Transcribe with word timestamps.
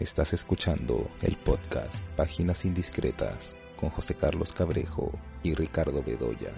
Estás 0.00 0.32
escuchando 0.32 1.08
el 1.22 1.36
podcast 1.36 2.04
Páginas 2.16 2.64
Indiscretas 2.64 3.56
con 3.76 3.90
José 3.90 4.16
Carlos 4.16 4.52
Cabrejo 4.52 5.16
y 5.44 5.54
Ricardo 5.54 6.02
Bedoya. 6.02 6.52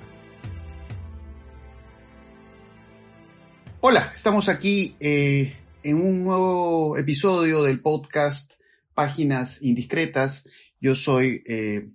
Hola, 3.83 4.11
estamos 4.15 4.49
aquí 4.49 4.97
eh, 5.01 5.55
en 5.83 6.01
un 6.01 6.25
nuevo 6.25 6.97
episodio 6.97 7.63
del 7.63 7.81
podcast 7.81 8.55
Páginas 8.95 9.61
Indiscretas. 9.61 10.49
Yo 10.81 10.95
soy 10.95 11.43
eh, 11.47 11.91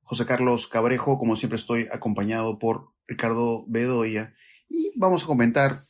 José 0.00 0.24
Carlos 0.24 0.66
Cabrejo, 0.66 1.18
como 1.18 1.36
siempre 1.36 1.58
estoy 1.58 1.88
acompañado 1.92 2.58
por 2.58 2.92
Ricardo 3.06 3.66
Bedoya 3.68 4.32
y 4.70 4.92
vamos 4.96 5.24
a 5.24 5.26
comentar 5.26 5.82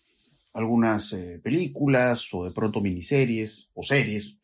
algunas 0.52 1.12
eh, 1.12 1.38
películas 1.44 2.26
o 2.32 2.44
de 2.44 2.50
pronto 2.50 2.80
miniseries 2.80 3.70
o 3.72 3.84
series 3.84 4.35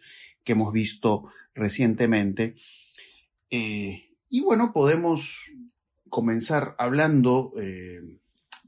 que 0.45 0.53
hemos 0.53 0.73
visto 0.73 1.31
recientemente. 1.55 2.55
Eh, 3.51 4.11
y 4.29 4.41
bueno, 4.41 4.73
podemos 4.73 5.51
comenzar 6.09 6.75
hablando 6.79 7.53
de 7.57 8.21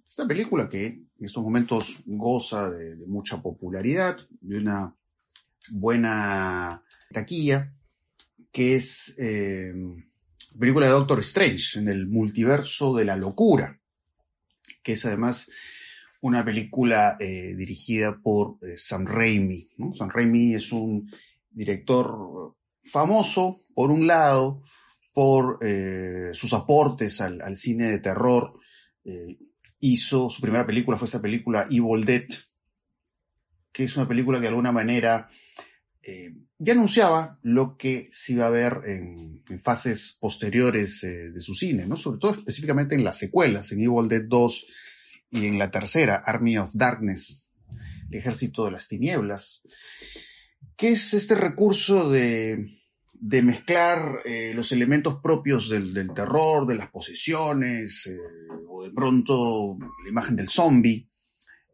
esta 0.09 0.27
película 0.27 0.69
que 0.69 0.87
en 0.87 1.09
estos 1.19 1.43
momentos 1.43 2.03
goza 2.07 2.71
de, 2.71 2.97
mucha 3.07 3.43
popularidad, 3.43 4.19
de 4.41 4.59
una 4.59 4.95
buena 5.73 6.83
taquilla, 7.11 7.73
que 8.53 8.77
es 8.77 9.15
eh, 9.19 9.73
la 10.53 10.61
película 10.61 10.87
de 10.87 10.93
Doctor 10.93 11.19
Strange 11.21 11.81
en 11.81 11.89
el 11.89 12.07
multiverso 12.07 12.95
de 12.95 13.05
la 13.05 13.17
locura, 13.17 13.81
que 14.83 14.93
es 14.93 15.05
además 15.05 15.51
una 16.21 16.45
película 16.45 17.17
eh, 17.19 17.55
dirigida 17.57 18.17
por 18.17 18.59
eh, 18.63 18.75
Sam 18.77 19.07
Raimi. 19.07 19.69
¿no? 19.79 19.95
Sam 19.95 20.11
Raimi 20.11 20.55
es 20.55 20.71
un 20.71 21.11
director 21.55 22.55
famoso, 22.83 23.61
por 23.75 23.91
un 23.91 24.07
lado, 24.07 24.63
por 25.13 25.59
eh, 25.63 26.31
sus 26.33 26.53
aportes 26.53 27.21
al, 27.21 27.57
cine 27.57 27.85
de 27.85 28.01
terror. 28.01 28.59
Eh, 29.05 29.39
hizo 29.81 30.29
su 30.29 30.41
primera 30.41 30.67
película, 30.67 30.99
fue 30.99 31.07
esta 31.07 31.23
película 31.23 31.67
Evil 31.71 32.05
Dead, 32.05 32.27
que 33.73 33.85
es 33.85 33.97
una 33.97 34.09
película 34.09 34.39
que 34.39 34.43
de 34.43 34.49
alguna 34.49 34.73
manera 34.73 35.29
eh, 36.03 36.35
ya 36.59 36.73
anunciaba 36.73 37.39
lo 37.43 37.77
que 37.77 38.09
se 38.11 38.33
iba 38.33 38.47
a 38.47 38.51
ver 38.51 38.81
en, 38.87 39.43
en 39.49 39.61
fases 39.63 40.17
posteriores 40.19 41.01
de 41.03 41.41
su 41.41 41.55
cine, 41.55 41.87
¿no? 41.87 41.97
sobre 41.97 42.19
todo 42.19 42.35
específicamente 42.35 42.95
en 42.95 43.05
las 43.05 43.19
secuelas, 43.19 43.73
en 43.73 43.81
Evil 43.81 44.09
Dead 44.09 44.25
2 44.27 44.67
y 45.31 45.47
en 45.47 45.59
la 45.59 45.71
tercera, 45.71 46.23
Army 46.25 46.57
of 46.57 46.71
Darkness, 46.75 47.47
el 48.11 48.19
ejército 48.19 48.65
de 48.65 48.71
las 48.73 48.89
tinieblas 48.89 49.63
que 50.77 50.93
es 50.93 51.15
este 51.15 51.35
recurso 51.35 52.11
de, 52.11 52.75
de 53.25 53.41
mezclar 53.41 54.21
eh, 54.27 54.53
los 54.55 54.71
elementos 54.71 55.19
propios 55.23 55.71
del, 55.71 56.11
terror, 56.15 56.67
de 56.67 56.75
las 56.75 56.91
posesiones, 56.91 58.07
eh, 58.07 58.19
o 58.69 58.85
de 58.85 58.91
pronto 58.91 59.79
la 60.03 60.11
imagen 60.11 60.37
del 60.37 60.49
zombie, 60.49 61.09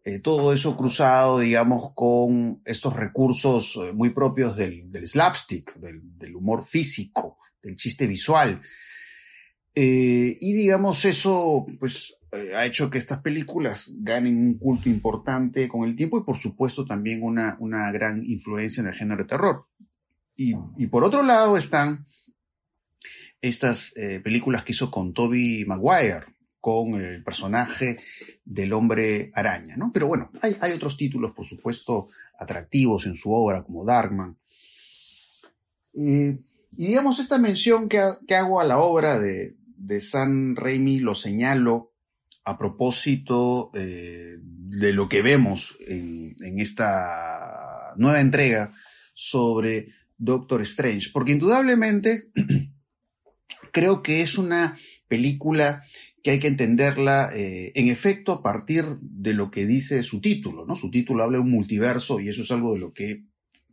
eh, 0.05 0.21
todo 0.21 0.53
eso 0.53 0.77
cruzado, 0.77 1.41
digamos, 1.41 1.93
con 1.95 2.63
estos 2.65 2.95
recursos 2.95 3.79
muy 3.95 4.11
propios 4.11 4.57
del, 4.57 4.89
slapstick, 5.05 5.75
del, 5.75 6.37
humor 6.37 6.65
físico, 6.65 7.39
del 7.61 7.75
chiste 7.77 8.07
visual. 8.07 8.63
Y 9.75 10.53
digamos, 10.53 11.05
eso, 11.05 11.67
pues, 11.79 12.17
eh, 12.33 12.55
ha 12.55 12.65
hecho 12.65 12.91
que 12.91 12.99
estas 12.99 13.21
películas 13.23 13.93
ganen 13.97 14.39
un 14.39 14.59
culto 14.59 14.89
importante 14.89 15.69
con 15.69 15.89
el 15.89 15.97
tiempo 15.97 16.19
y 16.19 16.25
por 16.25 16.39
supuesto 16.39 16.85
también 16.85 17.23
una, 17.23 17.57
una 17.59 17.91
gran 17.91 18.25
influencia 18.25 18.83
en 18.83 18.89
el 18.89 18.95
género 18.95 19.25
de 19.25 19.29
terror. 19.29 19.67
Y, 20.37 20.55
y 20.77 20.87
por 20.87 21.03
otro 21.03 21.23
lado 21.23 21.57
están 21.57 22.07
estas 23.41 23.97
eh, 23.97 24.21
películas 24.21 24.65
que 24.65 24.73
hizo 24.73 24.91
con 24.91 25.13
Toby 25.13 25.65
Maguire, 25.67 26.27
con 26.61 26.95
el 26.95 27.25
personaje 27.25 27.99
del 28.45 28.73
hombre 28.75 29.33
araña, 29.35 29.77
¿no? 29.77 29.91
Pero 29.93 30.07
bueno, 30.07 30.31
hay, 30.41 30.57
hay 30.61 30.73
otros 30.73 30.97
títulos, 30.97 31.33
por 31.33 31.47
supuesto, 31.47 32.09
atractivos 32.39 33.07
en 33.07 33.15
su 33.17 33.33
obra, 33.33 33.65
como 33.65 33.85
Darkman. 33.85 34.37
Eh, 35.95 36.39
y 36.73 36.87
digamos, 36.87 37.19
esta 37.19 37.39
mención 37.39 37.89
que, 37.89 38.01
que 38.27 38.37
hago 38.37 38.61
a 38.61 38.65
la 38.65 38.79
obra 38.79 39.19
de, 39.19 39.57
de 39.81 40.01
San 40.01 40.57
Raimi 40.57 41.01
lo 41.01 41.15
señalo 41.15 41.95
a 42.45 42.59
propósito 42.59 43.71
eh, 43.75 44.37
de 44.41 44.93
lo 44.93 45.09
que 45.09 45.23
vemos 45.23 45.77
en, 45.87 46.37
esta 46.59 47.95
nueva 47.97 48.21
entrega 48.21 48.73
sobre 49.15 49.89
Doctor 50.17 50.63
Strange, 50.63 51.09
porque 51.13 51.33
indudablemente 51.33 52.31
creo 53.73 54.03
que 54.03 54.21
es 54.21 54.37
una 54.37 54.77
película 55.09 55.83
que 56.23 56.33
hay 56.33 56.39
que 56.39 56.49
entenderla 56.49 57.31
eh, 57.35 57.73
en 57.75 57.89
efecto 57.89 58.33
a 58.33 58.43
partir 58.43 58.85
de 59.01 59.33
lo 59.33 59.51
que 59.51 59.65
dice 59.65 60.03
su 60.03 60.21
título, 60.21 60.67
¿no? 60.67 60.77
Su 60.77 60.91
título 60.91 61.25
habla 61.25 61.39
de 61.39 61.45
un 61.45 61.51
multiverso 61.51 62.21
y 62.21 62.29
eso 62.29 62.43
es 62.43 62.51
algo 62.51 62.75
de 62.75 62.81
lo 62.81 62.93
que, 62.93 63.25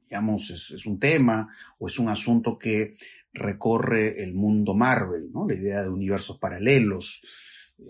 digamos, 0.03 0.49
es 0.49 0.85
un 0.85 0.99
tema 0.99 1.53
o 1.77 1.87
es 1.87 1.99
un 1.99 2.07
asunto 2.07 2.57
que 2.57 2.95
recorre 3.37 4.23
el 4.23 4.33
mundo 4.33 4.73
Marvel, 4.73 5.31
¿no? 5.31 5.47
La 5.47 5.55
idea 5.55 5.81
de 5.83 5.89
universos 5.89 6.37
paralelos, 6.39 7.21
eh, 7.79 7.83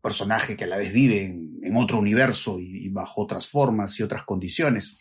personaje 0.00 0.56
que 0.56 0.64
a 0.64 0.66
la 0.66 0.78
vez 0.78 0.92
vive 0.92 1.24
en, 1.24 1.76
otro 1.76 1.98
universo 1.98 2.58
y, 2.58 2.88
bajo 2.88 3.22
otras 3.22 3.46
formas 3.46 3.98
y 3.98 4.02
otras 4.02 4.24
condiciones. 4.24 4.96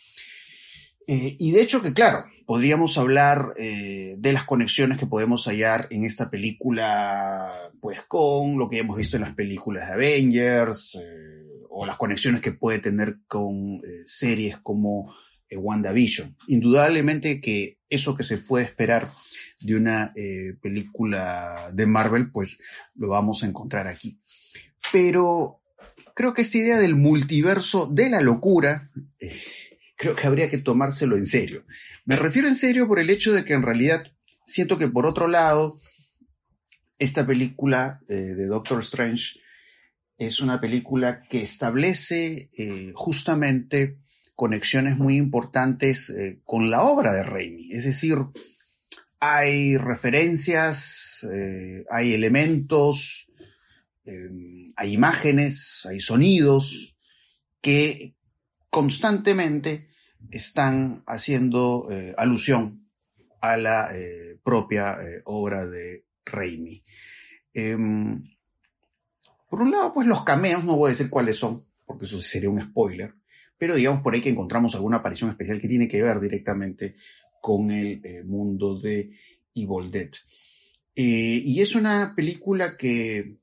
Eh, 1.08 1.36
y 1.40 1.52
de 1.52 1.62
hecho 1.62 1.82
que, 1.82 1.94
claro, 1.94 2.26
podríamos 2.46 2.98
hablar 2.98 3.54
eh, 3.58 4.16
de 4.20 4.34
las 4.34 4.44
conexiones 4.44 5.00
que 5.00 5.08
podemos 5.08 5.46
hallar 5.48 5.88
en 5.90 6.04
esta 6.04 6.30
película, 6.30 7.72
pues 7.82 8.02
con 8.04 8.60
lo 8.60 8.70
que 8.70 8.80
hemos 8.80 8.98
visto 8.98 9.18
en 9.18 9.24
las 9.24 9.34
películas 9.34 9.88
de 9.88 9.94
Avengers, 9.94 10.96
eh, 10.96 11.66
o 11.70 11.86
las 11.86 11.96
conexiones 11.96 12.42
que 12.42 12.52
puede 12.52 12.80
tener 12.80 13.18
con 13.28 13.82
series 14.06 14.58
como 14.58 15.16
WandaVision. 15.52 16.36
Indudablemente 16.48 17.42
que 17.42 17.80
eso 17.90 18.16
que 18.16 18.24
se 18.24 18.38
puede 18.38 18.66
esperar 18.66 19.08
de 19.60 19.76
una 19.76 20.14
película 20.62 21.70
de 21.74 21.86
Marvel, 21.86 22.32
pues 22.32 22.58
lo 22.96 23.10
vamos 23.10 23.44
a 23.44 23.48
encontrar 23.48 23.88
aquí 23.88 24.20
pero 24.92 25.62
creo 26.16 26.34
que 26.34 26.42
esta 26.42 26.58
idea 26.58 26.78
del 26.78 26.96
multiverso 26.96 27.86
de 27.86 28.10
la 28.10 28.22
locura, 28.22 28.92
eh, 29.20 29.36
creo 29.96 30.16
que 30.16 30.28
habría 30.28 30.50
que 30.50 30.58
tomárselo 30.58 31.16
en 31.16 31.26
serio. 31.26 31.66
Me 32.06 32.16
refiero 32.16 32.48
en 32.48 32.56
serio 32.56 32.88
por 32.88 33.00
el 33.00 33.10
hecho 33.10 33.34
de 33.34 33.46
que 33.46 33.54
en 33.54 33.62
realidad 33.62 34.12
siento 34.46 34.78
que 34.78 34.88
por 34.88 35.06
otro 35.06 35.28
lado, 35.28 35.80
esta 36.98 37.26
película 37.26 38.02
eh, 38.10 38.14
de 38.14 38.48
Doctor 38.48 38.80
Strange 38.80 39.40
es 40.18 40.42
una 40.42 40.60
película 40.60 41.22
que 41.30 41.42
establece 41.42 42.50
eh, 42.58 42.92
justamente 42.94 44.00
conexiones 44.36 44.98
muy 44.98 45.18
importantes 45.18 46.10
eh, 46.10 46.40
con 46.44 46.70
la 46.70 46.84
obra 46.84 47.14
de 47.14 47.24
Raimi. 47.24 47.72
Es 47.72 47.86
decir, 47.86 48.18
hay 49.20 49.78
referencias, 49.78 51.28
eh, 51.32 51.86
hay 51.90 52.14
elementos, 52.14 53.28
eh, 54.06 54.66
hay 54.76 54.94
imágenes, 54.94 55.86
hay 55.90 56.00
sonidos 56.00 56.96
que 57.62 58.16
constantemente 58.70 59.90
están 60.32 61.04
haciendo 61.06 61.88
eh, 61.92 62.14
alusión 62.18 62.90
a 63.42 63.58
la 63.58 63.92
propia 64.44 64.98
obra 65.26 65.66
de 65.66 66.06
Raimi. 66.26 66.84
Em, 67.54 68.22
por 69.50 69.62
un 69.62 69.72
lado, 69.72 69.94
pues 69.94 70.08
los 70.08 70.24
cameos, 70.24 70.66
no 70.66 70.76
voy 70.76 70.90
a 70.90 70.92
decir 70.92 71.10
cuáles 71.10 71.38
son, 71.38 71.66
porque 71.86 72.06
eso 72.06 72.22
sería 72.22 72.50
un 72.50 72.62
spoiler, 72.62 73.14
pero 73.58 73.76
digamos 73.76 74.02
por 74.02 74.14
ahí 74.14 74.22
que 74.22 74.30
encontramos 74.30 74.76
alguna 74.76 74.98
aparición 74.98 75.30
especial 75.30 75.60
que 75.60 75.70
tiene 75.70 75.88
que 75.88 76.02
ver 76.02 76.20
directamente 76.20 76.96
con 77.42 77.72
el 77.72 78.02
eh, 78.04 78.24
mundo 78.24 78.80
de 78.80 79.12
Evil 79.56 79.92
Dead. 79.92 80.12
Eh, 80.96 81.42
y 81.46 81.62
es 81.62 81.76
una 81.76 82.14
película 82.16 82.78
que 82.78 83.38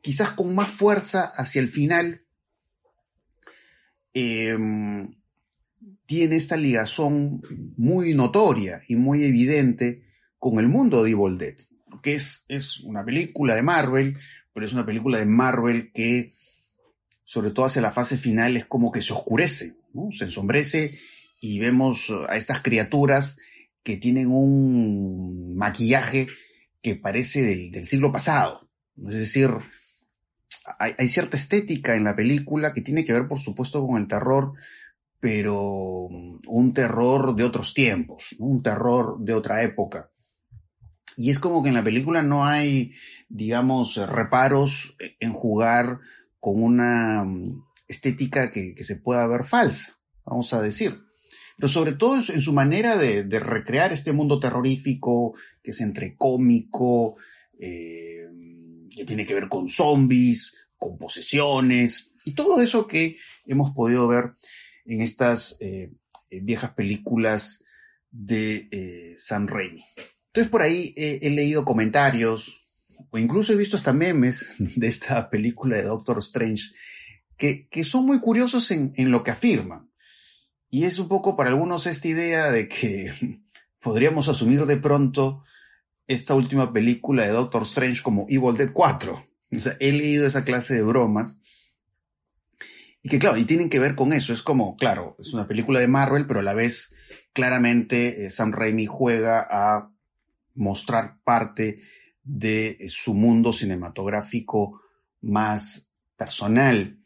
quizás 0.00 0.30
con 0.30 0.54
más 0.54 0.68
fuerza 0.68 1.32
hacia 1.34 1.60
el 1.60 1.68
final, 1.68 2.22
eh, 4.12 4.56
tiene 6.06 6.36
esta 6.36 6.56
ligazón 6.56 7.42
muy 7.76 8.14
notoria 8.14 8.82
y 8.86 8.96
muy 8.96 9.24
evidente 9.24 10.04
con 10.38 10.58
el 10.58 10.68
mundo 10.68 11.02
de 11.02 11.12
Evil 11.12 11.38
Dead, 11.38 11.56
que 12.02 12.14
es, 12.14 12.44
es 12.48 12.80
una 12.80 13.04
película 13.04 13.54
de 13.54 13.62
Marvel, 13.62 14.18
pero 14.52 14.66
es 14.66 14.72
una 14.72 14.84
película 14.84 15.18
de 15.18 15.26
Marvel 15.26 15.90
que, 15.92 16.34
sobre 17.24 17.50
todo 17.50 17.66
hacia 17.66 17.82
la 17.82 17.92
fase 17.92 18.18
final, 18.18 18.56
es 18.56 18.66
como 18.66 18.92
que 18.92 19.02
se 19.02 19.12
oscurece, 19.12 19.74
¿no? 19.94 20.12
se 20.12 20.24
ensombrece 20.24 20.98
y 21.44 21.58
vemos 21.58 22.10
a 22.26 22.36
estas 22.36 22.62
criaturas 22.62 23.36
que 23.82 23.98
tienen 23.98 24.30
un 24.30 25.54
maquillaje 25.54 26.26
que 26.80 26.96
parece 26.96 27.42
del, 27.42 27.84
siglo 27.84 28.10
pasado. 28.10 28.66
Es 29.06 29.16
decir, 29.16 29.50
hay, 30.78 31.06
cierta 31.08 31.36
estética 31.36 31.96
en 31.96 32.04
la 32.04 32.16
película 32.16 32.72
que 32.72 32.80
tiene 32.80 33.04
que 33.04 33.12
ver, 33.12 33.28
por 33.28 33.40
supuesto, 33.40 33.86
con 33.86 34.00
el 34.00 34.08
terror, 34.08 34.54
pero 35.20 36.06
un 36.06 36.72
terror 36.72 37.36
de 37.36 37.44
otros 37.44 37.74
tiempos, 37.74 38.34
un 38.38 38.62
terror 38.62 39.18
de 39.20 39.34
otra 39.34 39.62
época. 39.64 40.08
Y 41.14 41.28
es 41.28 41.38
como 41.38 41.62
que 41.62 41.68
en 41.68 41.74
la 41.74 41.84
película 41.84 42.22
no 42.22 42.46
hay, 42.46 42.94
digamos, 43.28 43.96
reparos 43.96 44.96
en 45.20 45.34
jugar 45.34 46.00
con 46.40 46.62
una 46.62 47.26
estética 47.86 48.50
que, 48.50 48.82
se 48.82 48.96
pueda 48.96 49.26
ver 49.26 49.44
falsa, 49.44 49.98
vamos 50.24 50.54
a 50.54 50.62
decir. 50.62 51.04
Pero 51.56 51.68
sobre 51.68 51.92
todo 51.92 52.16
en 52.16 52.40
su 52.40 52.52
manera 52.52 52.96
de, 52.96 53.22
recrear 53.38 53.92
este 53.92 54.12
mundo 54.12 54.40
terrorífico 54.40 55.34
que 55.62 55.70
es 55.70 55.80
entre 55.80 56.16
cómico, 56.16 57.16
eh, 57.58 58.26
que 58.90 59.04
tiene 59.04 59.24
que 59.24 59.34
ver 59.34 59.48
con 59.48 59.68
zombies, 59.68 60.68
con 60.76 60.98
posesiones 60.98 62.14
y 62.24 62.32
todo 62.32 62.60
eso 62.60 62.86
que 62.86 63.16
hemos 63.46 63.70
podido 63.70 64.08
ver 64.08 64.34
en 64.84 65.00
estas 65.00 65.56
eh, 65.60 65.92
viejas 66.30 66.72
películas 66.72 67.64
de 68.10 68.68
eh, 68.70 69.14
Sam 69.16 69.46
Raimi. 69.46 69.84
Entonces 70.26 70.50
por 70.50 70.62
ahí 70.62 70.92
he 70.96 71.30
leído 71.30 71.64
comentarios 71.64 72.64
o 73.10 73.18
incluso 73.18 73.52
he 73.52 73.56
visto 73.56 73.76
hasta 73.76 73.92
memes 73.92 74.54
de 74.58 74.86
esta 74.86 75.30
película 75.30 75.76
de 75.76 75.84
Doctor 75.84 76.18
Strange 76.18 76.72
que, 77.36 77.84
son 77.84 78.06
muy 78.06 78.20
curiosos 78.20 78.70
en, 78.70 78.92
lo 79.10 79.22
que 79.22 79.30
afirman. 79.30 79.90
Y 80.74 80.86
es 80.86 80.98
un 80.98 81.06
poco 81.06 81.36
para 81.36 81.50
algunos 81.50 81.86
esta 81.86 82.08
idea 82.08 82.50
de 82.50 82.68
que 82.68 83.12
podríamos 83.80 84.26
asumir 84.28 84.66
de 84.66 84.76
pronto 84.76 85.44
esta 86.08 86.34
última 86.34 86.72
película 86.72 87.22
de 87.22 87.30
Doctor 87.30 87.62
Strange 87.62 88.02
como 88.02 88.26
Evil 88.28 88.56
Dead 88.56 88.72
4. 88.72 89.24
O 89.56 89.60
sea, 89.60 89.76
he 89.78 89.92
leído 89.92 90.26
esa 90.26 90.44
clase 90.44 90.74
de 90.74 90.82
bromas. 90.82 91.38
Y 93.04 93.08
que 93.08 93.20
claro, 93.20 93.36
y 93.36 93.44
tienen 93.44 93.70
que 93.70 93.78
ver 93.78 93.94
con 93.94 94.12
eso. 94.12 94.32
Es 94.32 94.42
como, 94.42 94.74
claro, 94.74 95.14
es 95.20 95.32
una 95.32 95.46
película 95.46 95.78
de 95.78 95.86
Marvel, 95.86 96.26
pero 96.26 96.40
a 96.40 96.42
la 96.42 96.54
vez 96.54 96.92
claramente 97.32 98.26
eh, 98.26 98.30
Sam 98.30 98.50
Raimi 98.50 98.86
juega 98.86 99.46
a 99.48 99.92
mostrar 100.56 101.18
parte 101.22 101.82
de 102.24 102.84
su 102.88 103.14
mundo 103.14 103.52
cinematográfico 103.52 104.80
más 105.20 105.88
personal. 106.16 106.98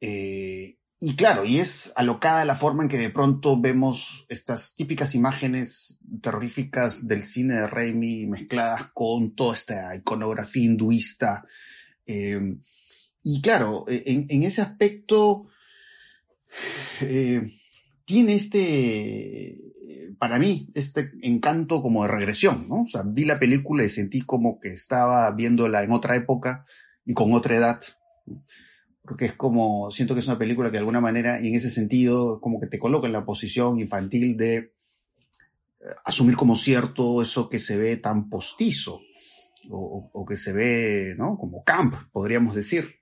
Eh, 0.00 0.77
y 1.00 1.14
claro, 1.14 1.44
y 1.44 1.58
es 1.60 1.92
alocada 1.94 2.44
la 2.44 2.56
forma 2.56 2.82
en 2.82 2.88
que 2.88 2.98
de 2.98 3.10
pronto 3.10 3.60
vemos 3.60 4.26
estas 4.28 4.74
típicas 4.74 5.14
imágenes 5.14 6.00
terroríficas 6.20 7.06
del 7.06 7.22
cine 7.22 7.54
de 7.54 7.66
Raimi 7.68 8.26
mezcladas 8.26 8.90
con 8.92 9.36
toda 9.36 9.54
esta 9.54 9.94
iconografía 9.94 10.64
hinduista. 10.64 11.44
Eh, 12.04 12.56
y 13.22 13.40
claro, 13.42 13.84
en, 13.86 14.42
ese 14.42 14.60
aspecto 14.60 15.46
eh, 17.00 17.42
tiene 18.04 18.34
este, 18.34 19.56
para 20.18 20.38
mí, 20.38 20.68
este 20.74 21.12
encanto 21.22 21.80
como 21.80 22.02
de 22.02 22.08
regresión, 22.08 22.68
¿no? 22.68 22.82
O 22.82 22.88
sea, 22.88 23.02
vi 23.06 23.24
la 23.24 23.38
película 23.38 23.84
y 23.84 23.88
sentí 23.88 24.22
como 24.22 24.58
que 24.58 24.72
estaba 24.72 25.30
viéndola 25.32 25.82
en 25.84 25.92
otra 25.92 26.16
época 26.16 26.64
y 27.04 27.14
con 27.14 27.32
otra 27.34 27.56
edad. 27.56 27.80
Porque 29.02 29.24
es 29.26 29.32
como, 29.32 29.90
siento 29.90 30.14
que 30.14 30.20
es 30.20 30.26
una 30.26 30.38
película 30.38 30.68
que 30.68 30.74
de 30.74 30.80
alguna 30.80 31.00
manera, 31.00 31.40
y 31.40 31.48
en 31.48 31.54
ese 31.54 31.70
sentido, 31.70 32.40
como 32.40 32.60
que 32.60 32.66
te 32.66 32.78
coloca 32.78 33.06
en 33.06 33.12
la 33.12 33.24
posición 33.24 33.78
infantil 33.78 34.36
de 34.36 34.56
eh, 34.56 34.72
asumir 36.04 36.36
como 36.36 36.56
cierto 36.56 37.22
eso 37.22 37.48
que 37.48 37.58
se 37.58 37.78
ve 37.78 37.96
tan 37.96 38.28
postizo, 38.28 39.00
o, 39.70 40.10
o 40.12 40.26
que 40.26 40.36
se 40.36 40.52
ve, 40.52 41.14
¿no? 41.16 41.36
Como 41.38 41.64
camp, 41.64 41.94
podríamos 42.12 42.54
decir. 42.54 42.98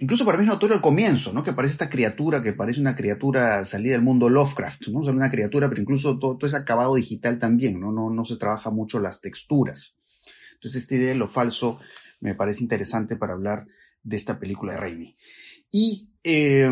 Incluso 0.00 0.24
para 0.24 0.38
mí 0.38 0.44
es 0.44 0.48
notorio 0.48 0.76
el 0.76 0.80
comienzo, 0.80 1.32
¿no? 1.32 1.42
Que 1.42 1.52
parece 1.52 1.72
esta 1.72 1.90
criatura, 1.90 2.40
que 2.40 2.52
parece 2.52 2.80
una 2.80 2.94
criatura 2.94 3.64
salida 3.64 3.94
del 3.94 4.02
mundo 4.02 4.28
Lovecraft, 4.28 4.88
¿no? 4.88 5.00
O 5.00 5.10
una 5.10 5.30
criatura, 5.30 5.68
pero 5.68 5.82
incluso 5.82 6.20
todo, 6.20 6.38
todo 6.38 6.46
ese 6.46 6.56
acabado 6.56 6.94
digital 6.94 7.40
también, 7.40 7.80
¿no? 7.80 7.90
¿no? 7.90 8.08
No 8.08 8.24
se 8.24 8.36
trabaja 8.36 8.70
mucho 8.70 9.00
las 9.00 9.20
texturas. 9.20 9.96
Entonces, 10.54 10.82
esta 10.82 10.94
idea 10.94 11.08
de 11.08 11.14
lo 11.16 11.28
falso 11.28 11.80
me 12.20 12.36
parece 12.36 12.62
interesante 12.62 13.16
para 13.16 13.32
hablar 13.32 13.66
de 14.08 14.16
esta 14.16 14.38
película 14.38 14.74
de 14.74 14.80
Raimi. 14.80 15.16
Y, 15.70 16.08
eh, 16.24 16.70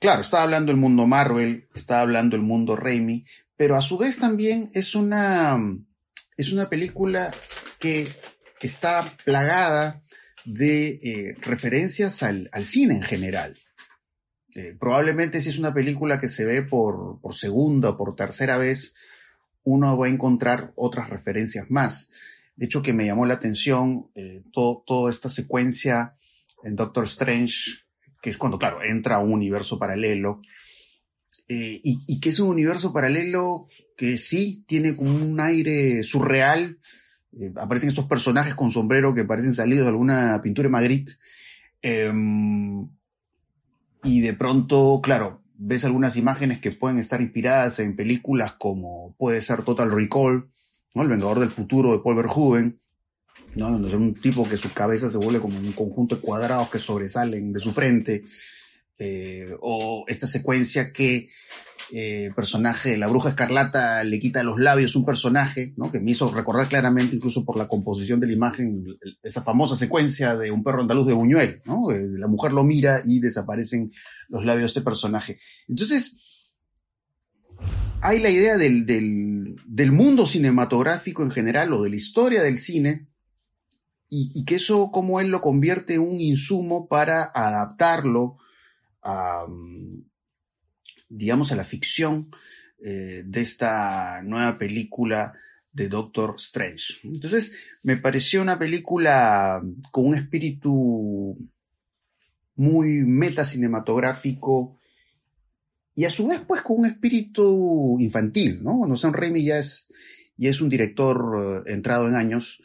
claro, 0.00 0.22
está 0.22 0.42
hablando 0.42 0.72
el 0.72 0.78
mundo 0.78 1.06
Marvel, 1.06 1.68
está 1.74 2.00
hablando 2.00 2.36
el 2.36 2.42
mundo 2.42 2.76
Raimi, 2.76 3.24
pero 3.56 3.76
a 3.76 3.82
su 3.82 3.98
vez 3.98 4.18
también 4.18 4.70
es 4.72 4.94
una, 4.94 5.58
es 6.36 6.52
una 6.52 6.68
película 6.68 7.32
que, 7.78 8.08
que 8.58 8.66
está 8.66 9.12
plagada 9.24 10.02
de 10.44 11.00
eh, 11.02 11.36
referencias 11.40 12.22
al, 12.22 12.48
cine 12.64 12.96
en 12.96 13.02
general. 13.02 13.56
Eh, 14.54 14.76
probablemente 14.78 15.40
si 15.40 15.48
es 15.48 15.58
una 15.58 15.72
película 15.72 16.20
que 16.20 16.28
se 16.28 16.44
ve 16.44 16.62
por, 16.62 17.20
segunda 17.34 17.90
o 17.90 17.96
por 17.96 18.16
tercera 18.16 18.58
vez, 18.58 18.94
uno 19.64 19.96
va 19.96 20.06
a 20.06 20.10
encontrar 20.10 20.72
otras 20.76 21.08
referencias 21.10 21.70
más. 21.70 22.10
De 22.56 22.66
hecho, 22.66 22.82
que 22.82 22.92
me 22.92 23.06
llamó 23.06 23.24
la 23.26 23.34
atención 23.34 24.10
eh, 24.14 24.42
toda 24.52 25.10
esta 25.10 25.28
secuencia 25.28 26.16
en 26.62 26.76
Doctor 26.76 27.04
Strange, 27.04 27.54
que 28.20 28.30
es 28.30 28.36
cuando, 28.36 28.58
claro, 28.58 28.82
entra 28.82 29.16
a 29.16 29.20
un 29.20 29.32
universo 29.32 29.78
paralelo, 29.78 30.40
y, 31.48 31.80
y, 31.82 32.20
que 32.20 32.30
es 32.30 32.40
un 32.40 32.48
universo 32.48 32.92
paralelo 32.92 33.66
que 33.96 34.16
sí 34.16 34.64
tiene 34.66 34.96
como 34.96 35.14
un 35.14 35.38
aire 35.40 36.02
surreal, 36.02 36.78
eh, 37.38 37.52
aparecen 37.56 37.88
estos 37.88 38.06
personajes 38.06 38.54
con 38.54 38.70
sombrero 38.70 39.14
que 39.14 39.24
parecen 39.24 39.54
salidos 39.54 39.84
de 39.84 39.90
alguna 39.90 40.40
pintura 40.42 40.66
de 40.66 40.72
Magritte. 40.72 41.12
Em, 41.80 42.88
y 44.04 44.20
de 44.20 44.34
pronto, 44.34 45.00
claro, 45.02 45.42
ves 45.54 45.84
algunas 45.84 46.16
imágenes 46.16 46.60
que 46.60 46.72
pueden 46.72 46.98
estar 46.98 47.20
inspiradas 47.20 47.78
en 47.78 47.96
películas 47.96 48.54
como 48.58 49.14
puede 49.18 49.40
ser 49.40 49.62
Total 49.62 49.90
Recall, 49.90 50.50
¿no? 50.94 51.02
El 51.02 51.08
Vengador 51.08 51.40
del 51.40 51.50
Futuro 51.50 51.92
de 51.92 52.00
Paul 52.00 52.16
Verhoeven, 52.16 52.80
¿no? 53.56 53.86
Es 53.86 53.94
un 53.94 54.14
tipo 54.14 54.48
que 54.48 54.56
su 54.56 54.72
cabeza 54.72 55.10
se 55.10 55.18
vuelve 55.18 55.40
como 55.40 55.58
un 55.58 55.72
conjunto 55.72 56.16
de 56.16 56.22
cuadrados 56.22 56.70
que 56.70 56.78
sobresalen 56.78 57.52
de 57.52 57.60
su 57.60 57.72
frente. 57.72 58.24
Eh, 58.98 59.48
o 59.60 60.04
esta 60.06 60.26
secuencia 60.26 60.92
que 60.92 61.28
eh, 61.90 62.30
personaje 62.34 62.96
la 62.96 63.08
bruja 63.08 63.30
escarlata 63.30 64.02
le 64.04 64.18
quita 64.18 64.42
los 64.42 64.58
labios 64.58 64.96
un 64.96 65.04
personaje, 65.04 65.74
¿no? 65.76 65.90
que 65.90 66.00
me 66.00 66.12
hizo 66.12 66.32
recordar 66.32 66.68
claramente, 66.68 67.16
incluso 67.16 67.44
por 67.44 67.58
la 67.58 67.68
composición 67.68 68.20
de 68.20 68.28
la 68.28 68.32
imagen, 68.32 68.84
esa 69.22 69.42
famosa 69.42 69.76
secuencia 69.76 70.36
de 70.36 70.50
un 70.50 70.62
perro 70.62 70.80
andaluz 70.80 71.06
de 71.06 71.12
Buñuel, 71.12 71.62
¿no? 71.66 71.88
la 71.90 72.28
mujer 72.28 72.52
lo 72.52 72.64
mira 72.64 73.02
y 73.04 73.20
desaparecen 73.20 73.92
los 74.28 74.44
labios 74.44 74.62
de 74.62 74.78
este 74.78 74.80
personaje. 74.82 75.38
Entonces, 75.68 76.50
hay 78.00 78.20
la 78.20 78.30
idea 78.30 78.56
del, 78.56 78.86
del, 78.86 79.92
mundo 79.92 80.26
cinematográfico 80.26 81.22
en 81.22 81.30
general 81.30 81.72
o 81.72 81.82
de 81.82 81.90
la 81.90 81.96
historia 81.96 82.42
del 82.42 82.58
cine 82.58 83.08
y, 84.14 84.44
que 84.44 84.56
eso 84.56 84.90
como 84.92 85.20
él 85.20 85.28
lo 85.28 85.40
convierte 85.40 85.94
en 85.94 86.02
un 86.02 86.20
insumo 86.20 86.86
para 86.86 87.32
adaptarlo 87.34 88.36
a, 89.02 89.46
digamos, 91.08 91.50
a 91.50 91.56
la 91.56 91.64
ficción 91.64 92.28
eh, 92.84 93.22
de 93.24 93.40
esta 93.40 94.20
nueva 94.22 94.58
película 94.58 95.32
de 95.72 95.88
Doctor 95.88 96.34
Strange. 96.36 96.98
Entonces, 97.04 97.56
me 97.84 97.96
pareció 97.96 98.42
una 98.42 98.58
película 98.58 99.62
con 99.90 100.06
un 100.08 100.14
espíritu 100.14 101.38
muy 102.56 102.98
metacinematográfico 102.98 104.78
y 105.94 106.04
a 106.04 106.10
su 106.10 106.26
vez, 106.26 106.42
pues, 106.46 106.60
con 106.60 106.80
un 106.80 106.86
espíritu 106.86 107.96
infantil, 107.98 108.62
¿no? 108.62 108.76
Bueno, 108.76 108.98
Sam 108.98 109.14
Raimi 109.14 109.42
ya 109.42 109.56
es, 109.56 109.88
ya 110.36 110.50
es 110.50 110.60
un 110.60 110.68
director 110.68 111.64
eh, 111.66 111.72
entrado 111.72 112.08
en 112.08 112.14
años, 112.14 112.61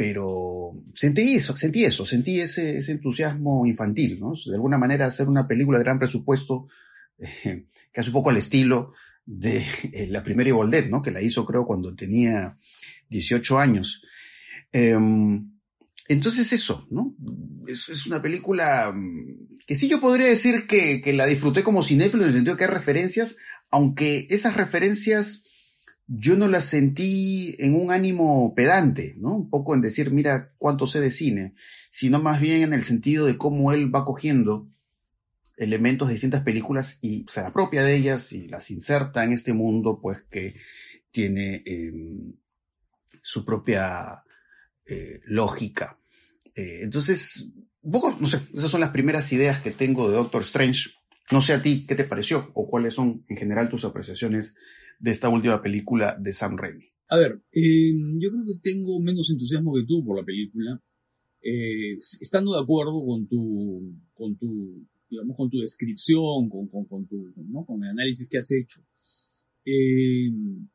pero 0.00 0.82
sentí 0.94 1.34
eso, 1.34 1.54
sentí 1.54 1.84
eso, 1.84 2.06
sentí 2.06 2.40
ese, 2.40 2.78
ese 2.78 2.92
entusiasmo 2.92 3.66
infantil, 3.66 4.18
¿no? 4.18 4.32
De 4.32 4.54
alguna 4.54 4.78
manera 4.78 5.04
hacer 5.04 5.28
una 5.28 5.46
película 5.46 5.76
de 5.76 5.84
gran 5.84 5.98
presupuesto 5.98 6.68
que 7.18 8.00
hace 8.00 8.08
un 8.08 8.14
poco 8.14 8.30
al 8.30 8.38
estilo 8.38 8.94
de 9.26 9.58
eh, 9.92 10.06
la 10.08 10.24
primera 10.24 10.50
Dead, 10.70 10.86
¿no? 10.88 11.02
Que 11.02 11.10
la 11.10 11.20
hizo 11.20 11.44
creo 11.44 11.66
cuando 11.66 11.94
tenía 11.94 12.56
18 13.10 13.58
años. 13.58 14.02
Em, 14.72 15.50
entonces 16.08 16.50
eso, 16.54 16.88
¿no? 16.90 17.14
Es, 17.66 18.06
una 18.06 18.22
película 18.22 18.92
mm, 18.96 19.58
que 19.66 19.74
sí 19.74 19.86
yo 19.86 20.00
podría 20.00 20.28
decir 20.28 20.66
que, 20.66 21.02
la 21.12 21.26
disfruté 21.26 21.62
como 21.62 21.82
cinéfilo 21.82 22.22
en 22.22 22.30
el 22.30 22.34
sentido 22.36 22.56
que 22.56 22.64
hay 22.64 22.70
referencias 22.70 23.36
aunque 23.70 24.26
esas 24.30 24.56
referencias 24.56 25.44
yo 26.12 26.34
no 26.34 26.48
las 26.48 26.64
sentí 26.64 27.54
en 27.60 27.76
un 27.76 27.92
ánimo 27.92 28.52
pedante, 28.56 29.14
¿no? 29.18 29.36
Un 29.36 29.48
poco 29.48 29.76
en 29.76 29.80
decir, 29.80 30.10
mira 30.10 30.52
cuánto 30.58 30.88
sé 30.88 31.00
de 31.00 31.12
cine, 31.12 31.54
sino 31.88 32.20
más 32.20 32.40
bien 32.40 32.62
en 32.62 32.72
el 32.72 32.82
sentido 32.82 33.26
de 33.26 33.38
cómo 33.38 33.70
él 33.72 33.94
va 33.94 34.04
cogiendo 34.04 34.68
elementos 35.56 36.08
de 36.08 36.14
distintas 36.14 36.42
películas 36.42 36.98
y 37.00 37.24
se 37.28 37.40
apropia 37.40 37.84
de 37.84 37.94
ellas 37.94 38.32
y 38.32 38.48
las 38.48 38.72
inserta 38.72 39.22
en 39.22 39.32
este 39.32 39.52
mundo, 39.52 40.00
pues 40.02 40.22
que 40.28 40.56
tiene 41.12 41.62
em, 41.64 42.32
su 43.22 43.44
propia 43.44 44.24
eh, 44.86 45.20
lógica. 45.26 45.96
Eh, 46.56 46.80
entonces, 46.82 47.52
un 47.82 47.92
poco, 47.92 48.16
no 48.18 48.26
sé, 48.26 48.40
esas 48.52 48.70
son 48.70 48.80
las 48.80 48.90
primeras 48.90 49.32
ideas 49.32 49.60
que 49.60 49.70
tengo 49.70 50.10
de 50.10 50.16
Doctor 50.16 50.42
Strange. 50.42 50.90
No 51.30 51.40
sé 51.40 51.52
a 51.52 51.62
ti 51.62 51.86
qué 51.86 51.94
te 51.94 52.02
pareció 52.02 52.50
o 52.54 52.68
cuáles 52.68 52.94
son 52.94 53.24
en 53.28 53.36
general 53.36 53.68
tus 53.68 53.84
apreciaciones 53.84 54.56
de 55.00 55.10
esta 55.10 55.28
última 55.28 55.60
película 55.62 56.16
de 56.20 56.32
Sam 56.32 56.56
Raimi. 56.56 56.86
A 57.08 57.16
ver, 57.16 57.42
em, 57.52 58.20
yo 58.20 58.30
creo 58.30 58.44
que 58.44 58.60
tengo 58.62 59.00
menos 59.00 59.30
entusiasmo 59.30 59.74
que 59.74 59.84
tú 59.86 60.04
por 60.04 60.16
la 60.16 60.24
película. 60.24 60.80
Eh, 61.42 61.94
estando 62.20 62.52
de 62.52 62.60
acuerdo 62.60 63.04
con 63.04 63.26
tu, 63.26 63.96
con 64.12 64.36
tu, 64.36 64.86
digamos, 65.08 65.36
con 65.36 65.48
tu 65.48 65.58
descripción, 65.58 66.48
con, 66.50 66.68
con, 66.68 66.84
con 66.84 67.06
tu, 67.08 67.32
¿no? 67.48 67.64
con 67.64 67.82
el 67.82 67.90
análisis 67.90 68.28
que 68.28 68.38
has 68.38 68.52
hecho. 68.52 68.80
Em, 69.64 70.68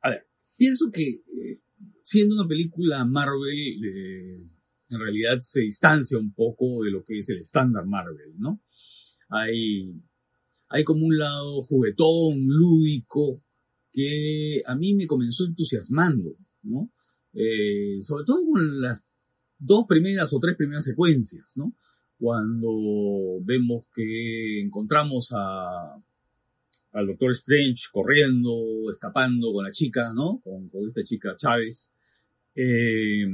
a 0.00 0.10
ver, 0.10 0.26
pienso 0.56 0.90
que 0.92 1.02
eh, 1.08 1.60
siendo 2.04 2.36
una 2.36 2.48
película 2.48 3.04
Marvel, 3.04 3.84
eh, 3.84 4.50
en 4.88 4.98
realidad 4.98 5.40
se 5.40 5.62
distancia 5.62 6.18
un 6.18 6.32
poco 6.32 6.84
de 6.84 6.92
lo 6.92 7.02
que 7.02 7.18
es 7.18 7.28
el 7.28 7.38
estándar 7.38 7.84
Marvel, 7.84 8.38
¿no? 8.38 8.62
Hay, 9.28 9.92
hay 10.68 10.84
como 10.84 11.06
un 11.06 11.18
lado 11.18 11.62
juguetón, 11.62 12.46
lúdico, 12.46 13.42
que 13.92 14.62
a 14.66 14.74
mí 14.74 14.94
me 14.94 15.06
comenzó 15.06 15.44
entusiasmando, 15.44 16.36
¿no? 16.62 16.90
Eh, 17.32 17.98
sobre 18.02 18.24
todo 18.24 18.44
con 18.44 18.80
las 18.80 19.02
dos 19.58 19.86
primeras 19.86 20.32
o 20.32 20.40
tres 20.40 20.56
primeras 20.56 20.84
secuencias, 20.84 21.54
¿no? 21.56 21.74
Cuando 22.18 23.40
vemos 23.42 23.86
que 23.94 24.60
encontramos 24.60 25.32
a, 25.32 25.94
al 26.92 27.06
Doctor 27.06 27.32
Strange 27.32 27.84
corriendo, 27.92 28.90
escapando 28.90 29.52
con 29.52 29.64
la 29.64 29.70
chica, 29.70 30.12
¿no? 30.14 30.40
Con, 30.42 30.68
con 30.68 30.86
esta 30.86 31.04
chica 31.04 31.36
Chávez. 31.36 31.92
Eh, 32.54 33.26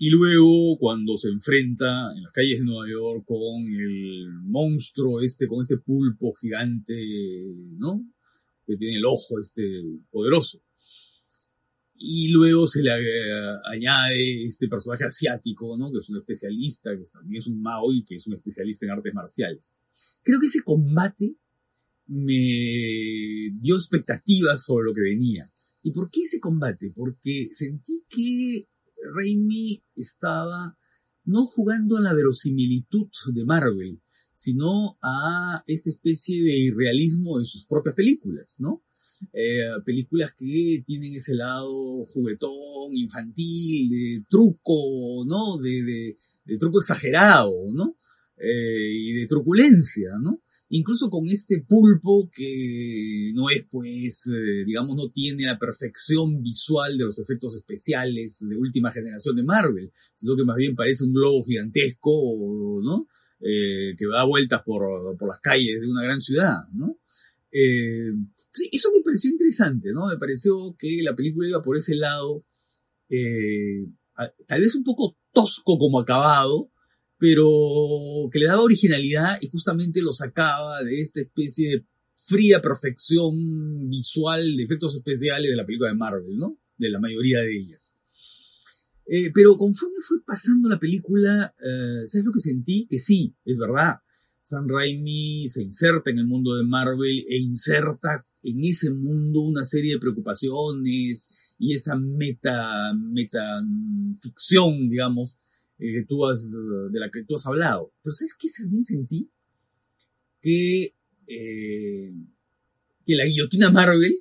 y 0.00 0.10
luego, 0.10 0.78
cuando 0.78 1.18
se 1.18 1.28
enfrenta 1.28 2.12
en 2.14 2.22
las 2.22 2.32
calles 2.32 2.60
de 2.60 2.64
Nueva 2.64 2.88
York 2.88 3.24
con 3.26 3.66
el 3.66 4.28
monstruo 4.44 5.20
este, 5.20 5.48
con 5.48 5.60
este 5.60 5.78
pulpo 5.78 6.34
gigante, 6.34 6.94
¿no? 7.76 8.06
Que 8.64 8.76
tiene 8.76 8.98
el 8.98 9.04
ojo 9.04 9.40
este 9.40 9.82
poderoso. 10.08 10.62
Y 11.96 12.28
luego 12.28 12.68
se 12.68 12.80
le 12.80 12.92
añade 12.92 14.44
este 14.44 14.68
personaje 14.68 15.04
asiático, 15.04 15.76
¿no? 15.76 15.90
Que 15.90 15.98
es 15.98 16.08
un 16.08 16.18
especialista, 16.18 16.96
que 16.96 17.02
también 17.12 17.40
es 17.40 17.48
un 17.48 17.60
Mao 17.60 17.92
y 17.92 18.04
que 18.04 18.14
es 18.14 18.26
un 18.28 18.34
especialista 18.34 18.86
en 18.86 18.92
artes 18.92 19.12
marciales. 19.12 19.76
Creo 20.22 20.38
que 20.38 20.46
ese 20.46 20.62
combate 20.62 21.34
me 22.06 23.50
dio 23.60 23.74
expectativas 23.74 24.64
sobre 24.64 24.84
lo 24.84 24.94
que 24.94 25.00
venía. 25.00 25.50
¿Y 25.82 25.90
por 25.90 26.08
qué 26.08 26.22
ese 26.22 26.38
combate? 26.38 26.92
Porque 26.94 27.48
sentí 27.52 28.04
que 28.08 28.68
Raimi 29.14 29.82
estaba 29.96 30.76
no 31.24 31.44
jugando 31.44 31.96
a 31.96 32.00
la 32.00 32.14
verosimilitud 32.14 33.08
de 33.32 33.44
Marvel, 33.44 34.00
sino 34.34 34.96
a 35.02 35.62
esta 35.66 35.90
especie 35.90 36.42
de 36.42 36.56
irrealismo 36.56 37.38
de 37.38 37.44
sus 37.44 37.66
propias 37.66 37.94
películas, 37.94 38.56
¿no? 38.60 38.84
Eh, 39.32 39.66
películas 39.84 40.32
que 40.36 40.82
tienen 40.86 41.14
ese 41.16 41.34
lado 41.34 42.04
juguetón, 42.06 42.94
infantil, 42.94 43.90
de 43.90 44.24
truco, 44.28 45.24
¿no? 45.26 45.58
De, 45.58 46.14
de, 46.44 46.56
truco 46.56 46.78
exagerado, 46.78 47.52
¿no? 47.74 47.96
Eh, 48.36 48.92
y 48.92 49.12
de 49.14 49.26
truculencia, 49.26 50.10
¿no? 50.20 50.40
Incluso 50.70 51.08
con 51.08 51.26
este 51.28 51.64
pulpo 51.66 52.28
que 52.30 53.32
no 53.34 53.48
es 53.50 53.64
pues, 53.70 54.26
eh, 54.26 54.64
digamos, 54.66 54.96
no 54.96 55.10
tiene 55.10 55.44
la 55.44 55.58
perfección 55.58 56.42
visual 56.42 56.98
de 56.98 57.04
los 57.04 57.18
efectos 57.18 57.54
especiales 57.54 58.44
de 58.48 58.56
última 58.56 58.92
generación 58.92 59.36
de 59.36 59.44
Marvel, 59.44 59.90
sino 60.14 60.36
que 60.36 60.44
más 60.44 60.56
bien 60.56 60.74
parece 60.74 61.04
un 61.04 61.12
globo 61.12 61.44
gigantesco, 61.44 62.10
¿no? 62.82 63.06
Eh, 63.40 63.94
que 63.96 64.06
da 64.06 64.24
vueltas 64.24 64.62
por, 64.64 64.82
por, 65.16 65.28
las 65.28 65.40
calles 65.40 65.80
de 65.80 65.88
una 65.88 66.02
gran 66.02 66.20
ciudad, 66.20 66.56
¿no? 66.72 66.98
Eh, 67.52 68.10
eso 68.72 68.90
me 68.94 69.02
pareció 69.02 69.30
interesante, 69.30 69.90
¿no? 69.92 70.08
Me 70.08 70.18
pareció 70.18 70.74
que 70.78 70.98
la 71.02 71.14
película 71.14 71.48
iba 71.48 71.62
por 71.62 71.76
ese 71.76 71.94
lado, 71.94 72.44
tal 74.46 74.60
vez 74.60 74.74
un 74.74 74.82
poco 74.82 75.16
tosco 75.32 75.78
como 75.78 76.00
acabado, 76.00 76.70
pero 77.18 78.28
que 78.32 78.38
le 78.38 78.46
daba 78.46 78.62
originalidad 78.62 79.38
y 79.40 79.48
justamente 79.48 80.00
lo 80.00 80.12
sacaba 80.12 80.82
de 80.82 81.00
esta 81.00 81.20
especie 81.20 81.68
de 81.70 81.84
fría 82.14 82.60
perfección 82.60 83.88
visual 83.88 84.56
de 84.56 84.62
efectos 84.62 84.96
especiales 84.96 85.50
de 85.50 85.56
la 85.56 85.66
película 85.66 85.90
de 85.90 85.96
Marvel, 85.96 86.36
¿no? 86.36 86.58
De 86.76 86.90
la 86.90 87.00
mayoría 87.00 87.40
de 87.40 87.56
ellas. 87.56 87.94
Eh, 89.06 89.30
pero 89.32 89.56
conforme 89.56 89.96
fue 90.00 90.18
pasando 90.24 90.68
la 90.68 90.78
película, 90.78 91.54
eh, 91.58 92.06
¿sabes 92.06 92.24
lo 92.26 92.32
que 92.32 92.40
sentí? 92.40 92.86
Que 92.88 92.98
sí, 92.98 93.34
es 93.44 93.56
verdad. 93.56 93.96
Sam 94.42 94.68
Raimi 94.68 95.48
se 95.48 95.62
inserta 95.62 96.10
en 96.10 96.18
el 96.18 96.26
mundo 96.26 96.54
de 96.56 96.64
Marvel 96.64 97.24
e 97.28 97.38
inserta 97.38 98.26
en 98.42 98.64
ese 98.64 98.90
mundo 98.90 99.40
una 99.40 99.64
serie 99.64 99.94
de 99.94 100.00
preocupaciones 100.00 101.54
y 101.58 101.74
esa 101.74 101.96
meta, 101.96 102.92
meta 102.94 103.62
ficción, 104.20 104.88
digamos, 104.88 105.38
eh, 105.78 106.04
tú 106.08 106.26
has, 106.26 106.50
de 106.50 106.98
la 106.98 107.10
que 107.10 107.24
tú 107.24 107.34
has 107.34 107.46
hablado. 107.46 107.92
Pero 108.02 108.12
¿sabes 108.12 108.34
qué 108.38 108.48
también 108.56 108.84
sentí? 108.84 109.30
Que, 110.40 110.94
eh, 111.26 112.12
que 113.04 113.16
la 113.16 113.24
guillotina 113.24 113.70
Marvel, 113.70 114.14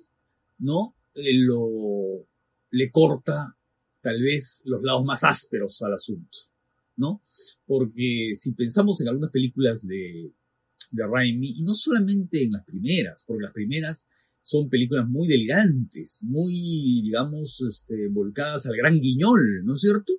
¿no? 0.59 0.95
Eh, 1.15 1.33
lo, 1.33 2.27
le 2.71 2.91
corta 2.91 3.55
tal 4.01 4.21
vez 4.21 4.61
los 4.65 4.81
lados 4.83 5.03
más 5.03 5.23
ásperos 5.23 5.81
al 5.81 5.93
asunto, 5.93 6.37
¿no? 6.95 7.21
Porque 7.65 8.33
si 8.35 8.53
pensamos 8.53 9.01
en 9.01 9.09
algunas 9.09 9.31
películas 9.31 9.85
de, 9.85 10.33
de 10.91 11.07
Raimi, 11.07 11.51
y 11.57 11.63
no 11.63 11.73
solamente 11.73 12.43
en 12.43 12.51
las 12.51 12.65
primeras, 12.65 13.23
porque 13.25 13.43
las 13.43 13.53
primeras 13.53 14.07
son 14.41 14.69
películas 14.69 15.09
muy 15.09 15.27
delirantes, 15.27 16.23
muy, 16.23 17.01
digamos, 17.03 17.61
este, 17.67 18.07
volcadas 18.09 18.65
al 18.65 18.77
gran 18.77 18.99
guiñol, 19.01 19.65
¿no 19.65 19.75
es 19.75 19.81
cierto? 19.81 20.13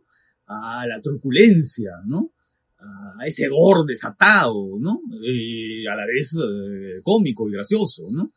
A 0.49 0.87
la 0.87 1.00
truculencia, 1.00 1.93
¿no? 2.07 2.33
A 2.78 3.26
ese 3.26 3.49
gore 3.49 3.85
desatado, 3.87 4.78
¿no? 4.78 5.00
Eh, 5.25 5.87
a 5.88 5.97
la 5.97 6.07
vez 6.07 6.37
eh, 6.37 7.00
cómico 7.02 7.49
y 7.49 7.52
gracioso, 7.52 8.09
¿no? 8.11 8.33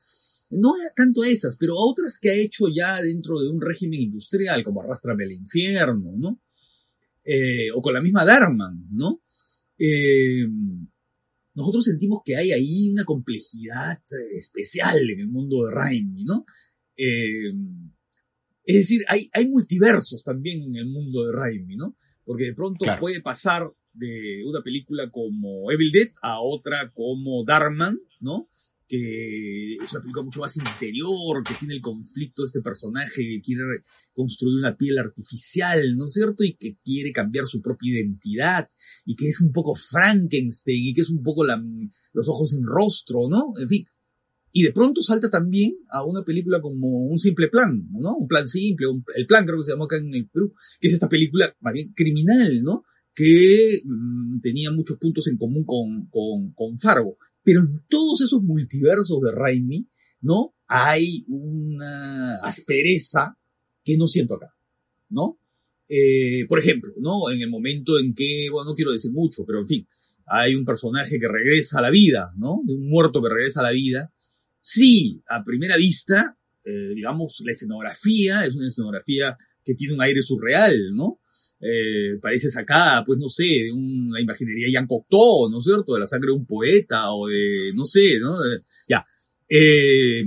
No 0.51 0.73
tanto 0.95 1.21
a 1.21 1.29
esas, 1.29 1.55
pero 1.57 1.73
a 1.73 1.85
otras 1.85 2.19
que 2.19 2.29
ha 2.29 2.33
hecho 2.33 2.65
ya 2.67 3.01
dentro 3.01 3.39
de 3.39 3.49
un 3.49 3.61
régimen 3.61 4.01
industrial, 4.01 4.63
como 4.63 4.81
Arrastrame 4.81 5.23
al 5.23 5.31
infierno, 5.31 6.11
¿no? 6.17 6.41
Eh, 7.23 7.71
o 7.73 7.81
con 7.81 7.93
la 7.93 8.01
misma 8.01 8.25
Darman, 8.25 8.87
¿no? 8.91 9.21
nosotros 11.55 11.85
sentimos 11.85 12.21
que 12.23 12.35
hay 12.35 12.51
ahí 12.51 12.91
una 12.91 13.03
complejidad 13.03 13.99
especial 14.31 15.09
en 15.09 15.21
el 15.21 15.27
mundo 15.27 15.65
de 15.65 15.71
Raimi, 15.71 16.23
¿no? 16.23 16.45
Es 18.63 18.75
decir, 18.75 19.01
hay, 19.07 19.29
hay 19.33 19.47
multiversos 19.47 20.23
también 20.23 20.63
en 20.63 20.75
el 20.75 20.85
mundo 20.85 21.25
de 21.25 21.33
Raimi, 21.33 21.75
¿no? 21.75 21.95
Porque 22.23 22.45
de 22.45 22.53
pronto 22.53 22.85
puede 22.99 23.21
pasar 23.21 23.71
de 23.93 24.43
una 24.45 24.61
película 24.61 25.09
como 25.11 25.71
Evil 25.71 25.91
Dead 25.91 26.09
a 26.21 26.39
otra 26.39 26.91
como 26.93 27.43
Darman, 27.45 27.99
¿no? 28.19 28.49
Que 28.87 29.75
es 29.75 29.91
una 29.91 30.01
película 30.01 30.23
mucho 30.23 30.41
más 30.41 30.55
interior, 30.57 31.43
que 31.43 31.55
tiene 31.55 31.75
el 31.75 31.81
conflicto 31.81 32.43
de 32.43 32.47
este 32.47 32.61
personaje 32.61 33.21
que 33.23 33.41
quiere 33.41 33.63
construir 34.13 34.57
una 34.57 34.75
piel 34.75 34.99
artificial, 34.99 35.95
¿no 35.95 36.05
es 36.05 36.13
cierto? 36.13 36.43
Y 36.43 36.55
que 36.55 36.77
quiere 36.83 37.11
cambiar 37.11 37.45
su 37.45 37.61
propia 37.61 37.93
identidad, 37.93 38.69
y 39.05 39.15
que 39.15 39.27
es 39.27 39.41
un 39.41 39.51
poco 39.51 39.73
Frankenstein, 39.75 40.87
y 40.87 40.93
que 40.93 41.01
es 41.01 41.09
un 41.09 41.23
poco 41.23 41.45
los 41.45 42.29
ojos 42.29 42.49
sin 42.51 42.63
rostro, 42.65 43.29
¿no? 43.29 43.53
En 43.59 43.67
fin, 43.67 43.85
y 44.53 44.63
de 44.63 44.71
pronto 44.71 45.01
salta 45.01 45.29
también 45.29 45.77
a 45.89 46.03
una 46.03 46.23
película 46.23 46.59
como 46.59 47.05
Un 47.05 47.17
Simple 47.17 47.47
Plan, 47.47 47.87
¿no? 47.91 48.17
Un 48.17 48.27
plan 48.27 48.47
simple, 48.47 48.87
el 49.15 49.25
plan 49.25 49.45
creo 49.45 49.59
que 49.59 49.65
se 49.65 49.71
llamó 49.71 49.85
acá 49.85 49.97
en 49.97 50.13
el 50.13 50.27
Perú, 50.27 50.53
que 50.79 50.89
es 50.89 50.93
esta 50.93 51.07
película 51.07 51.55
más 51.61 51.73
bien 51.73 51.93
criminal, 51.93 52.61
¿no? 52.61 52.83
Que 53.15 53.81
mm, 53.83 54.41
tenía 54.41 54.71
muchos 54.71 54.97
puntos 54.97 55.27
en 55.27 55.37
común 55.37 55.63
con, 55.65 56.07
con, 56.09 56.51
con 56.53 56.77
Fargo. 56.79 57.17
Pero 57.43 57.61
en 57.61 57.81
todos 57.89 58.21
esos 58.21 58.43
multiversos 58.43 59.21
de 59.21 59.31
Raimi, 59.31 59.87
¿no? 60.21 60.53
Hay 60.67 61.25
una 61.27 62.37
aspereza 62.41 63.37
que 63.83 63.97
no 63.97 64.07
siento 64.07 64.35
acá, 64.35 64.53
¿no? 65.09 65.39
Eh, 65.87 66.45
por 66.47 66.59
ejemplo, 66.59 66.93
¿no? 66.99 67.29
En 67.31 67.41
el 67.41 67.49
momento 67.49 67.99
en 67.99 68.13
que, 68.13 68.47
bueno, 68.51 68.71
no 68.71 68.75
quiero 68.75 68.91
decir 68.91 69.11
mucho, 69.11 69.43
pero 69.45 69.59
en 69.59 69.67
fin, 69.67 69.87
hay 70.25 70.55
un 70.55 70.63
personaje 70.63 71.19
que 71.19 71.27
regresa 71.27 71.79
a 71.79 71.81
la 71.81 71.89
vida, 71.89 72.31
¿no? 72.37 72.61
De 72.65 72.73
un 72.73 72.89
muerto 72.89 73.21
que 73.21 73.29
regresa 73.29 73.59
a 73.59 73.63
la 73.63 73.71
vida, 73.71 74.13
sí, 74.61 75.21
a 75.29 75.43
primera 75.43 75.77
vista, 75.77 76.37
eh, 76.63 76.93
digamos, 76.95 77.41
la 77.45 77.51
escenografía 77.51 78.45
es 78.45 78.55
una 78.55 78.67
escenografía 78.67 79.37
que 79.63 79.75
tiene 79.75 79.93
un 79.93 80.01
aire 80.01 80.21
surreal, 80.21 80.95
¿no? 80.95 81.19
Eh, 81.59 82.17
parece 82.19 82.49
sacada, 82.49 83.03
pues 83.05 83.19
no 83.19 83.29
sé, 83.29 83.43
de 83.43 83.71
una 83.71 84.19
imaginería 84.19 84.67
Jean 84.71 84.87
Cocteau, 84.87 85.49
¿no 85.49 85.59
es 85.59 85.65
cierto? 85.65 85.93
De 85.93 85.99
la 85.99 86.07
sangre 86.07 86.31
de 86.31 86.37
un 86.37 86.45
poeta 86.45 87.11
o 87.13 87.27
de, 87.27 87.71
no 87.75 87.85
sé, 87.85 88.19
¿no? 88.19 88.37
ya. 88.87 89.05
Eh, 89.47 90.23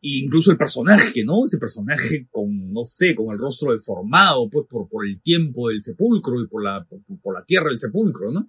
incluso 0.00 0.50
el 0.50 0.56
personaje, 0.56 1.24
¿no? 1.24 1.44
Ese 1.44 1.58
personaje 1.58 2.26
con, 2.30 2.72
no 2.72 2.84
sé, 2.84 3.14
con 3.14 3.32
el 3.32 3.38
rostro 3.38 3.72
deformado, 3.72 4.48
pues 4.50 4.66
por, 4.68 4.88
por 4.88 5.06
el 5.06 5.20
tiempo 5.20 5.68
del 5.68 5.82
sepulcro 5.82 6.40
y 6.40 6.46
por 6.46 6.62
la, 6.62 6.86
por, 7.22 7.34
la 7.34 7.44
tierra 7.44 7.68
del 7.68 7.78
sepulcro, 7.78 8.30
¿no? 8.32 8.48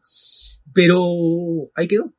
Pero 0.73 1.01
ahí 1.75 1.87
quedó. 1.87 2.13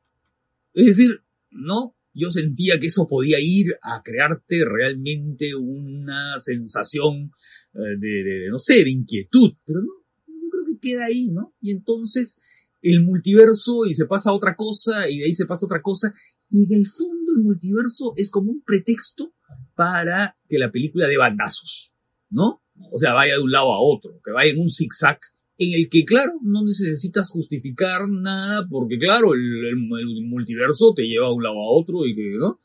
Es 0.73 0.85
decir, 0.85 1.21
no, 1.49 1.95
yo 2.13 2.29
sentía 2.29 2.79
que 2.79 2.87
eso 2.87 3.07
podía 3.07 3.37
ir 3.39 3.67
a 3.81 4.01
crearte 4.03 4.63
realmente 4.65 5.55
una 5.55 6.37
sensación 6.39 7.31
eh, 7.73 7.97
de, 7.99 8.23
de, 8.23 8.49
no 8.49 8.59
sé, 8.59 8.83
de 8.83 8.91
inquietud, 8.91 9.53
pero 9.65 9.81
no, 9.81 9.93
yo 10.27 10.49
creo 10.51 10.65
que 10.67 10.79
queda 10.79 11.05
ahí, 11.05 11.29
¿no? 11.29 11.53
Y 11.61 11.71
entonces 11.71 12.37
el 12.81 13.03
multiverso 13.03 13.85
y 13.85 13.93
se 13.93 14.05
pasa 14.05 14.31
a 14.31 14.33
otra 14.33 14.55
cosa 14.55 15.09
y 15.09 15.19
de 15.19 15.25
ahí 15.25 15.33
se 15.33 15.45
pasa 15.45 15.65
otra 15.65 15.81
cosa 15.81 16.13
y 16.49 16.65
en 16.65 16.79
el 16.79 16.87
fondo 16.87 17.33
el 17.35 17.43
multiverso 17.43 18.13
es 18.17 18.31
como 18.31 18.51
un 18.51 18.63
pretexto 18.63 19.33
para 19.75 20.37
que 20.47 20.57
la 20.57 20.71
película 20.71 21.07
dé 21.07 21.17
bandazos, 21.17 21.93
¿no? 22.29 22.63
O 22.91 22.97
sea, 22.97 23.13
vaya 23.13 23.35
de 23.35 23.41
un 23.41 23.51
lado 23.51 23.73
a 23.73 23.81
otro, 23.81 24.19
que 24.23 24.31
vaya 24.31 24.51
en 24.51 24.59
un 24.59 24.69
zigzag 24.69 25.19
en 25.61 25.79
el 25.79 25.89
que, 25.89 26.05
claro, 26.05 26.33
no 26.41 26.63
necesitas 26.63 27.29
justificar 27.29 28.09
nada, 28.09 28.67
porque, 28.67 28.97
claro, 28.97 29.35
el, 29.35 29.75
multiverso 30.23 30.91
te 30.95 31.03
lleva 31.03 31.27
de 31.27 31.33
un 31.33 31.43
lado 31.43 31.55
a 31.55 31.71
otro 31.71 32.07
y 32.07 32.15
que, 32.15 32.31
¿no? 32.39 32.59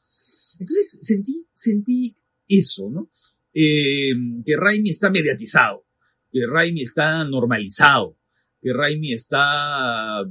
Entonces 0.58 0.98
sentí, 1.02 1.46
sentí 1.54 2.16
eso, 2.48 2.88
¿no? 2.88 3.10
Eh, 3.52 4.14
que 4.46 4.56
Raimi 4.56 4.88
está 4.88 5.10
mediatizado, 5.10 5.84
que 6.32 6.46
Raimi 6.46 6.80
está 6.80 7.22
normalizado, 7.26 8.16
que 8.62 8.72
Raimi 8.72 9.12
está, 9.12 10.24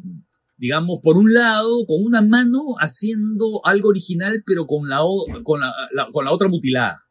digamos, 0.57 1.01
por 1.03 1.17
un 1.17 1.35
lado, 1.35 1.85
con 1.85 2.03
una 2.03 2.23
mano 2.23 2.73
haciendo 2.79 3.63
algo 3.63 3.89
original, 3.89 4.41
pero 4.43 4.65
con 4.65 4.89
la, 4.89 5.01
con 5.43 5.59
la, 5.59 5.71
con 6.11 6.25
la 6.25 6.31
otra 6.31 6.47
mutilada, 6.47 7.03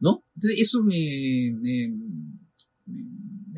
¿no? 0.00 0.24
Entonces 0.34 0.62
eso 0.62 0.82
me 0.82 1.54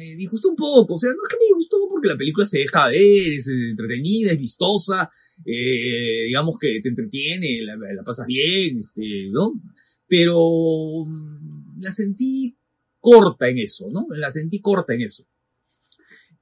disgustó 0.05 0.51
un 0.51 0.57
poco. 0.57 0.95
O 0.95 0.99
sea, 0.99 1.11
no 1.11 1.23
es 1.23 1.29
que 1.29 1.37
me 1.39 1.47
disgustó 1.47 1.77
porque 1.89 2.09
la 2.09 2.17
película 2.17 2.47
se 2.47 2.59
deja 2.59 2.89
ver, 2.89 3.33
es 3.33 3.49
entretenida, 3.49 4.33
es 4.33 4.39
vistosa, 4.39 5.11
eh, 5.45 6.27
digamos 6.27 6.57
que 6.59 6.81
te 6.83 6.89
entretiene, 6.89 7.63
la, 7.63 8.03
pasas 8.05 8.27
bien, 8.27 8.79
este, 8.79 9.29
¿no? 9.31 9.61
Pero 10.07 11.05
mm, 11.07 11.81
la 11.81 11.91
sentí 11.91 12.57
corta 13.01 13.49
en 13.49 13.59
eso, 13.59 13.91
¿no? 13.91 14.07
La 14.11 14.31
sentí 14.31 14.61
corta 14.61 14.95
en 14.95 15.03
eso. 15.03 15.27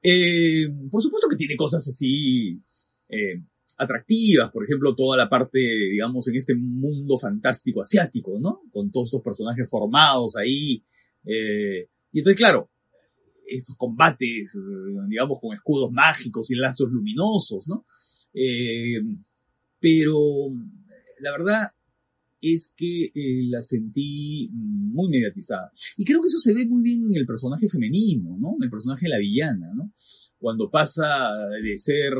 Eh, 0.02 0.68
por 0.90 1.02
supuesto 1.02 1.28
que 1.28 1.36
tiene 1.36 1.56
cosas 1.56 1.86
así 1.88 2.60
eh, 3.08 3.42
atractivas, 3.78 4.52
por 4.52 4.64
ejemplo, 4.64 4.94
toda 4.94 5.16
la 5.16 5.28
parte, 5.28 5.58
digamos, 5.58 6.28
en 6.28 6.36
este 6.36 6.54
mundo 6.54 7.18
fantástico 7.18 7.82
asiático, 7.82 8.38
¿no? 8.40 8.62
Con 8.70 8.90
todos 8.90 9.08
estos 9.08 9.22
personajes 9.22 9.68
formados 9.68 10.36
ahí. 10.36 10.82
y 11.24 12.18
entonces, 12.18 12.36
claro, 12.36 12.70
estos 13.48 13.76
combates, 13.76 14.54
eh, 14.54 14.60
digamos, 15.08 15.38
con 15.40 15.54
escudos 15.54 15.90
mágicos 15.92 16.50
y 16.50 16.56
lazos 16.56 16.90
luminosos, 16.90 17.66
¿no? 17.68 17.86
Eh, 18.34 19.00
pero 19.80 20.18
la 21.20 21.32
verdad 21.32 21.70
es 22.40 22.72
que 22.76 23.06
eh, 23.06 23.48
la 23.48 23.62
sentí 23.62 24.50
muy 24.52 25.08
mediatizada. 25.08 25.72
Y 25.96 26.04
creo 26.04 26.20
que 26.20 26.26
eso 26.26 26.38
se 26.38 26.52
ve 26.52 26.66
muy 26.66 26.82
bien 26.82 27.06
en 27.06 27.16
el 27.16 27.26
personaje 27.26 27.68
femenino, 27.68 28.36
¿no? 28.38 28.54
En 28.58 28.64
el 28.64 28.70
personaje 28.70 29.06
de 29.06 29.10
la 29.10 29.18
villana, 29.18 29.72
¿no? 29.74 29.92
Cuando 30.38 30.70
pasa 30.70 31.04
de 31.62 31.76
ser 31.78 32.12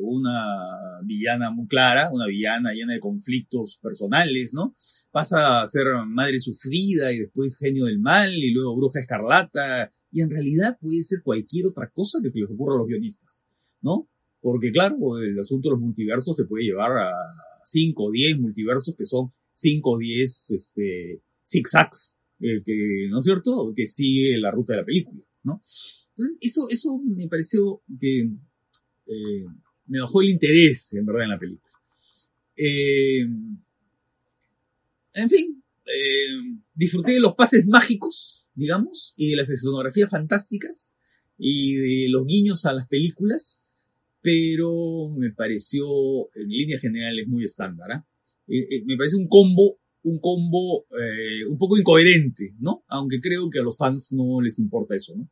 una 0.00 1.00
villana 1.02 1.50
muy 1.50 1.66
clara, 1.66 2.10
una 2.12 2.26
villana 2.26 2.72
llena 2.72 2.92
de 2.92 3.00
conflictos 3.00 3.78
personales, 3.82 4.52
¿no? 4.52 4.74
Pasa 5.10 5.62
a 5.62 5.66
ser 5.66 5.86
madre 6.06 6.38
sufrida 6.38 7.10
y 7.10 7.20
después 7.20 7.56
genio 7.58 7.86
del 7.86 8.00
mal 8.00 8.32
y 8.34 8.52
luego 8.52 8.76
bruja 8.76 9.00
escarlata 9.00 9.92
y 10.12 10.20
en 10.20 10.30
realidad 10.30 10.78
puede 10.78 11.00
ser 11.00 11.22
cualquier 11.22 11.66
otra 11.66 11.90
cosa 11.90 12.18
que 12.22 12.30
se 12.30 12.40
les 12.40 12.50
ocurra 12.50 12.74
a 12.74 12.78
los 12.78 12.86
guionistas, 12.86 13.46
¿no? 13.80 14.08
Porque 14.40 14.70
claro, 14.70 15.18
el 15.18 15.38
asunto 15.38 15.68
de 15.68 15.74
los 15.74 15.80
multiversos 15.80 16.36
te 16.36 16.44
puede 16.44 16.64
llevar 16.64 16.92
a 16.92 17.10
5 17.64 18.04
o 18.04 18.10
10 18.10 18.38
multiversos 18.38 18.94
que 18.96 19.06
son 19.06 19.32
5 19.54 19.90
o 19.90 19.98
10 19.98 20.50
este, 20.50 21.22
zigzags, 21.44 22.16
eh, 22.40 22.62
que, 22.64 23.08
¿no 23.08 23.20
es 23.20 23.24
cierto?, 23.24 23.72
que 23.74 23.86
sigue 23.86 24.38
la 24.38 24.50
ruta 24.50 24.74
de 24.74 24.80
la 24.80 24.84
película, 24.84 25.22
¿no? 25.44 25.62
Entonces, 26.10 26.38
eso, 26.42 26.68
eso 26.68 26.98
me 26.98 27.26
pareció 27.28 27.80
que 27.98 28.20
eh, 29.06 29.44
me 29.86 30.00
bajó 30.00 30.20
el 30.20 30.28
interés, 30.28 30.92
en 30.92 31.06
verdad, 31.06 31.24
en 31.24 31.30
la 31.30 31.38
película. 31.38 31.72
Eh, 32.54 33.22
en 35.14 35.30
fin, 35.30 35.62
disfruté 36.74 37.12
de 37.12 37.20
los 37.20 37.34
pases 37.34 37.66
mágicos 37.66 38.41
digamos, 38.54 39.14
y 39.16 39.30
de 39.30 39.36
las 39.36 39.50
escenografías 39.50 40.10
fantásticas 40.10 40.92
y 41.36 41.74
de 41.74 42.08
los 42.10 42.26
guiños 42.26 42.66
a 42.66 42.72
las 42.72 42.88
películas, 42.88 43.64
pero 44.20 45.10
me 45.16 45.32
pareció 45.32 45.84
en 46.34 46.48
líneas 46.48 46.80
generales 46.80 47.26
muy 47.26 47.44
estándar. 47.44 47.90
¿ah? 47.92 48.06
Eh, 48.46 48.76
eh, 48.76 48.82
me 48.86 48.96
parece 48.96 49.16
un 49.16 49.28
combo, 49.28 49.78
un 50.04 50.20
combo 50.20 50.86
eh, 50.90 51.44
un 51.48 51.58
poco 51.58 51.76
incoherente, 51.76 52.54
¿no? 52.58 52.84
Aunque 52.88 53.20
creo 53.20 53.50
que 53.50 53.58
a 53.58 53.62
los 53.62 53.76
fans 53.76 54.12
no 54.12 54.40
les 54.40 54.58
importa 54.58 54.94
eso, 54.94 55.14
¿no? 55.16 55.28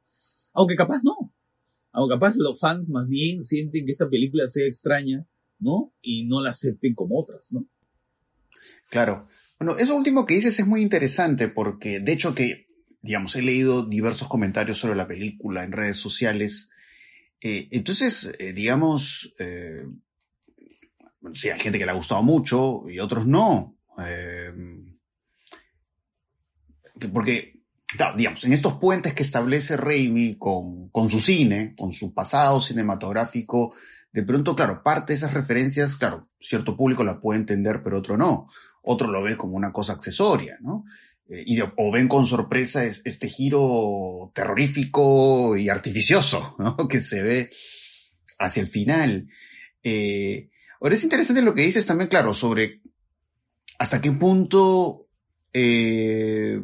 Aunque 0.54 0.74
capaz 0.74 1.02
no. 1.04 1.32
Aunque 1.92 2.14
capaz 2.14 2.34
los 2.36 2.58
fans 2.58 2.88
más 2.88 3.08
bien 3.08 3.42
sienten 3.42 3.84
que 3.84 3.92
esta 3.92 4.08
película 4.08 4.46
sea 4.46 4.66
extraña, 4.66 5.26
¿no? 5.58 5.92
Y 6.02 6.24
no 6.26 6.40
la 6.40 6.50
acepten 6.50 6.94
como 6.94 7.20
otras, 7.20 7.52
¿no? 7.52 7.68
Claro. 8.88 9.26
Bueno, 9.58 9.76
eso 9.76 9.94
último 9.94 10.24
que 10.24 10.34
dices 10.34 10.58
es 10.58 10.66
muy 10.66 10.82
interesante 10.82 11.48
porque, 11.48 12.00
de 12.00 12.12
hecho, 12.12 12.34
que 12.34 12.69
digamos, 13.02 13.34
he 13.36 13.42
leído 13.42 13.84
diversos 13.84 14.28
comentarios 14.28 14.78
sobre 14.78 14.96
la 14.96 15.06
película 15.06 15.64
en 15.64 15.72
redes 15.72 15.96
sociales. 15.96 16.70
Eh, 17.40 17.68
entonces, 17.70 18.34
eh, 18.38 18.52
digamos, 18.52 19.32
eh, 19.38 19.84
sí, 21.32 21.48
hay 21.48 21.60
gente 21.60 21.78
que 21.78 21.86
le 21.86 21.92
ha 21.92 21.94
gustado 21.94 22.22
mucho 22.22 22.88
y 22.88 22.98
otros 22.98 23.26
no. 23.26 23.76
porque, 27.12 27.62
digamos, 28.16 28.44
en 28.44 28.52
estos 28.52 28.74
puentes 28.78 29.14
que 29.14 29.22
establece 29.22 29.76
Raimi 29.76 30.36
con, 30.36 30.90
con 30.90 31.08
su 31.08 31.20
cine, 31.20 31.74
con 31.76 31.92
su 31.92 32.12
pasado 32.12 32.60
cinematográfico, 32.60 33.74
de 34.12 34.22
pronto, 34.22 34.56
claro, 34.56 34.82
parte 34.82 35.12
de 35.12 35.18
esas 35.18 35.32
referencias, 35.32 35.96
claro, 35.96 36.28
cierto 36.40 36.76
público 36.76 37.04
la 37.04 37.20
puede 37.20 37.40
entender, 37.40 37.82
pero 37.82 37.98
otro 37.98 38.16
no. 38.16 38.48
Otro 38.82 39.08
lo 39.08 39.22
ve 39.22 39.36
como 39.36 39.56
una 39.56 39.72
cosa 39.72 39.92
accesoria, 39.92 40.58
¿no? 40.60 40.84
Eh, 41.30 41.44
y, 41.46 41.60
o 41.60 41.92
ven 41.92 42.08
con 42.08 42.26
sorpresa 42.26 42.84
este 42.84 43.28
giro 43.28 44.32
terrorífico 44.34 45.56
y 45.56 45.68
artificioso 45.68 46.56
que 46.90 47.00
se 47.00 47.22
ve 47.22 47.50
hacia 48.38 48.62
el 48.62 48.68
final. 48.68 49.28
Eh, 49.82 50.50
ahora 50.80 50.94
es 50.94 51.04
interesante 51.04 51.42
lo 51.42 51.54
que 51.54 51.62
dices 51.62 51.86
también, 51.86 52.08
claro, 52.08 52.32
sobre 52.34 52.82
hasta 53.78 54.00
qué 54.00 54.12
punto 54.12 55.06
eh, 55.52 56.60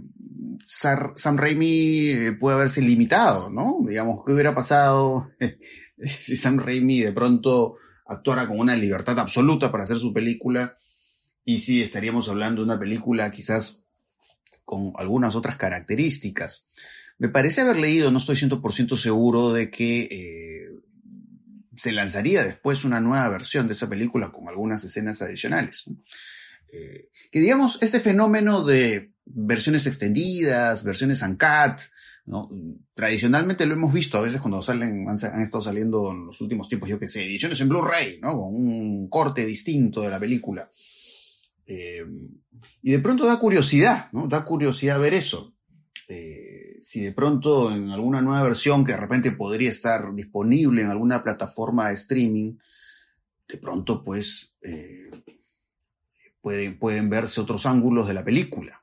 Sam 0.66 1.36
Raimi 1.36 2.32
puede 2.38 2.56
haberse 2.56 2.82
limitado, 2.82 3.48
¿no? 3.50 3.78
Digamos, 3.86 4.20
¿qué 4.26 4.32
hubiera 4.32 4.54
pasado 4.54 5.30
si 5.98 6.36
Sam 6.36 6.58
Raimi 6.58 7.00
de 7.00 7.12
pronto 7.12 7.76
actuara 8.04 8.46
con 8.46 8.58
una 8.58 8.76
libertad 8.76 9.18
absoluta 9.18 9.70
para 9.70 9.84
hacer 9.84 9.98
su 9.98 10.12
película? 10.12 10.76
Y 11.44 11.60
si 11.60 11.80
estaríamos 11.80 12.28
hablando 12.28 12.60
de 12.60 12.66
una 12.66 12.78
película 12.78 13.30
quizás 13.30 13.85
con 14.66 14.92
algunas 14.96 15.34
otras 15.34 15.56
características. 15.56 16.66
Me 17.16 17.30
parece 17.30 17.62
haber 17.62 17.78
leído, 17.78 18.10
no 18.10 18.18
estoy 18.18 18.36
100% 18.36 18.96
seguro 18.96 19.54
de 19.54 19.70
que 19.70 20.00
eh, 20.10 20.68
se 21.76 21.92
lanzaría 21.92 22.44
después 22.44 22.84
una 22.84 23.00
nueva 23.00 23.28
versión 23.30 23.68
de 23.68 23.72
esa 23.72 23.88
película 23.88 24.30
con 24.30 24.48
algunas 24.48 24.84
escenas 24.84 25.22
adicionales. 25.22 25.84
Eh, 26.70 27.08
que 27.30 27.40
digamos, 27.40 27.78
este 27.80 28.00
fenómeno 28.00 28.64
de 28.64 29.12
versiones 29.24 29.86
extendidas, 29.86 30.84
versiones 30.84 31.22
uncut, 31.22 31.80
¿no? 32.26 32.50
tradicionalmente 32.92 33.66
lo 33.66 33.74
hemos 33.74 33.92
visto 33.92 34.18
a 34.18 34.22
veces 34.22 34.40
cuando 34.40 34.60
salen, 34.60 35.08
han, 35.08 35.40
estado 35.40 35.62
saliendo 35.62 36.10
en 36.10 36.26
los 36.26 36.40
últimos 36.40 36.68
tiempos, 36.68 36.88
yo 36.88 36.98
que 36.98 37.06
sé, 37.06 37.24
ediciones 37.24 37.60
en 37.60 37.68
Blu-ray, 37.68 38.18
¿no? 38.20 38.32
con 38.32 38.54
un 38.54 39.08
corte 39.08 39.46
distinto 39.46 40.02
de 40.02 40.10
la 40.10 40.18
película. 40.18 40.68
Eh, 41.66 42.04
y 42.82 42.92
de 42.92 42.98
pronto 43.00 43.26
da 43.26 43.38
curiosidad, 43.38 44.08
¿no? 44.12 44.28
Da 44.28 44.44
curiosidad 44.44 45.00
ver 45.00 45.14
eso. 45.14 45.54
Eh, 46.08 46.76
si 46.80 47.00
de 47.00 47.12
pronto 47.12 47.74
en 47.74 47.90
alguna 47.90 48.22
nueva 48.22 48.44
versión 48.44 48.84
que 48.84 48.92
de 48.92 48.98
repente 48.98 49.32
podría 49.32 49.70
estar 49.70 50.14
disponible 50.14 50.82
en 50.82 50.88
alguna 50.88 51.22
plataforma 51.22 51.88
de 51.88 51.94
streaming, 51.94 52.56
de 53.48 53.58
pronto 53.58 54.04
pues 54.04 54.54
eh, 54.62 55.10
pueden, 56.40 56.78
pueden 56.78 57.10
verse 57.10 57.40
otros 57.40 57.66
ángulos 57.66 58.06
de 58.06 58.14
la 58.14 58.24
película. 58.24 58.80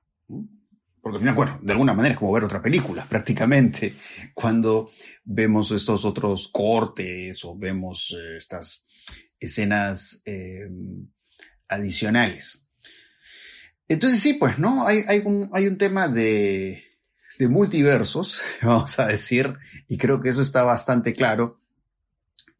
Porque 1.01 1.17
al 1.17 1.19
final, 1.19 1.35
bueno, 1.35 1.59
de 1.61 1.71
alguna 1.71 1.93
manera 1.93 2.13
es 2.13 2.19
como 2.19 2.33
ver 2.33 2.43
otra 2.43 2.61
película, 2.61 3.05
prácticamente, 3.09 3.95
cuando 4.33 4.89
vemos 5.23 5.71
estos 5.71 6.03
otros 6.03 6.49
cortes 6.49 7.43
o 7.45 7.57
vemos 7.57 8.15
estas 8.37 8.85
escenas 9.39 10.23
adicionales. 11.67 12.62
Entonces 13.87 14.19
sí, 14.19 14.33
pues, 14.33 14.59
¿no? 14.59 14.87
Hay, 14.87 15.03
hay, 15.07 15.19
un, 15.19 15.49
hay 15.53 15.67
un 15.67 15.77
tema 15.77 16.07
de, 16.07 16.83
de 17.37 17.47
multiversos, 17.47 18.41
vamos 18.61 18.97
a 18.99 19.07
decir, 19.07 19.53
y 19.87 19.97
creo 19.97 20.19
que 20.19 20.29
eso 20.29 20.41
está 20.41 20.63
bastante 20.63 21.13
claro. 21.13 21.59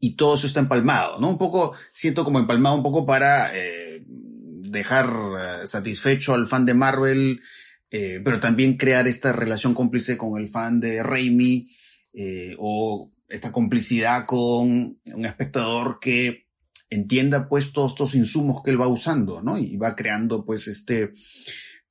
Y 0.00 0.16
todo 0.16 0.34
eso 0.34 0.46
está 0.46 0.60
empalmado, 0.60 1.18
¿no? 1.18 1.30
Un 1.30 1.38
poco, 1.38 1.74
siento 1.92 2.24
como 2.24 2.38
empalmado 2.38 2.76
un 2.76 2.82
poco 2.82 3.06
para 3.06 3.56
eh, 3.56 4.04
dejar 4.06 5.06
eh, 5.06 5.66
satisfecho 5.66 6.34
al 6.34 6.46
fan 6.46 6.66
de 6.66 6.74
Marvel, 6.74 7.40
eh, 7.90 8.20
pero 8.22 8.38
también 8.38 8.76
crear 8.76 9.06
esta 9.06 9.32
relación 9.32 9.72
cómplice 9.72 10.18
con 10.18 10.38
el 10.38 10.48
fan 10.48 10.78
de 10.80 11.02
Raimi, 11.02 11.68
eh, 12.12 12.54
o 12.58 13.10
esta 13.28 13.50
complicidad 13.50 14.26
con 14.26 14.98
un 15.04 15.26
espectador 15.26 15.98
que 16.00 16.43
entienda 16.90 17.48
pues 17.48 17.72
todos 17.72 17.92
estos 17.92 18.14
insumos 18.14 18.62
que 18.62 18.70
él 18.70 18.80
va 18.80 18.88
usando, 18.88 19.42
¿no? 19.42 19.58
Y 19.58 19.76
va 19.76 19.96
creando 19.96 20.44
pues 20.44 20.68
este 20.68 21.12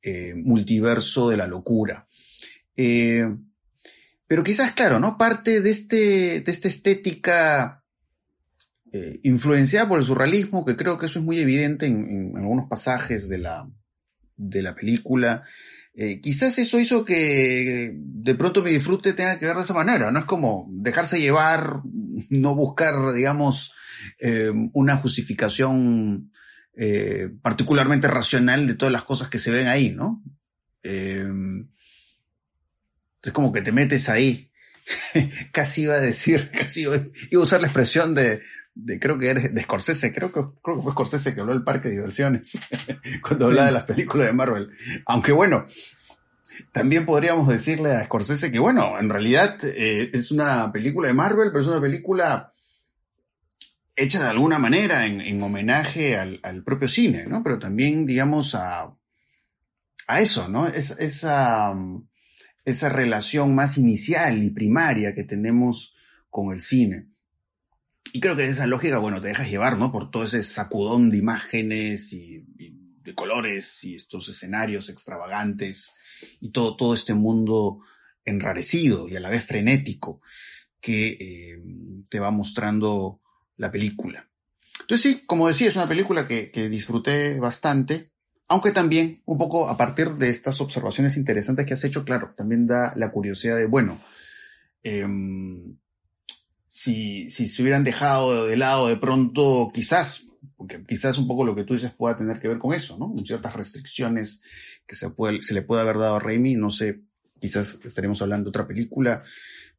eh, 0.02 0.34
multiverso 0.36 1.30
de 1.30 1.38
la 1.38 1.48
locura. 1.48 2.08
Eh, 2.76 3.26
pero 4.28 4.44
quizás, 4.44 4.74
claro, 4.74 5.00
¿no? 5.00 5.18
Parte 5.18 5.62
de, 5.62 5.70
este, 5.70 6.42
de 6.42 6.52
esta 6.52 6.68
estética 6.68 7.84
eh, 8.92 9.20
influenciada 9.24 9.88
por 9.88 10.00
el 10.00 10.06
surrealismo, 10.06 10.66
que 10.66 10.76
creo 10.76 10.98
que 10.98 11.06
eso 11.06 11.20
es 11.20 11.26
muy 11.26 11.40
evidente 11.40 11.86
en, 11.86 12.34
algunos 12.36 12.68
pasajes 12.70 13.30
de 13.30 13.38
la, 13.40 13.70
de 14.36 14.62
la 14.62 14.76
película. 14.76 15.44
Quizás 16.24 16.58
eso 16.58 16.80
hizo 16.80 17.06
que 17.06 17.92
de 17.96 18.34
pronto 18.34 18.64
mi 18.64 18.72
disfrute 18.72 19.14
tenga 19.14 19.38
que 19.38 19.46
ver 19.46 19.56
de 19.56 19.62
esa 19.62 19.76
manera, 19.76 20.12
¿no? 20.12 20.22
Es 20.22 20.26
como 20.26 20.68
dejarse 20.72 21.22
llevar, 21.22 21.82
no 22.30 22.56
buscar, 22.56 23.14
digamos, 23.14 23.74
eh, 24.20 24.52
una 24.74 24.98
justificación 24.98 26.32
eh, 26.76 27.30
particularmente 27.42 28.08
racional 28.08 28.66
de 28.66 28.74
todas 28.74 28.92
las 28.92 29.04
cosas 29.04 29.30
que 29.30 29.39
se 29.39 29.52
ven 29.52 29.68
ahí, 29.68 29.92
¿no? 29.92 30.24
Eh, 30.82 31.26
es 33.22 33.32
como 33.32 33.54
que 33.54 33.62
te 33.62 33.72
metes 33.72 34.10
ahí. 34.10 34.52
casi 35.52 35.84
iba 35.84 35.96
a 35.96 36.00
decir, 36.00 36.52
casi 36.58 36.82
iba, 36.82 36.96
a 36.96 37.38
usar 37.38 37.62
la 37.62 37.68
expresión 37.68 38.16
de, 38.16 38.42
de 38.76 39.00
creo 39.00 39.18
que 39.18 39.30
eres 39.30 39.54
de 39.54 39.63
Scorsese, 39.63 40.13
creo 40.13 40.32
que, 40.32 40.42
creo 40.63 40.78
que 40.78 40.84
fue 40.84 40.92
Scorsese 40.92 41.34
que 41.34 41.42
habló 41.42 41.54
del 41.54 41.63
parque 41.63 41.89
de 41.89 41.96
diversiones 41.96 42.58
cuando 43.22 43.46
hablaba 43.46 43.68
de 43.68 43.74
las 43.74 43.86
películas 43.86 44.28
de 44.28 44.34
Marvel. 44.34 44.72
Aunque 45.06 45.32
bueno, 45.32 45.66
también 46.72 47.06
podríamos 47.06 47.48
decirle 47.48 47.92
a 47.92 48.06
Scorsese 48.06 48.52
que 48.52 48.60
bueno, 48.60 49.00
en 49.00 49.10
realidad 49.10 49.58
eh, 49.63 50.10
es 50.13 50.32
una 50.32 50.72
película 50.72 51.08
de 51.08 51.13
Marvel, 51.13 51.50
pero 51.52 51.62
es 51.62 51.68
una 51.68 51.82
película 51.82 52.53
hecha 53.96 54.24
de 54.24 54.30
alguna 54.30 54.60
manera 54.60 55.06
en, 55.06 55.22
en 55.22 55.42
homenaje 55.42 56.18
al, 56.18 56.64
propio 56.64 56.88
cine, 56.88 57.26
¿no? 57.26 57.44
Pero 57.44 57.60
también, 57.60 58.06
digamos, 58.06 58.56
a, 58.56 58.96
a 60.08 60.22
eso, 60.22 60.48
¿no? 60.50 60.68
Es, 60.68 60.92
esa, 60.92 61.74
esa 62.66 62.90
relación 62.90 63.56
más 63.56 63.78
inicial 63.78 64.44
y 64.44 64.50
primaria 64.50 65.14
que 65.14 65.24
tenemos 65.24 65.94
con 66.30 66.54
el 66.54 66.60
cine. 66.60 67.10
Y 68.12 68.20
creo 68.20 68.36
que 68.36 68.48
esa 68.48 68.68
lógica, 68.68 69.00
bueno, 69.00 69.22
te 69.22 69.30
dejas 69.30 69.50
llevar, 69.50 69.78
¿no? 69.78 69.92
Por 69.92 70.12
todo 70.12 70.26
ese 70.26 70.44
sacudón 70.44 71.10
de 71.10 71.18
imágenes 71.18 72.14
y, 72.14 72.46
y 72.58 72.84
de 73.04 73.16
colores 73.16 73.84
y 73.84 73.96
estos 73.96 74.30
escenarios 74.30 74.90
extravagantes 74.90 75.92
y 76.40 76.52
todo, 76.52 76.76
todo 76.76 76.94
este 76.94 77.14
mundo 77.14 77.80
enrarecido 78.26 79.08
y 79.10 79.16
a 79.16 79.20
la 79.20 79.30
vez 79.30 79.44
frenético 79.44 80.22
que 80.80 81.18
eh, 81.20 81.64
te 82.10 82.20
va 82.20 82.32
mostrando 82.32 83.22
la 83.63 83.71
película. 83.71 84.30
Entonces 84.82 85.02
sí, 85.02 85.23
como 85.26 85.47
decía, 85.47 85.67
es 85.67 85.76
una 85.76 85.88
película 85.88 86.28
que, 86.28 86.52
que, 86.52 86.69
disfruté 86.69 87.39
bastante, 87.39 88.12
aunque 88.47 88.71
también 88.71 89.21
un 89.26 89.38
poco 89.38 89.69
a 89.69 89.78
partir 89.78 90.12
de 90.12 90.30
estas 90.30 90.60
observaciones 90.62 91.17
interesantes 91.17 91.65
que 91.65 91.73
has 91.73 91.84
hecho, 91.84 92.04
claro, 92.04 92.34
también 92.36 92.67
da 92.67 92.93
la 92.95 93.12
curiosidad 93.12 93.58
de, 93.58 93.65
bueno, 93.65 94.04
eh, 94.84 95.08
si, 96.67 97.30
si 97.30 97.47
se 97.47 97.62
hubieran 97.62 97.84
dejado 97.84 98.47
de 98.47 98.58
lado 98.58 98.88
de 98.88 98.97
pronto, 98.97 99.71
quizás, 99.73 100.23
porque 100.58 100.84
quizás 100.84 101.17
un 101.17 101.28
poco 101.28 101.45
lo 101.45 101.56
que 101.56 101.63
tú 101.63 101.76
dices 101.76 101.93
pueda 101.93 102.17
tener 102.17 102.39
que 102.39 102.49
ver 102.49 102.60
con 102.60 102.73
eso, 102.73 102.97
¿no? 102.97 103.13
Ciertas 103.23 103.54
restricciones 103.54 104.41
que 104.86 104.95
se, 104.95 105.10
puede, 105.12 105.41
se 105.41 105.54
le 105.54 105.62
puede 105.62 105.82
haber 105.82 105.97
dado 105.97 106.17
a 106.17 106.19
Raimi, 106.19 106.56
no 106.56 106.69
sé, 106.69 107.02
quizás 107.39 107.80
estaremos 107.84 108.21
hablando 108.21 108.45
de 108.45 108.49
otra 108.49 108.67
película 108.67 109.23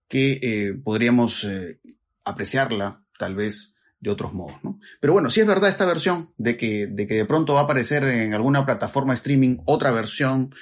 que 0.08 0.38
eh, 0.42 0.74
podríamos 0.74 1.44
eh, 1.44 1.80
apreciarla 2.24 3.04
tal 3.18 3.34
vez 3.34 3.73
de 4.04 4.10
otros 4.10 4.34
modos, 4.34 4.62
¿no? 4.62 4.78
Pero 5.00 5.14
bueno, 5.14 5.30
si 5.30 5.40
es 5.40 5.46
verdad 5.46 5.70
esta 5.70 5.86
versión 5.86 6.30
de 6.36 6.58
que, 6.58 6.86
de 6.86 7.06
que 7.06 7.14
de 7.14 7.24
pronto 7.24 7.54
va 7.54 7.60
a 7.60 7.62
aparecer 7.64 8.04
en 8.04 8.34
alguna 8.34 8.66
plataforma 8.66 9.14
de 9.14 9.16
streaming 9.16 9.56
otra 9.64 9.92
versión 9.92 10.54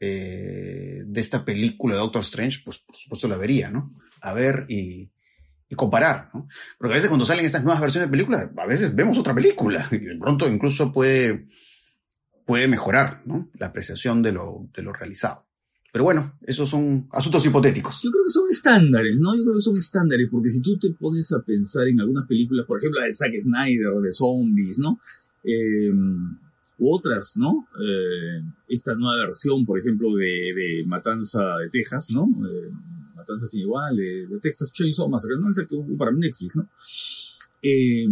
eh, 0.00 1.04
de 1.06 1.20
esta 1.20 1.44
película 1.44 1.94
de 1.94 2.00
Doctor 2.00 2.22
Strange, 2.22 2.58
pues 2.64 2.78
por 2.78 2.96
supuesto 2.96 3.28
la 3.28 3.36
vería, 3.36 3.70
¿no? 3.70 3.94
A 4.20 4.32
ver 4.32 4.66
y, 4.68 5.12
y 5.68 5.74
comparar, 5.76 6.30
¿no? 6.34 6.48
Porque 6.76 6.94
a 6.94 6.96
veces 6.96 7.08
cuando 7.08 7.24
salen 7.24 7.46
estas 7.46 7.62
nuevas 7.62 7.80
versiones 7.80 8.08
de 8.08 8.10
películas, 8.10 8.50
a 8.56 8.66
veces 8.66 8.92
vemos 8.94 9.16
otra 9.16 9.34
película, 9.34 9.86
y 9.92 9.98
de 9.98 10.16
pronto 10.16 10.48
incluso 10.48 10.92
puede, 10.92 11.46
puede 12.44 12.66
mejorar, 12.66 13.22
¿no? 13.26 13.48
La 13.54 13.68
apreciación 13.68 14.22
de 14.22 14.32
lo, 14.32 14.66
de 14.74 14.82
lo 14.82 14.92
realizado. 14.92 15.47
Pero 15.90 16.04
bueno, 16.04 16.34
esos 16.42 16.68
son 16.68 17.08
asuntos 17.12 17.44
hipotéticos. 17.46 18.02
Yo 18.02 18.10
creo 18.10 18.24
que 18.24 18.30
son 18.30 18.44
estándares, 18.50 19.16
¿no? 19.18 19.34
Yo 19.34 19.42
creo 19.42 19.54
que 19.54 19.62
son 19.62 19.76
estándares, 19.76 20.28
porque 20.30 20.50
si 20.50 20.60
tú 20.60 20.78
te 20.78 20.90
pones 20.90 21.32
a 21.32 21.40
pensar 21.40 21.88
en 21.88 22.00
algunas 22.00 22.26
películas, 22.26 22.66
por 22.66 22.78
ejemplo, 22.78 23.00
la 23.00 23.06
de 23.06 23.12
Zack 23.12 23.32
Snyder, 23.40 23.94
de 24.02 24.12
zombies, 24.12 24.78
¿no? 24.78 25.00
Eh, 25.44 25.90
u 26.78 26.94
otras, 26.94 27.36
¿no? 27.36 27.66
Eh, 27.80 28.42
esta 28.68 28.94
nueva 28.94 29.24
versión, 29.24 29.64
por 29.66 29.78
ejemplo, 29.78 30.14
de, 30.14 30.52
de 30.54 30.84
Matanza 30.86 31.56
de 31.56 31.70
Texas, 31.70 32.10
¿no? 32.12 32.28
Eh, 32.46 32.70
Matanza 33.16 33.46
sin 33.46 33.60
igual, 33.60 33.96
de, 33.96 34.38
Texas 34.40 34.72
Chainsaw 34.72 35.08
Massacre, 35.08 35.36
no 35.40 35.50
es 35.50 35.58
el 35.58 35.66
que 35.66 35.76
para 35.96 36.12
Netflix, 36.12 36.56
¿no? 36.56 36.68
Eh, 37.60 38.06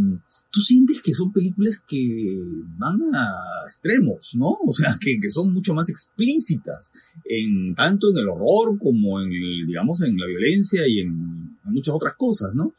tú 0.51 0.61
sientes 0.61 1.01
que 1.01 1.13
son 1.13 1.33
películas 1.33 1.81
que 1.87 2.37
van 2.79 2.99
a 3.15 3.29
extremos, 3.65 4.35
¿no? 4.35 4.57
O 4.67 4.73
sea, 4.73 4.99
que, 5.01 5.19
que, 5.21 5.31
son 5.31 5.53
mucho 5.53 5.75
más 5.75 5.89
explícitas, 5.89 6.93
en, 7.25 7.75
tanto 7.75 8.11
en 8.11 8.19
el 8.19 8.29
horror 8.29 8.79
como 8.79 9.21
en, 9.21 9.33
el, 9.33 9.67
digamos, 9.67 10.03
en 10.03 10.17
la 10.17 10.27
violencia 10.27 10.83
y 10.87 11.01
en, 11.01 11.57
muchas 11.65 11.95
otras 11.95 12.15
cosas, 12.17 12.55
¿no? 12.55 12.75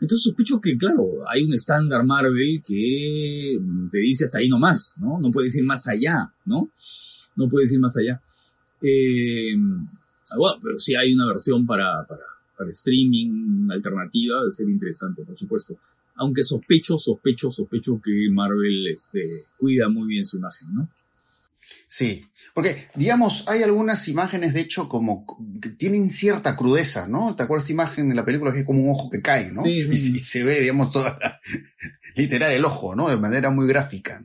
Entonces 0.00 0.24
sospecho 0.24 0.60
que, 0.60 0.76
claro, 0.76 1.28
hay 1.28 1.42
un 1.42 1.54
estándar 1.54 2.04
Marvel 2.04 2.62
que 2.66 3.58
te 3.90 3.98
dice 3.98 4.24
hasta 4.24 4.38
ahí 4.38 4.48
nomás, 4.48 4.96
¿no? 4.98 5.20
No 5.20 5.30
puedes 5.30 5.54
ir 5.56 5.64
más 5.64 5.86
allá, 5.86 6.32
¿no? 6.44 6.70
No 7.36 7.48
puedes 7.48 7.72
ir 7.72 7.80
más 7.80 7.96
allá. 7.96 8.20
Eh, 8.82 9.54
bueno, 10.36 10.58
pero 10.60 10.78
sí 10.78 10.94
hay 10.94 11.14
una 11.14 11.26
versión 11.26 11.64
para, 11.64 12.04
para, 12.06 12.22
para 12.56 12.70
streaming 12.70 13.68
alternativa, 13.70 14.44
de 14.44 14.52
ser 14.52 14.68
interesante, 14.68 15.22
por 15.24 15.38
supuesto. 15.38 15.76
Aunque 16.16 16.44
sospecho, 16.44 16.98
sospecho, 16.98 17.50
sospecho 17.50 18.00
que 18.02 18.28
Marvel 18.30 18.86
este, 18.88 19.22
cuida 19.58 19.88
muy 19.88 20.08
bien 20.08 20.24
su 20.24 20.36
imagen, 20.36 20.68
¿no? 20.72 20.88
Sí, 21.86 22.26
porque, 22.54 22.88
digamos, 22.94 23.44
hay 23.48 23.62
algunas 23.62 24.06
imágenes, 24.08 24.54
de 24.54 24.60
hecho, 24.60 24.88
como 24.88 25.24
que 25.60 25.70
tienen 25.70 26.10
cierta 26.10 26.56
crudeza, 26.56 27.08
¿no? 27.08 27.34
¿Te 27.36 27.42
acuerdas 27.42 27.64
esta 27.64 27.72
imagen 27.72 28.08
de 28.08 28.14
la 28.14 28.24
película 28.24 28.52
que 28.52 28.60
es 28.60 28.66
como 28.66 28.82
un 28.82 28.90
ojo 28.90 29.10
que 29.10 29.22
cae, 29.22 29.50
¿no? 29.50 29.62
Sí, 29.62 29.82
sí, 29.82 29.98
sí. 29.98 30.16
Y, 30.16 30.18
se 30.20 30.44
ve, 30.44 30.60
digamos, 30.60 30.92
toda 30.92 31.18
la, 31.20 31.40
literal 32.14 32.52
el 32.52 32.64
ojo, 32.64 32.94
¿no? 32.94 33.08
De 33.08 33.16
manera 33.16 33.50
muy 33.50 33.66
gráfica. 33.66 34.24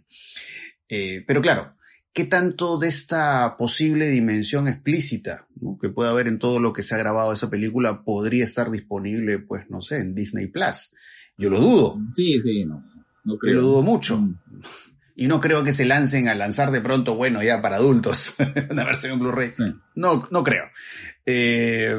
Eh, 0.87 1.23
pero 1.25 1.41
claro, 1.41 1.75
¿qué 2.13 2.25
tanto 2.25 2.77
de 2.77 2.87
esta 2.87 3.55
posible 3.57 4.09
dimensión 4.09 4.67
explícita 4.67 5.47
¿no? 5.61 5.77
que 5.81 5.89
puede 5.89 6.09
haber 6.09 6.27
en 6.27 6.39
todo 6.39 6.59
lo 6.59 6.73
que 6.73 6.83
se 6.83 6.95
ha 6.95 6.97
grabado 6.97 7.29
de 7.29 7.35
esa 7.35 7.49
película 7.49 8.03
podría 8.03 8.43
estar 8.43 8.71
disponible, 8.71 9.39
pues, 9.39 9.69
no 9.69 9.81
sé, 9.81 9.99
en 9.99 10.15
Disney 10.15 10.47
Plus? 10.47 10.93
Yo 11.37 11.49
lo 11.49 11.61
dudo. 11.61 11.99
Sí, 12.15 12.41
sí, 12.41 12.65
no. 12.65 12.83
no 13.23 13.37
creo. 13.37 13.53
Yo 13.53 13.61
lo 13.61 13.67
dudo 13.67 13.83
mucho. 13.83 14.19
Mm. 14.19 14.37
Y 15.15 15.27
no 15.27 15.41
creo 15.41 15.63
que 15.63 15.73
se 15.73 15.85
lancen 15.85 16.29
a 16.29 16.35
lanzar 16.35 16.71
de 16.71 16.79
pronto, 16.79 17.15
bueno, 17.15 17.43
ya 17.43 17.61
para 17.61 17.75
adultos, 17.75 18.35
una 18.69 18.85
versión 18.85 19.13
en 19.13 19.19
Blu-ray. 19.19 19.49
Sí. 19.49 19.63
No, 19.95 20.27
no 20.31 20.43
creo. 20.43 20.65
Eh, 21.25 21.97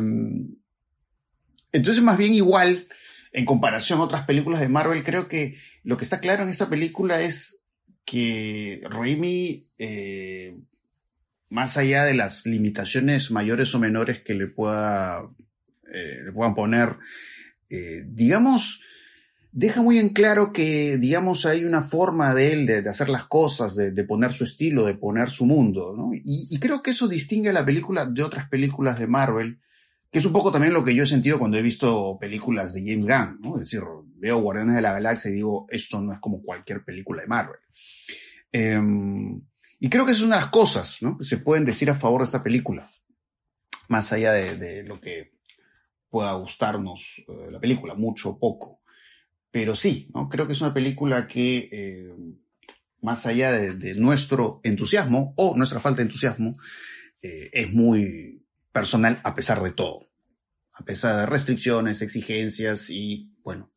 entonces, 1.73 2.03
más 2.03 2.19
bien 2.19 2.35
igual, 2.35 2.89
en 3.33 3.45
comparación 3.45 4.01
a 4.01 4.05
otras 4.05 4.25
películas 4.25 4.61
de 4.61 4.69
Marvel, 4.69 5.05
creo 5.05 5.29
que 5.29 5.57
lo 5.85 5.97
que 5.97 6.05
está 6.05 6.21
claro 6.21 6.43
en 6.43 6.49
esta 6.49 6.69
película 6.69 7.21
es 7.21 7.60
que 8.05 8.81
Raimi, 8.89 9.69
eh, 9.79 10.59
más 11.49 11.77
allá 11.77 12.05
de 12.05 12.15
las 12.15 12.47
limitaciones 12.47 13.31
mayores 13.31 13.75
o 13.75 13.79
menores 13.79 14.21
que 14.23 14.35
le 14.35 14.47
pueda, 14.47 15.29
eh, 15.93 16.23
le 16.25 16.33
puedan 16.33 16.55
poner, 16.55 16.97
eh, 17.69 18.05
digamos, 18.07 18.81
deja 19.53 19.83
muy 19.83 19.99
en 19.99 20.11
claro 20.11 20.53
que, 20.53 20.97
digamos, 20.99 21.45
hay 21.45 21.65
una 21.65 21.83
forma 21.83 22.35
de 22.35 22.53
él 22.53 22.67
de, 22.67 22.89
hacer 22.89 23.09
las 23.09 23.27
cosas, 23.27 23.75
de, 23.75 24.05
poner 24.05 24.33
su 24.33 24.45
estilo, 24.45 24.85
de 24.85 24.95
poner 24.95 25.31
su 25.31 25.45
mundo, 25.45 25.95
¿no? 25.97 26.11
Y, 26.13 26.57
creo 26.61 26.83
que 26.83 26.93
eso 26.93 27.09
distingue 27.09 27.51
a 27.51 27.55
la 27.55 27.65
película 27.65 28.07
de 28.07 28.23
otras 28.23 28.49
películas 28.49 28.99
de 28.99 29.09
Marvel, 29.09 29.59
que 30.11 30.19
es 30.19 30.27
un 30.27 30.33
poco 30.33 30.53
también 30.53 30.73
lo 30.73 30.85
que 30.85 30.95
yo 30.95 31.05
he 31.05 31.07
sentido 31.07 31.39
cuando 31.39 31.57
he 31.57 31.63
visto 31.63 32.17
películas 32.21 32.73
de 32.75 32.81
James 32.81 33.07
Gunn, 33.07 33.41
¿no? 33.41 33.55
Es 33.57 33.71
decir, 33.71 33.83
veo 34.21 34.41
Guardianes 34.41 34.77
de 34.77 34.83
la 34.83 34.93
Galaxia 34.93 35.31
y 35.31 35.35
digo, 35.35 35.67
esto 35.71 36.01
no 36.01 36.13
es 36.13 36.21
como 36.21 36.43
cualquier 36.43 36.85
película 36.85 37.23
de 37.23 37.29
Marvel. 37.29 37.61
Em, 38.53 39.41
y 39.79 39.89
creo 39.89 40.05
que 40.05 40.13
es 40.13 40.21
una 40.21 40.37
de 40.37 40.43
las 40.43 40.51
cosas. 40.51 40.99
Que 41.19 41.25
se 41.25 41.39
pueden 41.39 41.65
decir 41.65 41.91
a 41.91 41.95
favor 41.95 42.21
de 42.21 42.27
esta 42.27 42.43
película, 42.43 42.91
más 43.89 44.13
allá 44.13 44.33
de, 44.33 44.83
lo 44.85 45.01
que 45.01 45.33
pueda 46.09 46.33
gustarnos 46.35 47.23
eh, 47.27 47.51
la 47.51 47.61
película, 47.61 47.95
mucho 47.95 48.31
o 48.31 48.39
poco. 48.39 48.83
Pero 49.51 49.75
sí, 49.75 50.09
creo 50.31 50.47
que 50.47 50.53
es 50.53 50.61
una 50.61 50.75
película 50.75 51.27
que, 51.27 51.69
eh, 51.73 52.15
más 53.01 53.27
allá 53.27 53.53
de, 53.53 53.95
nuestro 53.95 54.61
entusiasmo 54.63 55.33
o 55.37 55.57
nuestra 55.57 55.81
falta 55.81 55.99
de 55.99 56.05
entusiasmo, 56.05 56.57
eh, 57.23 57.51
es 57.53 57.73
muy 57.73 58.45
personal 58.73 59.21
a 59.25 59.35
pesar 59.35 59.63
de 59.63 59.73
todo. 59.73 60.09
A 60.75 60.85
pesar 60.85 61.21
de 61.21 61.27
restricciones, 61.27 62.01
exigencias 62.03 62.91
y, 62.91 63.33
bueno, 63.43 63.73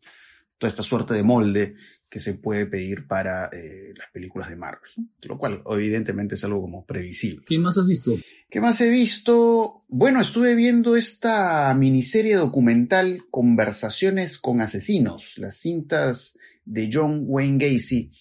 toda 0.63 0.69
esta 0.69 0.83
suerte 0.83 1.13
de 1.13 1.23
molde 1.23 1.75
que 2.07 2.21
se 2.21 2.35
puede 2.35 2.65
pedir 2.65 3.05
para 3.05 3.49
eh, 3.51 3.93
las 3.97 4.09
películas 4.13 4.47
de 4.47 4.55
Marvel, 4.55 4.89
lo 5.23 5.37
cual 5.37 5.61
evidentemente 5.69 6.35
es 6.35 6.43
algo 6.45 6.61
como 6.61 6.85
previsible. 6.85 7.43
¿Qué 7.45 7.59
más 7.59 7.77
has 7.77 7.85
visto? 7.85 8.13
¿Qué 8.49 8.61
más 8.61 8.79
he 8.79 8.89
visto? 8.89 9.83
Bueno, 9.89 10.21
estuve 10.21 10.55
viendo 10.55 10.95
esta 10.95 11.73
miniserie 11.73 12.35
documental 12.35 13.25
Conversaciones 13.29 14.37
con 14.37 14.61
Asesinos, 14.61 15.37
las 15.37 15.57
cintas 15.57 16.37
de 16.63 16.89
John 16.93 17.23
Wayne 17.27 17.57
Gacy. 17.57 18.13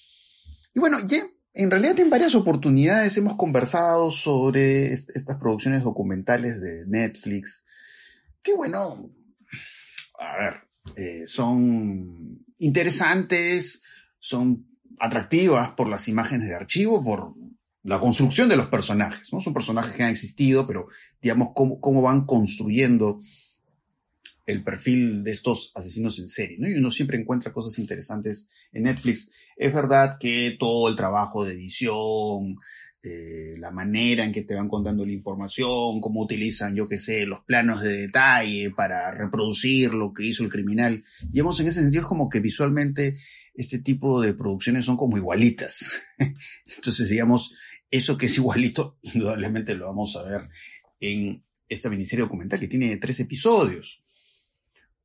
Y 0.74 0.80
bueno, 0.80 0.98
ya 1.06 1.24
en 1.54 1.70
realidad 1.70 2.00
en 2.00 2.10
varias 2.10 2.34
oportunidades 2.34 3.16
hemos 3.18 3.36
conversado 3.36 4.10
sobre 4.10 4.92
estas 4.92 5.36
producciones 5.38 5.84
documentales 5.84 6.60
de 6.60 6.86
Netflix, 6.88 7.64
que 8.42 8.52
bueno, 8.52 9.12
a 10.18 10.36
ver, 10.38 10.71
eh, 10.96 11.22
son 11.26 12.44
interesantes, 12.58 13.82
son 14.18 14.66
atractivas 14.98 15.70
por 15.72 15.88
las 15.88 16.08
imágenes 16.08 16.48
de 16.48 16.54
archivo, 16.54 17.02
por 17.02 17.34
la 17.82 17.98
construcción 17.98 18.48
de 18.48 18.56
los 18.56 18.68
personajes, 18.68 19.32
¿no? 19.32 19.40
Son 19.40 19.52
personajes 19.52 19.92
que 19.92 20.02
han 20.02 20.10
existido, 20.10 20.66
pero 20.66 20.86
digamos 21.20 21.48
cómo, 21.54 21.80
cómo 21.80 22.02
van 22.02 22.26
construyendo 22.26 23.20
el 24.46 24.62
perfil 24.64 25.22
de 25.24 25.30
estos 25.30 25.72
asesinos 25.74 26.18
en 26.18 26.28
serie, 26.28 26.58
¿no? 26.58 26.68
Y 26.68 26.74
uno 26.74 26.90
siempre 26.90 27.18
encuentra 27.18 27.52
cosas 27.52 27.78
interesantes 27.78 28.48
en 28.72 28.84
Netflix. 28.84 29.30
Es 29.56 29.72
verdad 29.72 30.18
que 30.18 30.56
todo 30.58 30.88
el 30.88 30.96
trabajo 30.96 31.44
de 31.44 31.54
edición, 31.54 32.56
eh, 33.04 33.54
la 33.58 33.72
manera 33.72 34.24
en 34.24 34.30
que 34.30 34.42
te 34.42 34.54
van 34.54 34.68
contando 34.68 35.04
la 35.04 35.10
información, 35.10 36.00
cómo 36.00 36.22
utilizan, 36.22 36.76
yo 36.76 36.88
qué 36.88 36.98
sé, 36.98 37.26
los 37.26 37.44
planos 37.44 37.82
de 37.82 38.02
detalle 38.02 38.70
para 38.70 39.10
reproducir 39.10 39.92
lo 39.92 40.12
que 40.12 40.26
hizo 40.26 40.44
el 40.44 40.50
criminal. 40.50 41.02
Digamos, 41.28 41.58
en 41.58 41.66
ese 41.66 41.80
sentido 41.80 42.02
es 42.02 42.06
como 42.06 42.28
que 42.28 42.38
visualmente 42.38 43.16
este 43.54 43.80
tipo 43.80 44.20
de 44.20 44.34
producciones 44.34 44.84
son 44.84 44.96
como 44.96 45.16
igualitas. 45.16 46.00
Entonces, 46.76 47.08
digamos, 47.08 47.52
eso 47.90 48.16
que 48.16 48.26
es 48.26 48.36
igualito, 48.38 48.98
indudablemente 49.02 49.74
lo 49.74 49.86
vamos 49.86 50.16
a 50.16 50.22
ver 50.22 50.48
en 51.00 51.44
esta 51.68 51.90
miniserie 51.90 52.24
documental 52.24 52.60
que 52.60 52.68
tiene 52.68 52.96
tres 52.98 53.18
episodios. 53.18 54.04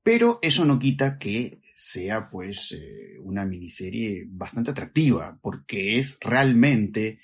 Pero 0.03 0.37
eso 0.43 0.65
no 0.65 0.77
quita 0.77 1.17
que 1.17 1.61
sea 1.75 2.29
pues 2.29 2.71
eh, 2.71 3.17
una 3.23 3.45
miniserie 3.45 4.25
bastante 4.27 4.71
atractiva, 4.71 5.39
porque 5.41 5.97
es 5.97 6.17
realmente 6.21 7.19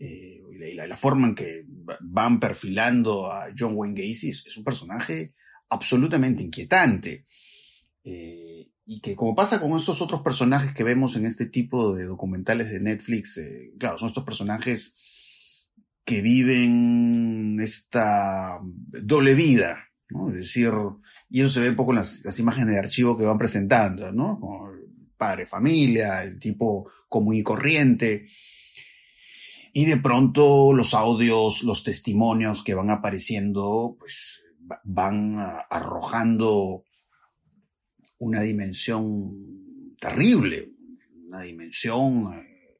eh, 0.00 0.40
la, 0.74 0.96
forma 0.96 1.28
en 1.28 1.34
que 1.34 1.66
van 2.00 2.40
perfilando 2.40 3.30
a 3.30 3.48
John 3.56 3.74
Wayne 3.76 4.00
Gacy 4.00 4.30
es, 4.30 4.56
un 4.56 4.64
personaje 4.64 5.34
absolutamente 5.68 6.42
inquietante. 6.42 7.26
Eh, 8.02 8.70
y 8.86 9.00
que 9.02 9.14
como 9.14 9.34
pasa 9.34 9.60
con 9.60 9.78
estos 9.78 10.00
otros 10.00 10.22
personajes 10.22 10.72
que 10.72 10.84
vemos 10.84 11.16
en 11.16 11.26
este 11.26 11.46
tipo 11.46 11.94
de 11.94 12.06
documentales 12.06 12.70
de 12.70 12.80
Netflix, 12.80 13.36
eh, 13.36 13.72
claro, 13.78 13.98
son 13.98 14.08
estos 14.08 14.24
personajes 14.24 14.96
que 16.02 16.22
viven 16.22 17.58
esta 17.60 18.58
doble 18.62 19.34
vida, 19.34 19.90
¿no? 20.08 20.30
Es 20.30 20.36
decir, 20.36 20.72
y 21.28 21.42
eso 21.42 21.50
se 21.50 21.60
ve 21.60 21.68
un 21.68 21.76
poco 21.76 21.92
en 21.92 21.98
las, 21.98 22.38
imágenes 22.38 22.70
de 22.70 22.78
archivo 22.78 23.18
que 23.18 23.24
van 23.24 23.38
presentando, 23.38 24.10
¿no? 24.12 24.40
Como 24.40 24.70
padre 25.18 25.46
familia, 25.46 26.22
el 26.22 26.38
tipo 26.38 26.90
común 27.06 27.34
y 27.34 27.42
corriente, 27.42 28.24
y 29.72 29.84
de 29.84 29.96
pronto 29.96 30.72
los 30.72 30.94
audios, 30.94 31.62
los 31.62 31.84
testimonios 31.84 32.62
que 32.62 32.74
van 32.74 32.90
apareciendo, 32.90 33.96
pues 33.98 34.42
van 34.84 35.36
arrojando 35.38 36.84
una 38.18 38.40
dimensión 38.42 39.96
terrible, 39.98 40.72
una 41.26 41.42
dimensión 41.42 42.34
eh, 42.34 42.78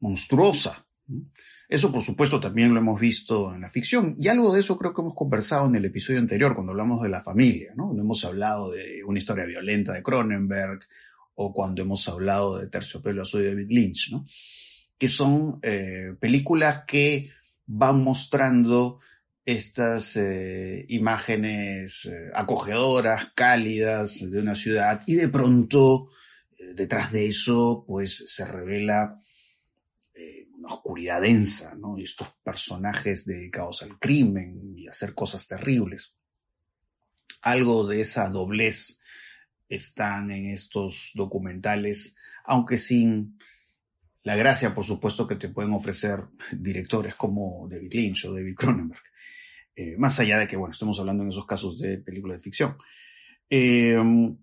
monstruosa. 0.00 0.86
Eso, 1.68 1.90
por 1.90 2.02
supuesto, 2.02 2.40
también 2.40 2.72
lo 2.72 2.80
hemos 2.80 3.00
visto 3.00 3.54
en 3.54 3.62
la 3.62 3.70
ficción. 3.70 4.14
Y 4.18 4.28
algo 4.28 4.52
de 4.52 4.60
eso 4.60 4.78
creo 4.78 4.94
que 4.94 5.00
hemos 5.00 5.14
conversado 5.14 5.66
en 5.66 5.74
el 5.76 5.84
episodio 5.84 6.20
anterior, 6.20 6.54
cuando 6.54 6.72
hablamos 6.72 7.02
de 7.02 7.08
la 7.08 7.22
familia, 7.22 7.72
¿no? 7.76 7.86
Cuando 7.86 8.02
hemos 8.02 8.24
hablado 8.24 8.70
de 8.70 9.02
una 9.04 9.18
historia 9.18 9.44
violenta 9.44 9.92
de 9.92 10.02
Cronenberg, 10.02 10.80
o 11.34 11.52
cuando 11.52 11.82
hemos 11.82 12.06
hablado 12.08 12.58
de 12.58 12.68
Terciopelo 12.68 13.22
Azul 13.22 13.42
de 13.42 13.48
David 13.48 13.70
Lynch, 13.70 14.10
¿no? 14.10 14.26
Que 15.02 15.08
son 15.08 15.58
eh, 15.62 16.14
películas 16.20 16.84
que 16.86 17.28
van 17.66 18.04
mostrando 18.04 19.00
estas 19.44 20.16
eh, 20.16 20.86
imágenes 20.90 22.04
eh, 22.04 22.30
acogedoras, 22.32 23.32
cálidas 23.34 24.20
de 24.20 24.38
una 24.38 24.54
ciudad 24.54 25.02
y 25.08 25.14
de 25.14 25.28
pronto 25.28 26.10
detrás 26.76 27.10
de 27.10 27.26
eso 27.26 27.84
pues 27.84 28.22
se 28.26 28.44
revela 28.46 29.18
una 30.56 30.72
oscuridad 30.72 31.20
densa, 31.20 31.74
¿no? 31.74 31.98
Y 31.98 32.04
estos 32.04 32.28
personajes 32.44 33.24
dedicados 33.24 33.82
al 33.82 33.98
crimen 33.98 34.72
y 34.76 34.86
a 34.86 34.92
hacer 34.92 35.14
cosas 35.14 35.48
terribles. 35.48 36.14
Algo 37.40 37.88
de 37.88 38.02
esa 38.02 38.28
doblez 38.28 39.00
están 39.68 40.30
en 40.30 40.46
estos 40.46 41.10
documentales, 41.14 42.14
aunque 42.44 42.78
sin 42.78 43.36
la 44.24 44.36
gracia, 44.36 44.74
por 44.74 44.84
supuesto, 44.84 45.26
que 45.26 45.36
te 45.36 45.48
pueden 45.48 45.72
ofrecer 45.72 46.20
directores 46.52 47.14
como 47.14 47.68
David 47.68 47.92
Lynch 47.92 48.26
o 48.26 48.34
David 48.34 48.54
Cronenberg. 48.56 49.02
Eh, 49.74 49.96
más 49.98 50.20
allá 50.20 50.38
de 50.38 50.46
que, 50.46 50.56
bueno, 50.56 50.72
estamos 50.72 50.98
hablando 51.00 51.22
en 51.22 51.30
esos 51.30 51.46
casos 51.46 51.78
de 51.78 51.98
películas 51.98 52.38
de 52.38 52.42
ficción. 52.42 52.76
Em, 53.48 54.36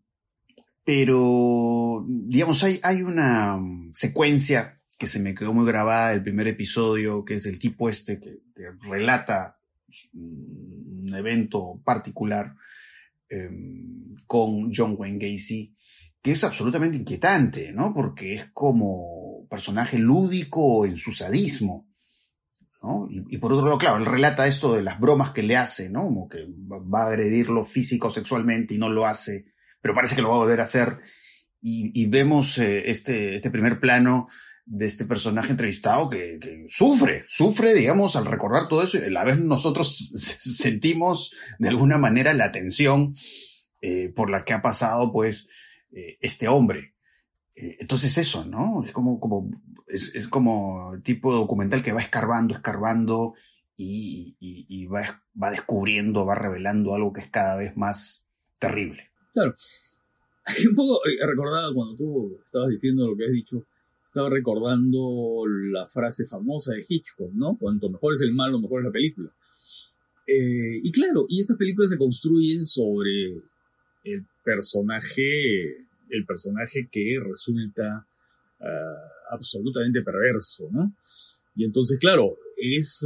pero, 0.83 2.05
digamos, 2.07 2.63
hay, 2.63 3.01
una 3.03 3.59
secuencia 3.93 4.81
que 4.97 5.07
se 5.07 5.19
me 5.19 5.35
quedó 5.35 5.53
muy 5.53 5.65
grabada 5.65 6.11
del 6.11 6.23
primer 6.23 6.47
episodio, 6.47 7.23
que 7.23 7.35
es 7.35 7.43
del 7.43 7.59
tipo 7.59 7.89
este 7.89 8.19
que, 8.19 8.39
relata 8.81 9.57
un 10.13 11.13
evento 11.15 11.81
particular 11.85 12.53
em, 13.29 14.15
con 14.25 14.71
John 14.73 14.95
Wayne 14.97 15.19
Gacy, 15.19 15.73
que 16.21 16.31
es 16.31 16.43
absolutamente 16.43 16.97
inquietante, 16.97 17.71
¿no? 17.71 17.93
Porque 17.93 18.33
es 18.33 18.49
como 18.51 19.28
personaje 19.49 19.97
lúdico 19.97 20.85
en 20.85 20.97
su 20.97 21.11
sadismo. 21.11 21.87
¿no? 22.81 23.09
Y, 23.09 23.37
por 23.39 23.51
otro 23.51 23.65
lado, 23.65 23.77
claro, 23.77 23.97
él 23.97 24.05
relata 24.05 24.47
esto 24.47 24.73
de 24.73 24.83
las 24.83 24.99
bromas 24.99 25.31
que 25.31 25.43
le 25.43 25.57
hace, 25.57 25.89
¿no? 25.89 26.03
Como 26.03 26.29
que 26.29 26.45
va 26.47 27.03
a 27.03 27.07
agredirlo 27.07 27.65
físico 27.65 28.07
o 28.07 28.13
sexualmente 28.13 28.73
y 28.73 28.77
no 28.77 28.87
lo 28.87 29.05
hace, 29.05 29.51
pero 29.81 29.93
parece 29.93 30.15
que 30.15 30.21
lo 30.21 30.29
va 30.29 30.35
a 30.35 30.39
volver 30.39 30.61
a 30.61 30.63
hacer. 30.63 30.99
Y, 31.61 32.05
vemos 32.05 32.57
eh, 32.57 32.89
este, 32.89 33.35
este 33.35 33.51
primer 33.51 33.81
plano 33.81 34.29
de 34.69 34.85
este 34.85 35.03
personaje 35.03 35.49
entrevistado 35.49 36.09
que, 36.09 36.39
sufre, 36.69 37.25
sufre, 37.27 37.73
digamos, 37.73 38.15
al 38.15 38.25
recordar 38.25 38.67
todo 38.69 38.83
eso, 38.83 38.97
y 38.97 39.01
a 39.01 39.09
la 39.09 39.25
vez 39.25 39.39
nosotros 39.39 39.97
sentimos 40.39 41.33
de 41.57 41.67
alguna 41.67 41.97
manera 41.97 42.33
la 42.33 42.51
tensión 42.51 43.15
eh, 43.81 44.09
por 44.15 44.29
la 44.29 44.45
que 44.45 44.53
ha 44.53 44.61
pasado, 44.61 45.11
pues, 45.11 45.49
eh, 45.91 46.17
este 46.21 46.47
hombre. 46.47 46.93
Eh, 47.59 47.75
entonces 47.79 48.17
eso, 48.17 48.45
¿no? 48.45 48.85
Es 48.85 48.93
como, 48.93 49.19
como, 49.19 49.51
es, 49.87 50.27
como 50.29 50.93
tipo 51.03 51.33
documental 51.33 51.83
que 51.83 51.91
va 51.91 52.01
escarbando, 52.01 52.53
escarbando 52.53 53.33
y, 53.75 54.85
va, 54.85 55.23
va, 55.41 55.51
descubriendo, 55.51 56.25
va 56.25 56.35
revelando 56.35 56.93
algo 56.93 57.11
que 57.11 57.21
es 57.21 57.29
cada 57.29 57.57
vez 57.57 57.75
más 57.75 58.25
terrible. 58.59 59.09
Claro. 59.33 59.55
Un 60.69 60.75
poco 60.75 61.01
he 61.05 61.25
recordado 61.25 61.73
cuando 61.73 61.95
tú 61.95 62.39
estabas 62.45 62.69
diciendo 62.69 63.07
lo 63.07 63.17
que 63.17 63.25
has 63.25 63.31
dicho, 63.31 63.65
estaba 64.05 64.29
recordando 64.29 65.43
la 65.47 65.85
frase 65.87 66.25
famosa 66.25 66.73
de 66.73 66.85
Hitchcock, 66.87 67.31
¿no? 67.33 67.57
Cuanto 67.59 67.89
mejor 67.89 68.13
es 68.13 68.21
el 68.21 68.33
malo, 68.33 68.59
mejor 68.59 68.81
es 68.81 68.85
la 68.85 68.91
película. 68.91 69.31
Eh, 70.25 70.79
y 70.81 70.91
claro, 70.91 71.25
y 71.27 71.41
estas 71.41 71.57
películas 71.57 71.89
se 71.89 71.97
construyen 71.97 72.65
sobre 72.65 73.35
el 74.03 74.25
personaje 74.43 75.88
el 76.09 76.25
personaje 76.25 76.89
que 76.91 77.19
resulta 77.23 78.07
ah, 78.61 79.09
absolutamente 79.31 80.01
perverso, 80.01 80.69
¿no? 80.71 80.93
Y 81.55 81.65
entonces, 81.65 81.99
claro, 81.99 82.37
es, 82.55 83.05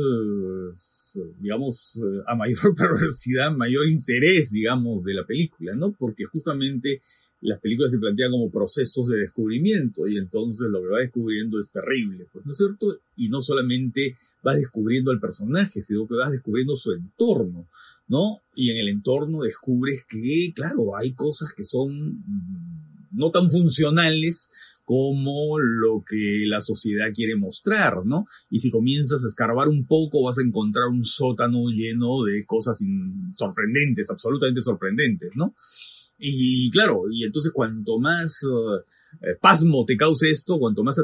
digamos, 1.40 2.00
a 2.28 2.36
mayor 2.36 2.76
perversidad, 2.78 3.52
mayor 3.52 3.88
interés, 3.88 4.52
digamos, 4.52 5.04
de 5.04 5.14
la 5.16 5.26
película, 5.26 5.76
¿no? 5.76 5.92
Porque 5.98 6.26
justamente 6.26 7.02
las 7.42 7.60
películas 7.60 7.92
se 7.92 8.00
plantean 8.00 8.32
como 8.32 8.52
procesos 8.52 9.08
de 9.08 9.18
descubrimiento 9.18 10.08
y 10.08 10.18
entonces 10.18 10.70
lo 10.70 10.82
que 10.82 10.88
va 10.88 11.00
descubriendo 11.00 11.60
es 11.60 11.72
terrible, 11.72 12.28
pues, 12.32 12.46
¿no 12.46 12.54
es 12.54 12.58
cierto? 12.58 13.00
Y 13.18 13.30
no 13.30 13.42
solamente 13.42 14.18
vas 14.44 14.58
descubriendo 14.58 15.12
al 15.12 15.20
personaje, 15.20 15.82
sino 15.82 16.08
que 16.08 16.16
vas 16.16 16.32
descubriendo 16.32 16.76
su 16.76 16.92
entorno, 16.92 17.68
¿no? 18.08 18.42
Y 18.56 18.72
en 18.72 18.78
el 18.78 18.90
entorno 18.90 19.42
descubres 19.42 20.04
que, 20.08 20.54
claro, 20.56 20.96
hay 20.96 21.14
cosas 21.14 21.54
que 21.54 21.64
son 21.64 22.24
no 23.14 23.32
tan 23.32 23.50
funcionales 23.50 24.50
como 24.86 25.60
lo 25.60 26.04
que 26.06 26.44
la 26.46 26.60
sociedad 26.60 27.14
quiere 27.14 27.36
mostrar, 27.36 28.06
¿no? 28.06 28.26
Y 28.50 28.60
si 28.60 28.70
comienzas 28.70 29.24
a 29.24 29.28
escarbar 29.28 29.70
un 29.70 29.86
poco 29.88 30.24
vas 30.24 30.40
a 30.40 30.44
encontrar 30.44 30.88
un 30.88 31.06
sótano 31.06 31.70
lleno 31.70 32.24
de 32.24 32.46
cosas 32.46 32.80
sorprendentes, 33.34 34.10
absolutamente 34.10 34.62
sorprendentes, 34.62 35.32
¿no? 35.36 35.56
Y 36.18 36.70
claro, 36.72 37.04
y 37.12 37.24
entonces 37.24 37.52
cuanto 37.54 38.00
más 38.00 38.44
eh, 38.44 39.28
eh, 39.30 39.36
pasmo 39.42 39.86
te 39.86 39.98
cause 39.98 40.30
esto, 40.30 40.60
cuanto 40.60 40.84
más, 40.84 41.00
eh, 41.00 41.04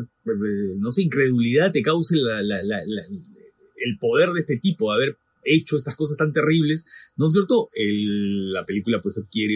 no 0.78 0.92
sé, 0.92 1.02
incredulidad 1.04 1.72
te 1.72 1.82
cause 1.82 2.16
el 2.16 3.98
poder 4.00 4.30
de 4.32 4.40
este 4.40 4.58
tipo 4.58 4.90
de 4.90 4.96
haber 4.96 5.18
hecho 5.44 5.78
estas 5.78 5.96
cosas 5.96 6.18
tan 6.18 6.32
terribles, 6.32 6.86
¿no 7.16 7.28
es 7.28 7.34
cierto? 7.34 7.70
la 7.76 8.66
película 8.66 9.02
pues 9.02 9.18
adquiere 9.18 9.56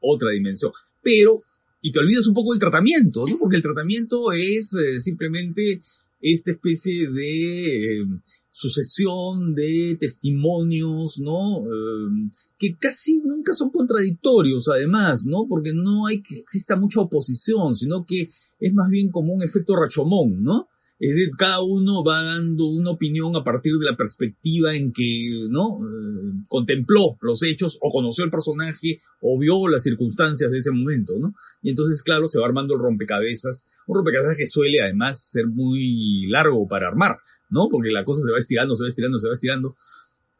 otra 0.00 0.30
dimensión. 0.30 0.72
Pero, 1.02 1.42
y 1.82 1.92
te 1.92 1.98
olvidas 1.98 2.26
un 2.26 2.34
poco 2.34 2.52
del 2.52 2.60
tratamiento, 2.60 3.26
¿no? 3.28 3.38
Porque 3.38 3.56
el 3.56 3.62
tratamiento 3.62 4.32
es 4.32 4.74
simplemente 4.98 5.82
esta 6.20 6.52
especie 6.52 7.10
de 7.10 8.06
sucesión 8.52 9.54
de 9.54 9.96
testimonios, 9.98 11.18
¿no? 11.18 11.58
Em, 11.58 12.30
que 12.58 12.76
casi 12.78 13.20
nunca 13.22 13.54
son 13.54 13.70
contradictorios, 13.70 14.68
además, 14.68 15.24
¿no? 15.26 15.46
Porque 15.48 15.72
no 15.74 16.06
hay 16.06 16.22
que 16.22 16.38
exista 16.38 16.76
mucha 16.76 17.00
oposición, 17.00 17.74
sino 17.74 18.04
que 18.06 18.28
es 18.60 18.72
más 18.74 18.88
bien 18.90 19.10
como 19.10 19.32
un 19.32 19.42
efecto 19.42 19.74
rachomón, 19.74 20.42
¿no? 20.42 20.68
Es 21.02 21.16
decir, 21.16 21.30
cada 21.36 21.60
uno 21.60 22.04
va 22.04 22.22
dando 22.22 22.66
una 22.66 22.90
opinión 22.90 23.34
a 23.34 23.42
partir 23.42 23.72
de 23.72 23.90
la 23.90 23.96
perspectiva 23.96 24.72
en 24.72 24.92
que, 24.92 25.48
¿no? 25.50 25.80
Eh, 25.80 26.44
contempló 26.46 27.16
los 27.20 27.42
hechos 27.42 27.76
o 27.80 27.90
conoció 27.90 28.24
el 28.24 28.30
personaje 28.30 29.00
o 29.20 29.36
vio 29.36 29.66
las 29.66 29.82
circunstancias 29.82 30.52
de 30.52 30.58
ese 30.58 30.70
momento, 30.70 31.14
¿no? 31.18 31.34
Y 31.60 31.70
entonces, 31.70 32.04
claro, 32.04 32.28
se 32.28 32.38
va 32.38 32.46
armando 32.46 32.74
el 32.74 32.80
rompecabezas, 32.80 33.66
un 33.88 33.96
rompecabezas 33.96 34.36
que 34.36 34.46
suele 34.46 34.80
además 34.80 35.28
ser 35.28 35.48
muy 35.48 36.28
largo 36.28 36.68
para 36.68 36.86
armar, 36.86 37.18
¿no? 37.50 37.66
Porque 37.68 37.90
la 37.90 38.04
cosa 38.04 38.22
se 38.22 38.30
va 38.30 38.38
estirando, 38.38 38.76
se 38.76 38.84
va 38.84 38.88
estirando, 38.88 39.18
se 39.18 39.26
va 39.26 39.32
estirando. 39.32 39.74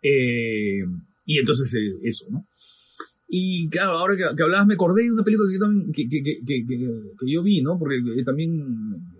Eh, 0.00 0.84
y 1.26 1.38
entonces 1.40 1.74
eh, 1.74 1.98
eso, 2.04 2.26
¿no? 2.30 2.46
Y 3.34 3.70
claro, 3.70 3.92
ahora 3.92 4.14
que, 4.14 4.42
hablabas 4.42 4.66
me 4.66 4.74
acordé 4.74 5.04
de 5.04 5.12
una 5.12 5.22
película 5.22 5.48
que, 5.90 6.06
que, 6.06 6.22
que, 6.22 6.66
que 6.66 7.32
yo 7.32 7.42
vi, 7.42 7.62
¿no? 7.62 7.78
Porque 7.78 7.96
también 8.26 8.62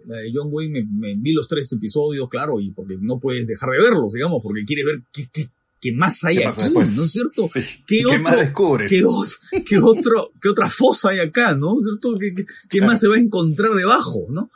la 0.07 0.19
de 0.19 0.31
John 0.35 0.49
Wayne 0.51 0.87
me, 0.87 1.15
vi 1.15 1.33
los 1.33 1.49
tres 1.49 1.73
episodios, 1.73 2.29
claro, 2.29 2.61
y 2.61 2.73
porque 2.73 2.99
no 3.01 3.19
puedes 3.19 3.47
dejar 3.47 3.71
de 3.71 3.81
verlos, 3.81 4.13
digamos, 4.13 4.43
porque 4.43 4.67
quieres 4.67 4.85
ver 4.85 5.01
qué, 5.15 5.49
qué, 5.81 5.93
más 5.93 6.23
hay 6.25 6.43
aquí, 6.43 6.61
¿no 6.95 7.05
es 7.05 7.11
cierto? 7.11 7.49
¿Qué, 7.87 8.19
más 8.19 8.39
descubres? 8.39 8.91
¿qué, 8.91 9.03
qué, 9.65 9.79
otro, 9.79 10.31
¿Qué 10.43 10.51
otra 10.51 10.69
fosa 10.69 11.09
hay 11.09 11.21
acá, 11.21 11.55
¿no? 11.55 11.79
es 11.79 11.85
¿Cierto? 11.85 12.15
¿Qué, 12.69 12.83
más 12.83 13.01
se 13.01 13.09
va 13.09 13.15
a 13.15 13.19
encontrar 13.19 13.73
debajo, 13.73 14.27
¿no? 14.29 14.51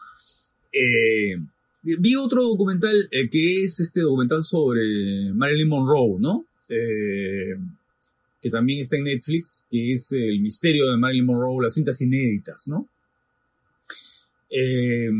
Eh, 0.70 1.38
Vi 1.82 2.14
otro 2.14 2.42
documental 2.42 3.08
eh, 3.10 3.30
que 3.30 3.64
es 3.64 3.80
este 3.80 4.02
documental 4.02 4.42
sobre 4.42 5.32
Marilyn 5.32 5.68
Monroe, 5.68 6.20
¿no? 6.20 6.44
Eh, 6.68 7.56
que 8.46 8.50
también 8.50 8.80
está 8.80 8.96
en 8.96 9.04
Netflix, 9.04 9.64
que 9.68 9.94
es 9.94 10.12
El 10.12 10.40
misterio 10.40 10.88
de 10.88 10.96
Marilyn 10.96 11.26
Monroe, 11.26 11.64
las 11.64 11.74
cintas 11.74 12.00
inéditas, 12.00 12.68
¿no? 12.68 12.88
Eh, 14.48 15.10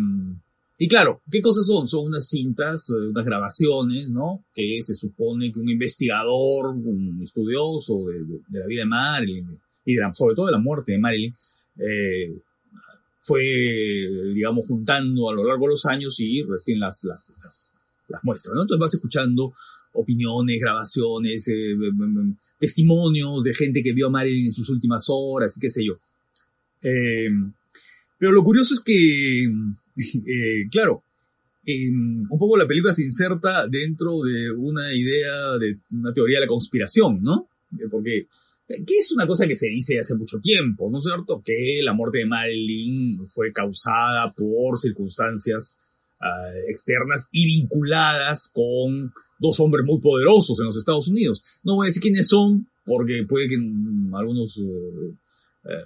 y 0.79 0.87
claro, 0.87 1.23
¿qué 1.29 1.41
cosas 1.43 1.67
son? 1.67 1.89
Son 1.89 2.07
unas 2.07 2.29
cintas, 2.29 2.89
unas 2.91 3.25
grabaciones, 3.25 4.11
¿no? 4.11 4.45
Que 4.55 4.79
se 4.81 4.95
supone 4.95 5.51
que 5.51 5.59
un 5.59 5.69
investigador, 5.69 6.69
un 6.69 7.21
estudioso 7.25 8.05
de, 8.07 8.61
la 8.61 8.67
vida 8.67 8.83
de 8.83 8.87
Marilyn 8.87 9.59
y 9.85 9.97
sobre 10.12 10.37
todo 10.37 10.47
de 10.47 10.53
la 10.53 10.59
muerte 10.59 10.93
de 10.93 10.99
Marilyn, 10.99 11.35
fue, 13.23 13.43
digamos, 14.35 14.67
juntando 14.69 15.29
a 15.29 15.35
lo 15.35 15.43
largo 15.43 15.65
de 15.65 15.71
los 15.71 15.85
años 15.87 16.15
y 16.21 16.45
recién 16.45 16.79
las, 16.79 17.03
las, 17.03 17.33
las, 17.43 18.23
muestra, 18.23 18.55
¿no? 18.55 18.62
Entonces 18.62 18.81
vas 18.81 18.95
escuchando 18.95 19.53
opiniones, 19.96 20.61
grabaciones, 20.61 21.48
eh, 21.48 21.76
testimonios 22.59 23.42
de 23.44 23.54
gente 23.54 23.82
que 23.82 23.92
vio 23.92 24.09
a 24.09 24.11
Marilyn 24.11 24.46
en 24.46 24.52
sus 24.52 24.68
últimas 24.68 25.06
horas 25.09 25.56
y 25.56 25.61
qué 25.61 25.70
sé 25.70 25.85
yo. 25.85 25.98
Eh, 26.82 27.30
pero 28.18 28.32
lo 28.32 28.44
curioso 28.44 28.74
es 28.74 28.80
que, 28.80 29.44
eh, 29.96 30.68
claro, 30.70 31.02
un 31.68 32.38
poco 32.38 32.56
la 32.56 32.66
película 32.66 32.92
se 32.92 33.02
inserta 33.02 33.66
dentro 33.66 34.22
de 34.22 34.52
una 34.52 34.92
idea, 34.94 35.59
de 35.59 35.78
una 35.90 36.12
teoría 36.12 36.38
de 36.38 36.46
la 36.46 36.48
conspiración, 36.48 37.20
¿no? 37.22 37.48
Porque 37.90 38.28
que 38.66 38.98
es 38.98 39.12
una 39.12 39.26
cosa 39.26 39.46
que 39.46 39.54
se 39.54 39.68
dice 39.68 39.98
hace 39.98 40.14
mucho 40.16 40.38
tiempo, 40.40 40.90
¿no 40.90 40.98
es 40.98 41.04
cierto? 41.04 41.40
Que 41.44 41.80
la 41.82 41.92
muerte 41.92 42.18
de 42.18 42.26
Marilyn 42.26 43.26
fue 43.28 43.52
causada 43.52 44.32
por 44.32 44.78
circunstancias 44.78 45.78
ah, 46.20 46.50
externas 46.68 47.28
y 47.30 47.46
vinculadas 47.46 48.50
con 48.52 49.12
dos 49.38 49.61
hombres 49.61 49.85
muy 49.85 50.01
poderosos 50.01 50.59
en 50.61 50.66
los 50.66 50.77
Estados 50.77 51.09
Unidos. 51.09 51.42
No 51.62 51.77
voy 51.77 51.87
a 51.87 51.88
decir 51.88 52.03
quiénes 52.03 52.29
son, 52.29 52.68
porque 52.85 53.25
puede 53.29 53.49
que 53.49 53.57
algunos 54.14 54.59
eh, 54.59 55.14
eh, 55.64 55.85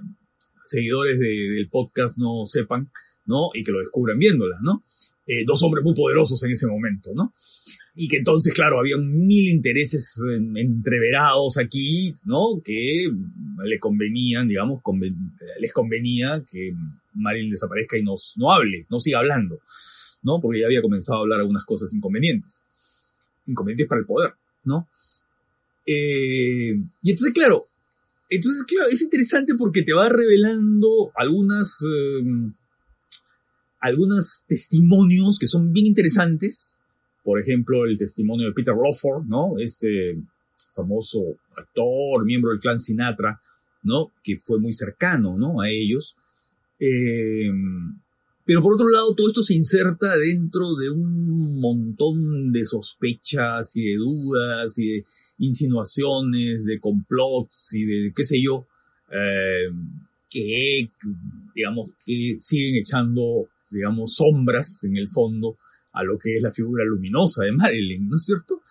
seguidores 0.64 1.18
del 1.18 1.68
podcast 1.70 2.16
no 2.16 2.46
sepan, 2.46 2.90
¿no? 3.26 3.50
Y 3.54 3.64
que 3.64 3.72
lo 3.72 3.80
descubran 3.80 4.18
viéndola, 4.18 4.58
¿no? 4.62 4.84
Eh, 5.26 5.44
dos 5.46 5.62
hombres 5.62 5.84
muy 5.84 5.94
poderosos 5.94 6.42
en 6.44 6.52
ese 6.52 6.66
momento, 6.66 7.12
¿no? 7.14 7.32
y 7.94 8.08
que 8.08 8.18
entonces, 8.18 8.54
claro, 8.54 8.78
había 8.78 8.96
mil 8.96 9.48
intereses 9.48 10.16
entreverados 10.54 11.58
aquí, 11.58 12.14
¿no? 12.24 12.60
Que 12.64 13.08
le 13.64 13.78
convenían, 13.78 14.48
digamos, 14.48 14.80
les 15.58 15.72
convenía 15.72 16.42
que 16.50 16.72
Marilyn 17.14 17.50
desaparezca 17.50 17.98
y 17.98 18.02
nos, 18.02 18.34
no 18.36 18.52
hable, 18.52 18.86
no 18.88 19.00
siga 19.00 19.18
hablando, 19.18 19.60
¿no? 20.22 20.40
Porque 20.40 20.60
ya 20.60 20.66
había 20.66 20.82
comenzado 20.82 21.18
a 21.18 21.22
hablar 21.22 21.40
algunas 21.40 21.64
cosas 21.64 21.92
inconvenientes, 21.92 22.62
inconvenientes 23.50 23.88
para 23.88 24.00
el 24.00 24.06
poder, 24.06 24.34
¿no? 24.64 24.88
Eh, 25.86 26.74
y 27.02 27.10
entonces, 27.10 27.32
claro, 27.32 27.68
entonces, 28.28 28.64
claro, 28.64 28.88
es 28.88 29.02
interesante 29.02 29.54
porque 29.58 29.82
te 29.82 29.92
va 29.92 30.08
revelando 30.08 31.10
algunas, 31.16 31.78
eh, 31.82 32.52
algunos 33.80 34.44
testimonios 34.46 35.38
que 35.38 35.48
son 35.48 35.72
bien 35.72 35.86
interesantes, 35.86 36.78
por 37.24 37.40
ejemplo, 37.40 37.84
el 37.84 37.98
testimonio 37.98 38.46
de 38.46 38.54
Peter 38.54 38.74
Lawford, 38.74 39.24
¿no? 39.26 39.58
Este 39.58 40.16
famoso 40.74 41.18
actor, 41.56 42.24
miembro 42.24 42.52
del 42.52 42.60
clan 42.60 42.78
Sinatra, 42.78 43.40
¿no? 43.82 44.12
Que 44.22 44.38
fue 44.38 44.60
muy 44.60 44.72
cercano, 44.72 45.36
¿no? 45.36 45.60
A 45.60 45.68
ellos. 45.68 46.16
Eh, 46.78 47.50
pero 48.50 48.62
por 48.62 48.74
otro 48.74 48.88
lado, 48.88 49.14
todo 49.14 49.28
esto 49.28 49.44
se 49.44 49.54
inserta 49.54 50.18
dentro 50.18 50.74
de 50.74 50.90
un 50.90 51.60
montón 51.60 52.50
de 52.50 52.64
sospechas 52.64 53.76
y 53.76 53.84
de 53.84 53.94
dudas 53.94 54.76
y 54.76 54.88
de 54.88 55.04
insinuaciones, 55.38 56.64
de 56.64 56.80
complots 56.80 57.74
y 57.74 57.84
de 57.84 58.12
qué 58.12 58.24
sé 58.24 58.42
yo, 58.42 58.66
eh, 59.08 59.70
que, 60.28 60.90
digamos, 61.54 61.92
que 62.04 62.40
siguen 62.40 62.80
echando, 62.80 63.46
digamos, 63.70 64.16
sombras 64.16 64.82
en 64.82 64.96
el 64.96 65.09
fondo 65.09 65.57
a 65.92 66.03
lo 66.03 66.18
que 66.18 66.34
es 66.34 66.42
la 66.42 66.51
figura 66.51 66.84
luminosa 66.84 67.44
de 67.44 67.53
Marilyn, 67.53 68.09
¿no 68.09 68.16
es 68.16 68.24
cierto? 68.24 68.62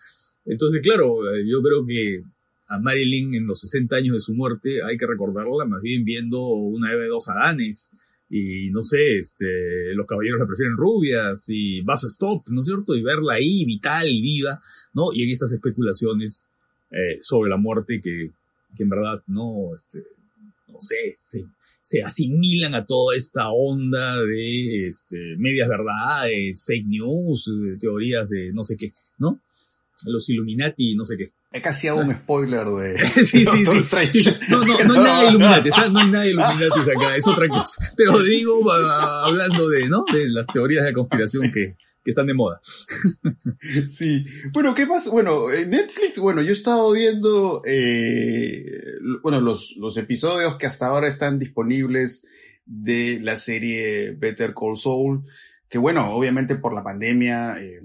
Entonces, 0.44 0.82
claro, 0.82 1.34
eh, 1.34 1.46
yo 1.48 1.62
creo 1.62 1.86
que 1.86 2.22
a 2.68 2.80
Marilyn 2.80 3.34
en 3.34 3.48
los 3.48 3.62
60 3.62 3.96
años 3.96 4.16
de 4.16 4.20
su 4.20 4.34
muerte 4.34 4.84
hay 4.84 4.98
que 4.98 5.08
recordarla 5.08 5.64
más 5.64 5.82
bien 5.82 6.04
viendo 6.04 6.48
una 6.48 6.92
de 6.94 7.08
dos 7.08 7.30
Adanes 7.30 7.92
y 8.30 8.70
no 8.70 8.84
sé, 8.84 9.18
este, 9.18 9.94
los 9.96 10.06
caballeros 10.06 10.40
la 10.40 10.46
prefieren 10.46 10.78
rubias 10.78 11.46
y 11.50 11.82
vas 11.82 12.04
a 12.04 12.08
stop, 12.08 12.48
¿no 12.50 12.62
es 12.62 12.68
cierto? 12.68 12.96
Y 12.96 13.02
verla 13.02 13.34
ahí 13.34 13.66
vital 13.66 14.08
y 14.08 14.22
viva, 14.22 14.62
¿no? 14.94 15.12
Y 15.14 15.24
en 15.24 15.32
estas 15.32 15.52
especulaciones 15.52 16.48
eh, 16.92 17.18
sobre 17.22 17.50
la 17.50 17.58
muerte 17.58 18.00
que, 18.02 18.32
que 18.76 18.84
en 18.84 18.90
verdad 18.90 19.24
no, 19.28 19.74
este, 19.74 20.04
no 20.68 20.80
sé, 20.80 21.16
sí, 21.26 21.46
se 21.82 22.04
asimilan 22.04 22.76
a 22.76 22.86
toda 22.86 23.16
esta 23.16 23.50
onda 23.50 24.22
de 24.22 24.88
este, 24.88 25.36
medias 25.38 25.68
verdades, 25.68 26.64
fake 26.66 26.86
news, 26.86 27.50
teorías 27.80 28.30
de 28.30 28.54
no 28.54 28.64
sé 28.64 28.78
qué, 28.78 28.92
¿no? 29.18 29.40
los 30.06 30.30
Illuminati, 30.30 30.96
no 30.96 31.06
sé 31.06 31.18
qué. 31.18 31.32
Es 31.52 31.64
casi 31.64 31.88
hago 31.88 32.02
un 32.02 32.14
spoiler 32.14 32.66
de 32.68 33.00
sí, 33.26 33.44
sí, 33.46 33.66
sí, 33.66 34.20
sí. 34.22 34.32
No, 34.50 34.64
no, 34.64 34.78
no 34.84 34.94
hay 34.94 35.00
nada 35.00 35.22
de 35.22 35.30
Illuminati, 35.30 35.72
¿sabes? 35.72 35.92
no 35.92 36.00
hay 36.00 36.12
nada 36.12 36.24
de 36.24 36.30
Illuminati 36.32 36.92
acá, 36.92 37.16
es 37.16 37.28
otra 37.28 37.48
cosa. 37.48 37.94
Pero 37.98 38.22
digo, 38.22 38.72
ah, 38.72 39.24
hablando 39.26 39.68
de, 39.68 39.90
¿no? 39.90 40.06
De 40.12 40.30
las 40.30 40.46
teorías 40.46 40.86
de 40.86 40.94
conspiración 40.94 41.52
que, 41.52 41.76
que 42.04 42.12
están 42.12 42.28
de 42.28 42.36
moda. 42.36 42.62
Sí. 43.88 44.26
Bueno, 44.54 44.76
¿qué 44.76 44.86
pasa? 44.86 45.10
Bueno, 45.10 45.52
en 45.52 45.72
Netflix, 45.72 46.20
bueno, 46.20 46.42
yo 46.42 46.50
he 46.50 46.54
estado 46.54 46.92
viendo, 46.92 47.64
eh, 47.66 48.64
bueno, 49.24 49.42
los, 49.42 49.76
los 49.78 49.98
episodios 49.98 50.56
que 50.58 50.68
hasta 50.68 50.86
ahora 50.86 51.08
están 51.08 51.40
disponibles 51.40 52.28
de 52.66 53.20
la 53.22 53.38
serie 53.38 54.12
Better 54.12 54.54
Call 54.54 54.78
Saul, 54.78 55.24
que 55.68 55.80
bueno, 55.80 56.12
obviamente 56.12 56.56
por 56.56 56.74
la 56.74 56.84
pandemia, 56.84 57.60
eh, 57.60 57.82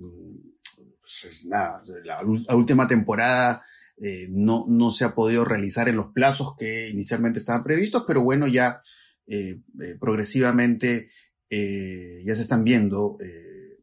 pues, 1.22 1.44
nada, 1.44 1.82
la, 2.04 2.22
la 2.22 2.56
última 2.56 2.86
temporada 2.88 3.62
eh, 3.96 4.26
no, 4.30 4.66
no 4.68 4.90
se 4.90 5.04
ha 5.04 5.14
podido 5.14 5.44
realizar 5.44 5.88
en 5.88 5.96
los 5.96 6.12
plazos 6.12 6.54
que 6.58 6.88
inicialmente 6.88 7.38
estaban 7.38 7.64
previstos, 7.64 8.04
pero 8.06 8.22
bueno, 8.22 8.46
ya 8.46 8.80
eh, 9.26 9.60
eh, 9.80 9.96
progresivamente 9.98 11.08
ya 11.50 12.34
se 12.34 12.40
están 12.40 12.64
viendo 12.64 13.16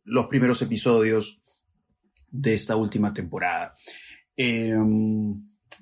los 0.03 0.27
primeros 0.27 0.61
episodios 0.61 1.41
de 2.29 2.53
esta 2.53 2.75
última 2.75 3.13
temporada. 3.13 3.73
Eh, 4.35 4.75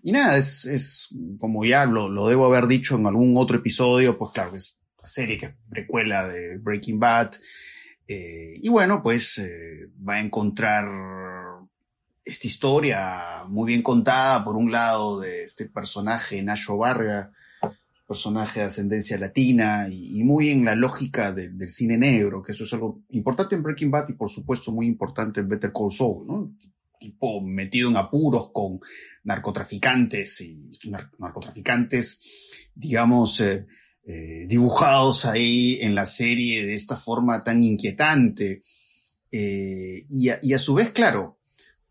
y 0.02 0.12
nada, 0.12 0.38
es, 0.38 0.66
es 0.66 1.16
como 1.40 1.66
ya 1.66 1.86
lo, 1.86 2.10
lo 2.10 2.28
debo 2.28 2.46
haber 2.46 2.68
dicho 2.68 2.96
en 2.96 3.06
algún 3.06 3.36
otro 3.38 3.58
episodio, 3.58 4.18
pues 4.18 4.32
claro, 4.32 4.56
es 4.56 4.80
la 5.00 5.08
serie 5.08 5.38
que 5.38 5.46
es 5.48 5.56
precuela 5.70 6.28
de 6.28 6.58
Breaking 6.58 7.00
Bad. 7.00 7.36
Eh, 8.12 8.58
y 8.60 8.70
bueno, 8.70 9.04
pues 9.04 9.38
eh, 9.38 9.88
va 10.08 10.16
a 10.16 10.20
encontrar 10.20 10.90
esta 12.26 12.48
historia 12.48 13.44
muy 13.48 13.68
bien 13.68 13.84
contada, 13.84 14.44
por 14.44 14.56
un 14.56 14.72
lado, 14.72 15.20
de 15.20 15.44
este 15.44 15.66
personaje, 15.70 16.42
Nacho 16.42 16.76
Varga, 16.78 17.32
personaje 18.08 18.62
de 18.62 18.66
ascendencia 18.66 19.16
latina 19.20 19.88
y, 19.92 20.24
muy 20.24 20.50
en 20.50 20.66
la 20.66 20.74
lógica 20.74 21.32
de- 21.32 21.50
del 21.50 21.70
cine 21.70 22.00
negro, 22.00 22.42
que 22.42 22.54
eso 22.54 22.64
es 22.64 22.74
algo 22.74 23.02
importante 23.10 23.54
en 23.56 23.62
Breaking 23.62 23.92
Bad 23.92 24.10
y 24.10 24.14
por 24.14 24.32
supuesto 24.32 24.72
muy 24.72 24.88
importante 24.88 25.42
en 25.42 25.48
Better 25.48 25.72
Call 25.72 25.92
Saul, 25.92 26.26
¿no? 26.26 26.52
Tipo 27.00 27.40
metido 27.42 27.90
en 27.92 27.98
apuros 27.98 28.50
con 28.52 28.80
narcotraficantes 29.24 30.42
y 30.42 30.72
nar- 30.86 31.12
narcotraficantes, 31.20 32.20
digamos, 32.74 33.40
eh, 33.42 33.68
eh, 34.06 34.46
dibujados 34.48 35.26
ahí 35.26 35.78
en 35.82 35.94
la 35.94 36.06
serie 36.06 36.66
de 36.66 36.74
esta 36.74 36.96
forma 36.96 37.44
tan 37.44 37.62
inquietante. 37.64 38.64
Eh, 39.32 40.06
y, 40.10 40.30
a, 40.30 40.58
su 40.58 40.74
vez, 40.74 40.90
claro, 40.90 41.38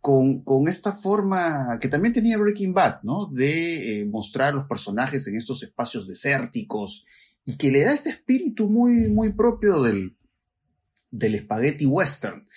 con, 0.00 0.42
esta 0.68 0.92
forma 0.92 1.78
que 1.80 1.88
también 1.88 2.12
tenía 2.12 2.38
Breaking 2.38 2.74
Bad, 2.74 3.02
¿no? 3.02 3.26
De 3.26 4.00
eh, 4.00 4.04
mostrar 4.04 4.54
los 4.54 4.66
personajes 4.66 5.26
en 5.28 5.36
estos 5.36 5.62
espacios 5.62 6.08
desérticos 6.08 7.04
y 7.44 7.56
que 7.56 7.70
le 7.70 7.82
da 7.82 7.92
este 7.92 8.10
espíritu 8.10 8.68
muy, 8.68 9.32
propio 9.34 9.82
del, 9.82 10.16
del 11.10 11.40
spaghetti 11.40 11.86
western. 11.86 12.48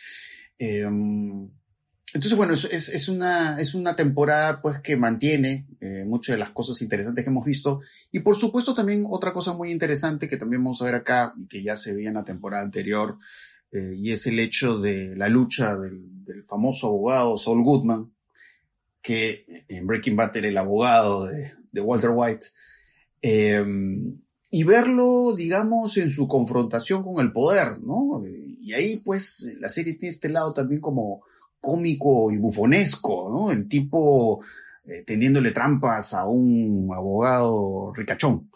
Entonces, 2.13 2.37
bueno, 2.37 2.53
es, 2.53 2.89
es, 2.89 3.09
una, 3.09 3.59
es 3.61 3.73
una 3.73 3.95
temporada 3.95 4.61
pues 4.61 4.79
que 4.79 4.97
mantiene 4.97 5.65
eh, 5.79 6.03
muchas 6.05 6.33
de 6.33 6.39
las 6.39 6.49
cosas 6.51 6.81
interesantes 6.81 7.23
que 7.23 7.29
hemos 7.29 7.45
visto 7.45 7.81
y 8.11 8.19
por 8.19 8.35
supuesto 8.35 8.73
también 8.73 9.05
otra 9.09 9.31
cosa 9.31 9.53
muy 9.53 9.71
interesante 9.71 10.27
que 10.27 10.35
también 10.35 10.61
vamos 10.61 10.81
a 10.81 10.85
ver 10.85 10.95
acá 10.95 11.33
y 11.37 11.47
que 11.47 11.63
ya 11.63 11.77
se 11.77 11.93
veía 11.93 12.09
en 12.09 12.15
la 12.15 12.25
temporada 12.25 12.63
anterior 12.63 13.17
eh, 13.71 13.95
y 13.95 14.11
es 14.11 14.27
el 14.27 14.39
hecho 14.39 14.77
de 14.79 15.15
la 15.15 15.29
lucha 15.29 15.77
del, 15.77 16.09
famoso 16.45 16.87
abogado 16.87 17.37
Saul 17.37 17.63
Goodman, 17.63 18.13
que 19.01 19.65
en 19.67 19.85
Breaking 19.85 20.15
Bad 20.15 20.37
era 20.37 20.47
el 20.47 20.57
abogado 20.57 21.25
de, 21.25 21.53
de 21.71 21.81
Walter 21.81 22.11
White, 22.13 22.47
eh, 23.21 23.63
y 24.49 24.63
verlo, 24.63 25.33
digamos, 25.35 25.97
en 25.97 26.09
su 26.09 26.27
confrontación 26.27 27.03
con 27.03 27.25
el 27.25 27.31
poder, 27.31 27.79
¿no? 27.81 28.21
Y 28.25 28.73
ahí, 28.73 29.01
pues, 29.03 29.47
la 29.59 29.69
serie 29.69 29.93
tiene 29.93 30.09
este 30.09 30.27
lado 30.27 30.53
también 30.53 30.81
como 30.81 31.23
cómico 31.61 32.31
y 32.31 32.37
bufonesco, 32.37 33.29
¿no? 33.31 33.51
El 33.51 33.69
tipo 33.69 34.43
eh, 34.83 35.03
tendiéndole 35.05 35.51
trampas 35.51 36.13
a 36.13 36.27
un 36.27 36.89
abogado 36.93 37.93
ricachón, 37.93 38.49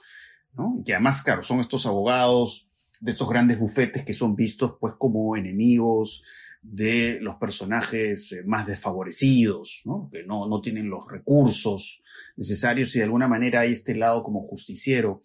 ¿no? 0.58 0.82
Que 0.84 0.94
además, 0.94 1.22
claro, 1.22 1.44
son 1.44 1.60
estos 1.60 1.86
abogados 1.86 2.68
de 3.00 3.12
estos 3.12 3.30
grandes 3.30 3.60
bufetes 3.60 4.04
que 4.04 4.14
son 4.14 4.36
vistos 4.36 4.76
pues 4.80 4.96
como 4.98 5.38
enemigos 5.38 6.24
de 6.64 7.20
los 7.22 7.36
personajes 7.36 8.32
eh, 8.32 8.44
más 8.44 8.66
desfavorecidos, 8.66 9.82
¿no? 9.86 10.10
que 10.12 10.24
no, 10.24 10.48
no 10.48 10.62
tienen 10.62 10.90
los 10.90 11.06
recursos 11.08 12.02
necesarios 12.36 12.96
y 12.96 13.00
de 13.00 13.06
alguna 13.06 13.28
manera 13.28 13.60
hay 13.60 13.74
este 13.74 13.94
lado 13.94 14.24
como 14.24 14.48
justiciero 14.48 15.22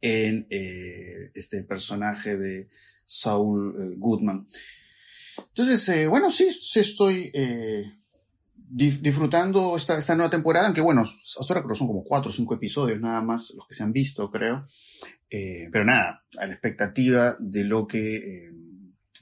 en 0.00 0.46
eh, 0.50 1.30
este 1.34 1.62
personaje 1.62 2.36
de 2.36 2.68
Saul 3.04 3.96
Goodman. 3.98 4.48
Entonces, 5.48 5.88
eh, 5.88 6.06
bueno, 6.06 6.30
sí, 6.30 6.50
sí 6.50 6.80
estoy 6.80 7.30
eh, 7.34 7.84
di- 8.54 8.98
disfrutando 8.98 9.76
esta, 9.76 9.96
esta 9.98 10.14
nueva 10.14 10.30
temporada, 10.30 10.66
aunque 10.66 10.80
bueno, 10.80 11.02
hasta 11.02 11.54
ahora 11.54 11.74
son 11.74 11.86
como 11.86 12.04
cuatro 12.04 12.30
o 12.30 12.32
cinco 12.32 12.54
episodios 12.54 13.00
nada 13.00 13.20
más 13.22 13.50
los 13.56 13.66
que 13.66 13.74
se 13.74 13.82
han 13.82 13.92
visto, 13.92 14.30
creo. 14.30 14.66
Eh, 15.30 15.68
pero 15.70 15.84
nada, 15.84 16.24
a 16.38 16.46
la 16.46 16.52
expectativa 16.52 17.36
de 17.38 17.64
lo 17.64 17.86
que, 17.86 18.16
eh, 18.16 18.50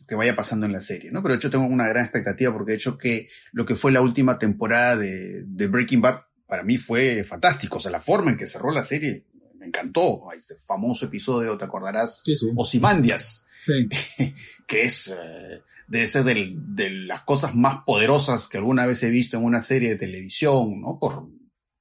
que 0.06 0.14
vaya 0.14 0.34
pasando 0.34 0.64
en 0.66 0.72
la 0.72 0.80
serie, 0.80 1.10
¿no? 1.10 1.22
Pero 1.22 1.34
de 1.34 1.38
hecho 1.38 1.50
tengo 1.50 1.66
una 1.66 1.86
gran 1.88 2.04
expectativa 2.04 2.52
porque 2.52 2.72
de 2.72 2.76
hecho 2.78 2.96
que 2.96 3.28
lo 3.52 3.66
que 3.66 3.76
fue 3.76 3.92
la 3.92 4.00
última 4.00 4.38
temporada 4.38 4.96
de, 4.96 5.44
de 5.44 5.66
Breaking 5.68 6.00
Bad 6.00 6.20
para 6.46 6.62
mí 6.62 6.78
fue 6.78 7.24
fantástico. 7.24 7.76
O 7.76 7.80
sea, 7.80 7.90
la 7.90 8.00
forma 8.00 8.30
en 8.30 8.38
que 8.38 8.46
cerró 8.46 8.70
la 8.72 8.82
serie 8.84 9.26
me 9.58 9.66
encantó. 9.66 10.22
Este 10.34 10.54
famoso 10.66 11.04
episodio, 11.04 11.58
te 11.58 11.66
acordarás, 11.66 12.22
Sí, 12.24 12.34
sí. 12.38 12.46
Ozymandias, 12.56 13.46
Que 14.66 14.82
es, 14.82 15.08
eh, 15.08 15.62
debe 15.86 16.06
ser 16.06 16.24
de 16.24 16.90
las 16.90 17.22
cosas 17.22 17.54
más 17.54 17.84
poderosas 17.84 18.48
que 18.48 18.58
alguna 18.58 18.86
vez 18.86 19.02
he 19.02 19.10
visto 19.10 19.38
en 19.38 19.44
una 19.44 19.60
serie 19.60 19.90
de 19.90 19.96
televisión, 19.96 20.80
¿no? 20.80 20.98
Por 21.00 21.28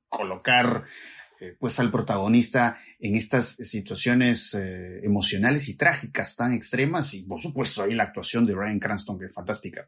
colocar 0.07 0.85
eh, 1.39 1.55
pues 1.59 1.79
al 1.79 1.91
protagonista 1.91 2.79
en 2.99 3.15
estas 3.15 3.49
situaciones 3.49 4.55
eh, 4.55 5.01
emocionales 5.03 5.69
y 5.69 5.77
trágicas 5.77 6.35
tan 6.35 6.53
extremas 6.53 7.13
y 7.13 7.23
por 7.23 7.39
supuesto 7.39 7.83
ahí 7.83 7.93
la 7.93 8.05
actuación 8.05 8.43
de 8.47 8.55
Brian 8.55 8.79
Cranston 8.79 9.19
que 9.19 9.25
es 9.25 9.33
fantástica. 9.33 9.87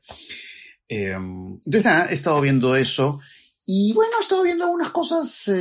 Eh, 0.88 1.14
entonces 1.14 1.84
nada, 1.84 2.08
he 2.12 2.14
estado 2.14 2.40
viendo 2.40 2.76
eso 2.76 3.20
y 3.66 3.94
bueno, 3.94 4.12
he 4.20 4.22
estado 4.22 4.44
viendo 4.44 4.66
algunas 4.66 4.92
cosas 4.92 5.52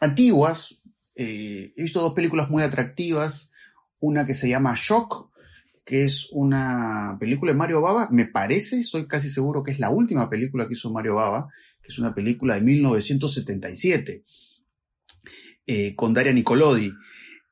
antiguas. 0.00 0.80
He 1.14 1.72
visto 1.76 2.00
dos 2.00 2.14
películas 2.14 2.50
muy 2.50 2.62
atractivas. 2.62 3.52
Una 4.00 4.26
que 4.26 4.34
se 4.34 4.48
llama 4.48 4.74
Shock, 4.76 5.30
que 5.84 6.04
es 6.04 6.28
una 6.32 7.16
película 7.20 7.52
de 7.52 7.58
Mario 7.58 7.80
Baba. 7.80 8.08
Me 8.10 8.26
parece, 8.26 8.78
estoy 8.80 9.06
casi 9.06 9.28
seguro 9.28 9.62
que 9.62 9.72
es 9.72 9.78
la 9.78 9.90
última 9.90 10.28
película 10.28 10.66
que 10.66 10.74
hizo 10.74 10.90
Mario 10.92 11.14
Baba, 11.14 11.48
que 11.82 11.88
es 11.88 11.98
una 11.98 12.14
película 12.14 12.54
de 12.56 12.60
1977, 12.62 14.24
eh, 15.66 15.94
con 15.96 16.12
Daria 16.14 16.32
Nicolodi. 16.32 16.92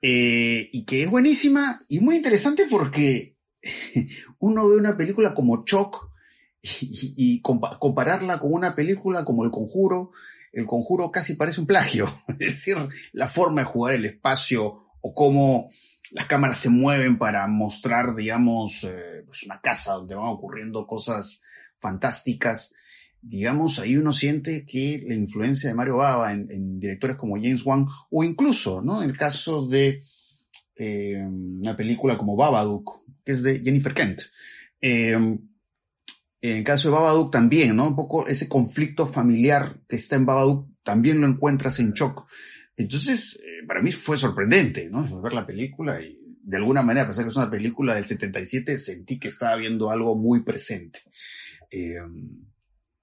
Eh, 0.03 0.69
y 0.71 0.85
que 0.85 1.05
es 1.05 1.11
buenísima 1.11 1.81
y 1.89 2.01
muy 2.01 2.17
interesante 2.17 2.67
porque 2.69 3.37
uno 4.39 4.69
ve 4.69 4.77
una 4.77 4.97
película 4.99 5.33
como 5.35 5.65
Shock 5.65 6.11
y, 6.61 7.15
y 7.17 7.43
compa- 7.43 7.79
compararla 7.79 8.39
con 8.39 8.53
una 8.53 8.75
película 8.75 9.25
como 9.25 9.45
El 9.45 9.51
Conjuro, 9.51 10.13
El 10.53 10.67
Conjuro 10.67 11.11
casi 11.11 11.37
parece 11.37 11.61
un 11.61 11.67
plagio. 11.67 12.07
Es 12.29 12.39
decir, 12.39 12.77
la 13.13 13.29
forma 13.29 13.63
de 13.63 13.67
jugar 13.67 13.95
el 13.95 14.05
espacio 14.05 14.85
o 15.01 15.15
cómo 15.15 15.71
las 16.13 16.27
cámaras 16.27 16.59
se 16.59 16.71
mueven 16.71 17.19
para 17.19 17.47
mostrar, 17.47 18.15
digamos, 18.15 18.85
eh, 18.85 19.23
pues 19.27 19.43
una 19.45 19.61
casa 19.61 19.95
donde 19.95 20.15
van 20.15 20.27
ocurriendo 20.27 20.87
cosas 20.87 21.43
fantásticas. 21.79 22.75
Digamos, 23.21 23.79
ahí 23.79 23.97
uno 23.97 24.13
siente 24.13 24.67
que 24.67 25.03
la 25.07 25.15
influencia 25.15 25.71
de 25.71 25.75
Mario 25.75 25.97
Bava 25.97 26.33
en, 26.33 26.79
directores 26.79 27.17
como 27.17 27.37
James 27.37 27.65
Wan, 27.65 27.87
o 28.11 28.23
incluso, 28.23 28.83
¿no? 28.83 29.03
En 29.03 29.11
el 29.11 29.17
caso 29.17 29.67
de 29.67 30.03
eh, 30.77 31.25
una 31.27 31.75
película 31.77 32.19
como 32.19 32.37
Babadook, 32.37 33.05
que 33.25 33.33
es 33.33 33.43
de 33.43 33.61
Jennifer 33.61 33.95
Kent. 33.95 34.21
Eh, 34.81 35.13
en 36.45 36.59
el 36.59 36.65
caso 36.65 36.89
de 36.89 36.95
Babadook 36.95 37.33
también, 37.33 37.75
¿no? 37.75 37.87
Un 37.87 37.97
poco 37.97 38.27
ese 38.27 38.49
conflicto 38.51 39.07
familiar 39.07 39.81
que 39.89 39.97
está 39.97 40.17
en 40.17 40.27
Babadook 40.27 40.69
también 40.83 41.23
lo 41.23 41.27
encuentras 41.27 41.79
en 41.81 41.93
Shock. 41.93 42.27
Entonces, 42.77 43.41
eh, 43.45 43.65
para 43.67 43.81
mí 43.81 43.93
fue 43.93 44.19
sorprendente, 44.19 44.89
¿no? 44.91 45.21
Ver 45.23 45.33
la 45.33 45.47
película 45.47 46.01
y 46.01 46.19
de 46.43 46.57
alguna 46.57 46.83
manera, 46.83 47.05
a 47.05 47.09
pesar 47.09 47.25
que 47.25 47.31
es 47.31 47.37
una 47.37 47.51
película 47.51 47.95
del 47.95 48.05
77, 48.05 48.77
sentí 48.79 49.19
que 49.19 49.29
estaba 49.29 49.57
viendo 49.57 49.91
algo 49.91 50.17
muy 50.17 50.43
presente. 50.43 51.01
Eh, 51.71 51.97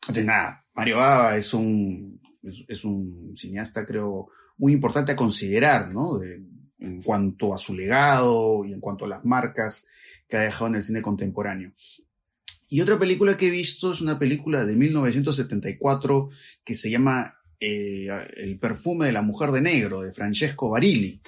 entonces, 0.01 0.25
nada, 0.25 0.65
Mario 0.75 0.97
Bava 0.97 1.37
es 1.37 1.53
un, 1.53 2.19
es, 2.43 2.83
un 2.83 3.33
cineasta, 3.35 3.85
creo, 3.85 4.29
muy 4.57 4.73
importante 4.73 5.11
a 5.13 5.15
considerar, 5.15 5.91
¿no? 5.93 6.17
De- 6.17 6.41
en 6.79 6.99
cuanto 7.03 7.53
a 7.53 7.59
su 7.59 7.75
legado 7.75 8.65
y 8.65 8.73
en 8.73 8.79
cuanto 8.79 9.05
a 9.05 9.07
las 9.07 9.23
marcas 9.23 9.85
que 10.27 10.35
ha 10.37 10.41
dejado 10.41 10.65
en 10.67 10.75
el 10.75 10.81
cine 10.81 11.01
contemporáneo. 11.03 11.73
Y 12.67 12.81
otra 12.81 12.97
película 12.97 13.37
que 13.37 13.49
he 13.49 13.51
visto 13.51 13.93
es 13.93 14.01
una 14.01 14.17
película 14.17 14.65
de 14.65 14.75
1974 14.75 16.29
que 16.63 16.73
se 16.73 16.89
llama 16.89 17.35
eh, 17.61 18.07
El 18.35 18.59
perfume 18.59 19.05
de 19.05 19.11
la 19.11 19.21
mujer 19.21 19.51
de 19.51 19.61
negro, 19.61 20.01
de 20.01 20.11
Francesco 20.11 20.71
Barilli, 20.71 21.21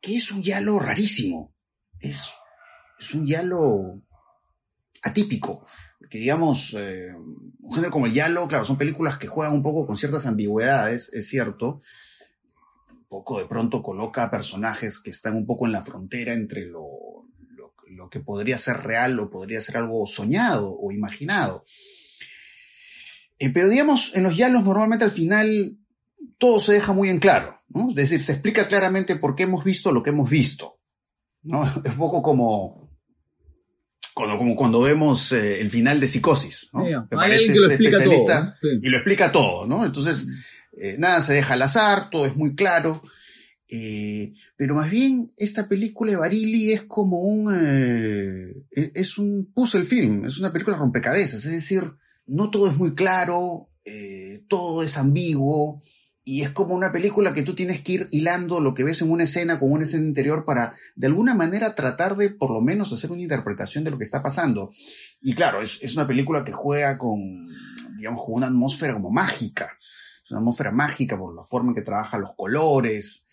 que 0.00 0.16
es 0.16 0.30
un 0.30 0.42
yalo 0.42 0.78
rarísimo. 0.78 1.54
Es, 1.98 2.30
es 2.98 3.14
un 3.14 3.26
yalo 3.26 4.00
atípico. 5.02 5.66
Porque, 5.98 6.18
digamos, 6.18 6.74
eh, 6.78 7.12
un 7.14 7.72
género 7.74 7.90
como 7.90 8.06
el 8.06 8.12
yalo, 8.12 8.46
claro, 8.46 8.64
son 8.64 8.78
películas 8.78 9.18
que 9.18 9.26
juegan 9.26 9.54
un 9.54 9.62
poco 9.62 9.86
con 9.86 9.98
ciertas 9.98 10.26
ambigüedades, 10.26 11.10
es 11.12 11.28
cierto. 11.28 11.82
Un 12.90 13.06
poco 13.08 13.40
de 13.40 13.46
pronto 13.46 13.82
coloca 13.82 14.30
personajes 14.30 15.00
que 15.00 15.10
están 15.10 15.34
un 15.34 15.46
poco 15.46 15.66
en 15.66 15.72
la 15.72 15.82
frontera 15.82 16.32
entre 16.34 16.66
lo, 16.66 17.26
lo, 17.48 17.74
lo 17.88 18.08
que 18.08 18.20
podría 18.20 18.56
ser 18.56 18.84
real 18.84 19.18
o 19.18 19.30
podría 19.30 19.60
ser 19.60 19.78
algo 19.78 20.06
soñado 20.06 20.76
o 20.78 20.92
imaginado. 20.92 21.64
Eh, 23.38 23.50
pero 23.50 23.68
digamos, 23.68 24.12
en 24.14 24.22
los 24.24 24.36
yalos 24.36 24.64
normalmente 24.64 25.04
al 25.04 25.10
final 25.12 25.76
todo 26.38 26.60
se 26.60 26.72
deja 26.74 26.92
muy 26.92 27.08
en 27.08 27.20
claro, 27.20 27.60
¿no? 27.68 27.90
Es 27.90 27.94
decir, 27.96 28.20
se 28.20 28.32
explica 28.32 28.66
claramente 28.68 29.16
por 29.16 29.36
qué 29.36 29.44
hemos 29.44 29.64
visto 29.64 29.92
lo 29.92 30.02
que 30.02 30.10
hemos 30.10 30.28
visto, 30.30 30.78
¿no? 31.42 31.62
Es 31.84 31.92
un 31.92 31.96
poco 31.98 32.22
como 32.22 32.88
cuando, 34.14 34.36
como 34.38 34.56
cuando 34.56 34.80
vemos 34.80 35.30
eh, 35.32 35.60
el 35.60 35.70
final 35.70 36.00
de 36.00 36.08
Psicosis, 36.08 36.68
¿no? 36.72 36.84
Que 37.08 37.16
hay 37.16 37.32
alguien 37.32 37.52
que 37.54 37.60
lo 37.60 37.70
este 37.70 37.74
explica 37.74 37.98
todo. 38.04 38.12
y 38.82 38.88
lo 38.88 38.96
explica 38.96 39.32
todo, 39.32 39.66
¿no? 39.66 39.84
Entonces, 39.84 40.26
eh, 40.76 40.96
nada 40.98 41.20
se 41.22 41.34
deja 41.34 41.54
al 41.54 41.62
azar, 41.62 42.10
todo 42.10 42.26
es 42.26 42.34
muy 42.34 42.54
claro. 42.56 43.02
eh, 43.68 44.32
pero 44.56 44.74
más 44.74 44.90
bien, 44.90 45.32
esta 45.36 45.68
película 45.68 46.10
de 46.10 46.16
Barili 46.16 46.72
es 46.72 46.82
como 46.82 47.20
un. 47.20 47.54
es- 48.72 48.90
es 48.94 49.18
un 49.18 49.52
puzzle 49.54 49.84
film, 49.84 50.24
es 50.24 50.38
una 50.38 50.52
película 50.52 50.76
rompecabezas, 50.76 51.44
es 51.44 51.52
decir, 51.52 51.82
no 52.28 52.50
todo 52.50 52.68
es 52.68 52.76
muy 52.76 52.94
claro, 52.94 53.70
eh, 53.84 54.44
todo 54.48 54.82
es 54.82 54.96
ambiguo. 54.96 55.82
Y 56.22 56.42
es 56.42 56.50
como 56.50 56.74
una 56.74 56.92
película 56.92 57.32
que 57.32 57.42
tú 57.42 57.54
tienes 57.54 57.80
que 57.80 57.92
ir 57.92 58.08
hilando 58.10 58.60
lo 58.60 58.74
que 58.74 58.84
ves 58.84 59.00
en 59.00 59.10
una 59.10 59.24
escena 59.24 59.58
con 59.58 59.72
una 59.72 59.84
escena 59.84 60.06
interior 60.06 60.44
para, 60.44 60.76
de 60.94 61.06
alguna 61.06 61.34
manera, 61.34 61.74
tratar 61.74 62.16
de, 62.16 62.28
por 62.28 62.50
lo 62.50 62.60
menos, 62.60 62.92
hacer 62.92 63.10
una 63.10 63.22
interpretación 63.22 63.82
de 63.82 63.90
lo 63.90 63.96
que 63.96 64.04
está 64.04 64.22
pasando. 64.22 64.70
Y 65.22 65.32
claro, 65.32 65.62
es, 65.62 65.78
es 65.80 65.94
una 65.94 66.06
película 66.06 66.44
que 66.44 66.52
juega 66.52 66.98
con, 66.98 67.48
digamos, 67.96 68.22
con 68.26 68.34
una 68.34 68.48
atmósfera 68.48 68.92
como 68.92 69.10
mágica. 69.10 69.78
Es 70.22 70.30
una 70.30 70.40
atmósfera 70.40 70.70
mágica 70.70 71.16
por 71.16 71.34
la 71.34 71.44
forma 71.44 71.70
en 71.70 71.76
que 71.76 71.82
trabaja 71.82 72.18
los 72.18 72.34
colores. 72.36 73.26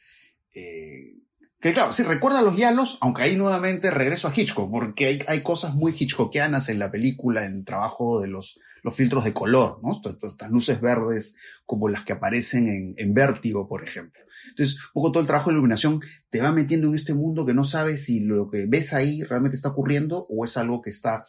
eh, 0.53 1.17
que 1.59 1.73
claro, 1.73 1.91
sí, 1.91 2.03
recuerda 2.03 2.39
a 2.39 2.43
los 2.43 2.55
Yalos, 2.55 2.97
aunque 3.01 3.23
ahí 3.23 3.35
nuevamente 3.35 3.91
regreso 3.91 4.27
a 4.29 4.33
Hitchcock, 4.33 4.71
porque 4.71 5.07
hay, 5.07 5.19
hay 5.27 5.41
cosas 5.41 5.73
muy 5.73 5.93
Hitchcockianas 5.97 6.69
en 6.69 6.79
la 6.79 6.91
película, 6.91 7.43
en 7.43 7.57
el 7.57 7.65
trabajo 7.65 8.21
de 8.21 8.27
los, 8.27 8.59
los 8.85 8.95
filtros 8.95 9.23
de 9.23 9.33
color, 9.33 9.79
¿no? 9.81 9.99
Estas, 10.05 10.51
luces 10.51 10.79
verdes 10.79 11.35
como 11.65 11.89
las 11.89 12.05
que 12.05 12.13
aparecen 12.13 12.67
en, 12.67 12.93
en 12.97 13.15
Vértigo, 13.15 13.67
por 13.67 13.83
ejemplo. 13.83 14.21
Entonces, 14.49 14.75
un 14.93 15.01
poco 15.01 15.11
todo 15.11 15.21
el 15.21 15.27
trabajo 15.27 15.49
de 15.49 15.55
iluminación 15.55 16.01
te 16.29 16.39
va 16.39 16.51
metiendo 16.51 16.87
en 16.87 16.93
este 16.93 17.15
mundo 17.15 17.47
que 17.47 17.55
no 17.55 17.63
sabes 17.63 18.05
si 18.05 18.19
lo 18.19 18.47
que 18.47 18.67
ves 18.67 18.93
ahí 18.93 19.23
realmente 19.23 19.55
está 19.55 19.69
ocurriendo 19.69 20.27
o 20.29 20.45
es 20.45 20.55
algo 20.55 20.83
que 20.83 20.91
está 20.91 21.25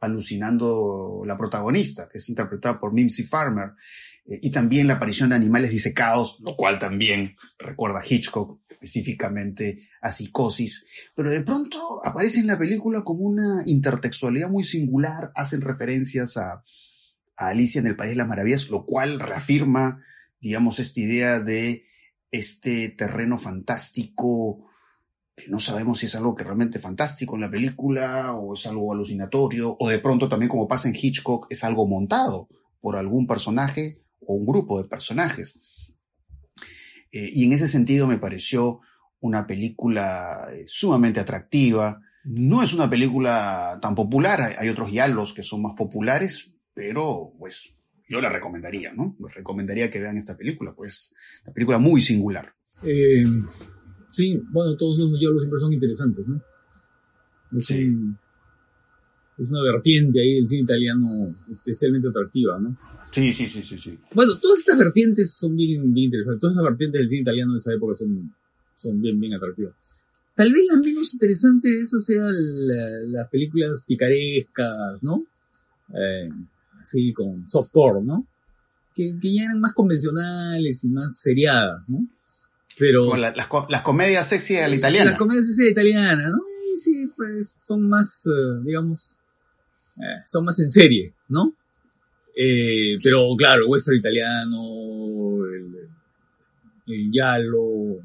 alucinando 0.00 1.22
la 1.24 1.38
protagonista, 1.38 2.10
que 2.12 2.18
es 2.18 2.28
interpretada 2.28 2.78
por 2.78 2.92
Mimsy 2.92 3.22
Farmer, 3.24 3.70
eh, 4.26 4.38
y 4.42 4.50
también 4.50 4.86
la 4.86 4.96
aparición 4.96 5.30
de 5.30 5.36
animales 5.36 5.70
disecados, 5.70 6.36
lo 6.40 6.56
cual 6.56 6.78
también 6.78 7.36
recuerda 7.58 8.00
a 8.00 8.04
Hitchcock, 8.06 8.60
específicamente 8.68 9.78
a 10.02 10.12
Psicosis, 10.12 10.84
pero 11.16 11.30
de 11.30 11.40
pronto 11.40 12.04
aparece 12.04 12.40
en 12.40 12.48
la 12.48 12.58
película 12.58 13.02
como 13.02 13.24
una 13.24 13.62
intertextualidad 13.64 14.50
muy 14.50 14.62
singular, 14.62 15.32
hacen 15.34 15.62
referencias 15.62 16.36
a, 16.36 16.62
a 17.38 17.48
Alicia 17.48 17.80
en 17.80 17.86
el 17.86 17.96
País 17.96 18.10
de 18.10 18.16
las 18.16 18.28
Maravillas, 18.28 18.68
lo 18.68 18.84
cual 18.84 19.20
reafirma, 19.20 20.02
digamos, 20.40 20.78
esta 20.78 21.00
idea 21.00 21.40
de 21.40 21.84
este 22.30 22.90
terreno 22.90 23.38
fantástico 23.38 24.66
que 25.34 25.48
no 25.48 25.60
sabemos 25.60 26.00
si 26.00 26.06
es 26.06 26.16
algo 26.16 26.34
que 26.34 26.42
realmente 26.42 26.80
fantástico 26.80 27.36
en 27.36 27.42
la 27.42 27.50
película 27.50 28.34
o 28.34 28.54
es 28.54 28.66
algo 28.66 28.92
alucinatorio 28.92 29.76
o 29.78 29.88
de 29.88 30.00
pronto 30.00 30.28
también 30.28 30.48
como 30.48 30.66
pasa 30.66 30.88
en 30.88 30.96
Hitchcock 31.00 31.46
es 31.48 31.62
algo 31.62 31.86
montado 31.86 32.48
por 32.80 32.96
algún 32.96 33.26
personaje 33.26 34.02
o 34.20 34.34
un 34.34 34.44
grupo 34.44 34.82
de 34.82 34.88
personajes. 34.88 35.58
Eh, 37.12 37.30
y 37.32 37.44
en 37.44 37.52
ese 37.52 37.68
sentido 37.68 38.06
me 38.06 38.18
pareció 38.18 38.80
una 39.20 39.46
película 39.46 40.48
eh, 40.52 40.64
sumamente 40.66 41.20
atractiva. 41.20 42.00
No 42.24 42.62
es 42.62 42.74
una 42.74 42.90
película 42.90 43.78
tan 43.80 43.94
popular, 43.94 44.56
hay, 44.58 44.68
otros 44.68 44.92
yalos 44.92 45.32
que 45.32 45.42
son 45.42 45.62
más 45.62 45.72
populares, 45.76 46.52
pero 46.78 47.32
pues 47.36 47.74
yo 48.08 48.20
la 48.20 48.28
recomendaría, 48.30 48.92
¿no? 48.94 49.16
Les 49.18 49.34
recomendaría 49.34 49.90
que 49.90 49.98
vean 50.00 50.16
esta 50.16 50.36
película, 50.36 50.72
pues 50.76 51.12
una 51.44 51.52
película 51.52 51.78
muy 51.78 52.00
singular. 52.00 52.54
Eh, 52.84 53.24
sí, 54.12 54.40
bueno, 54.52 54.76
todos 54.76 54.96
esos 54.96 55.18
diálogos 55.18 55.42
siempre 55.42 55.58
son 55.60 55.72
interesantes, 55.72 56.24
¿no? 56.28 56.40
Es, 57.58 57.66
Sí. 57.66 57.84
un- 57.86 58.16
es 59.38 59.48
una 59.50 59.62
vertiente 59.72 60.20
ahí 60.20 60.34
del 60.36 60.46
cine 60.46 60.62
italiano 60.62 61.34
especialmente 61.50 62.08
atractiva, 62.08 62.60
¿no? 62.60 62.76
Sí, 63.10 63.32
sí, 63.32 63.48
sí, 63.48 63.62
sí, 63.64 63.76
sí. 63.78 63.98
Bueno, 64.14 64.38
todas 64.38 64.60
estas 64.60 64.78
vertientes 64.78 65.34
son 65.34 65.56
bien, 65.56 65.92
bien 65.92 66.06
interesantes. 66.06 66.40
Todas 66.40 66.56
las 66.56 66.64
vertientes 66.64 67.00
del 67.00 67.08
cine 67.08 67.22
italiano 67.22 67.52
de 67.54 67.58
esa 67.58 67.72
época 67.74 67.94
son, 67.96 68.32
son 68.76 69.00
bien, 69.00 69.18
bien 69.18 69.34
atractivas. 69.34 69.74
Tal 70.36 70.52
vez 70.52 70.62
la 70.70 70.76
menos 70.78 71.12
interesante 71.12 71.68
de 71.70 71.80
eso 71.80 71.98
sea 71.98 72.22
la- 72.30 73.00
las 73.08 73.28
películas 73.30 73.82
picarescas, 73.84 75.02
¿no? 75.02 75.24
Eh, 75.94 76.28
así 76.88 77.12
con 77.12 77.48
softcore, 77.48 78.02
¿no? 78.02 78.26
Que, 78.94 79.14
que 79.20 79.34
ya 79.34 79.44
eran 79.44 79.60
más 79.60 79.74
convencionales 79.74 80.82
y 80.84 80.88
más 80.88 81.20
seriadas, 81.20 81.88
¿no? 81.88 81.98
Pero... 82.78 83.14
La- 83.16 83.32
las, 83.34 83.48
las 83.68 83.82
comedias 83.82 84.28
sexy 84.28 84.56
a 84.56 84.68
la 84.68 84.76
italiana. 84.76 85.10
La 85.12 85.18
comedia 85.18 85.42
sexy 85.42 85.68
italiana, 85.68 86.28
¿no? 86.30 86.38
Y 86.72 86.76
sí, 86.76 87.10
pues 87.16 87.54
son 87.60 87.88
más, 87.88 88.24
eh, 88.26 88.62
digamos, 88.64 89.16
eh, 89.96 90.22
son 90.26 90.44
más 90.44 90.58
en 90.60 90.70
serie, 90.70 91.12
¿no? 91.28 91.54
Eh, 92.36 92.98
pero 93.02 93.34
claro, 93.36 93.62
el 93.64 93.68
western 93.70 93.98
italiano, 93.98 95.44
el, 95.52 95.74
el 96.86 97.10
giallo, 97.10 98.00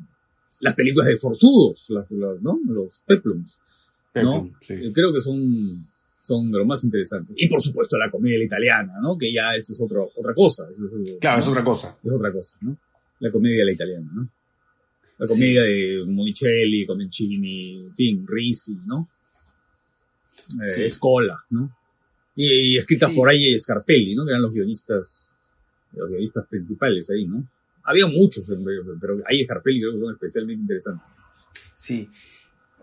las 0.60 0.74
películas 0.76 1.08
de 1.08 1.18
forzudos, 1.18 1.86
las, 1.90 2.10
las- 2.10 2.42
¿no? 2.42 2.60
Los 2.68 3.02
peplums, 3.06 3.58
¿no? 4.16 4.52
Sí. 4.62 4.92
Creo 4.94 5.14
que 5.14 5.22
son, 5.22 5.88
son 6.24 6.50
de 6.52 6.58
lo 6.58 6.66
más 6.66 6.84
interesantes. 6.86 7.36
Y 7.38 7.48
por 7.50 7.62
supuesto 7.62 7.98
la 7.98 8.10
comedia 8.10 8.42
italiana, 8.44 8.94
¿no? 9.02 9.18
Que 9.18 9.32
ya 9.32 9.54
esa 9.56 9.74
es 9.74 9.82
otro, 9.82 10.10
otra 10.16 10.34
cosa. 10.34 10.68
eso 10.74 10.86
es- 11.04 11.18
Claro, 11.20 11.38
¿no? 11.38 11.44
es 11.44 11.48
otra 11.50 11.64
cosa. 11.64 11.98
es 12.04 12.12
otra 12.12 12.32
cosa, 12.32 12.58
¿no? 12.62 12.78
La 13.20 13.30
comedia 13.32 13.66
la 13.66 13.72
italiana, 13.74 14.10
¿no? 14.14 14.30
La 15.20 15.28
Sí. 15.28 15.34
comedia 15.34 15.62
de 15.64 16.04
Monicelli, 16.08 16.86
Comencini, 16.88 17.86
en 17.88 17.94
fin, 17.96 18.26
Risi, 18.28 18.76
¿no? 18.86 19.10
Eh, 20.62 20.66
Sí. 20.76 20.90
Scola, 20.90 21.38
¿no? 21.52 21.76
Y, 22.36 22.74
y 22.74 22.78
escritas 22.78 23.10
Sí. 23.12 23.16
por 23.16 23.30
ahí 23.30 23.58
Scarpelli, 23.60 24.16
¿no? 24.16 24.26
Que 24.26 24.32
eran 24.32 24.42
los 24.42 24.54
guionistas, 24.54 25.30
los 25.94 26.10
guionistas 26.10 26.48
principales 26.48 27.10
ahí, 27.12 27.26
¿no? 27.28 27.48
Había 27.84 28.08
muchos, 28.08 28.46
pero 29.00 29.22
ahí 29.28 29.44
Scarpelli 29.44 29.82
creo 29.82 29.94
que 29.94 30.00
son 30.00 30.14
especialmente 30.14 30.62
interesantes. 30.62 31.06
Sí. 31.76 32.10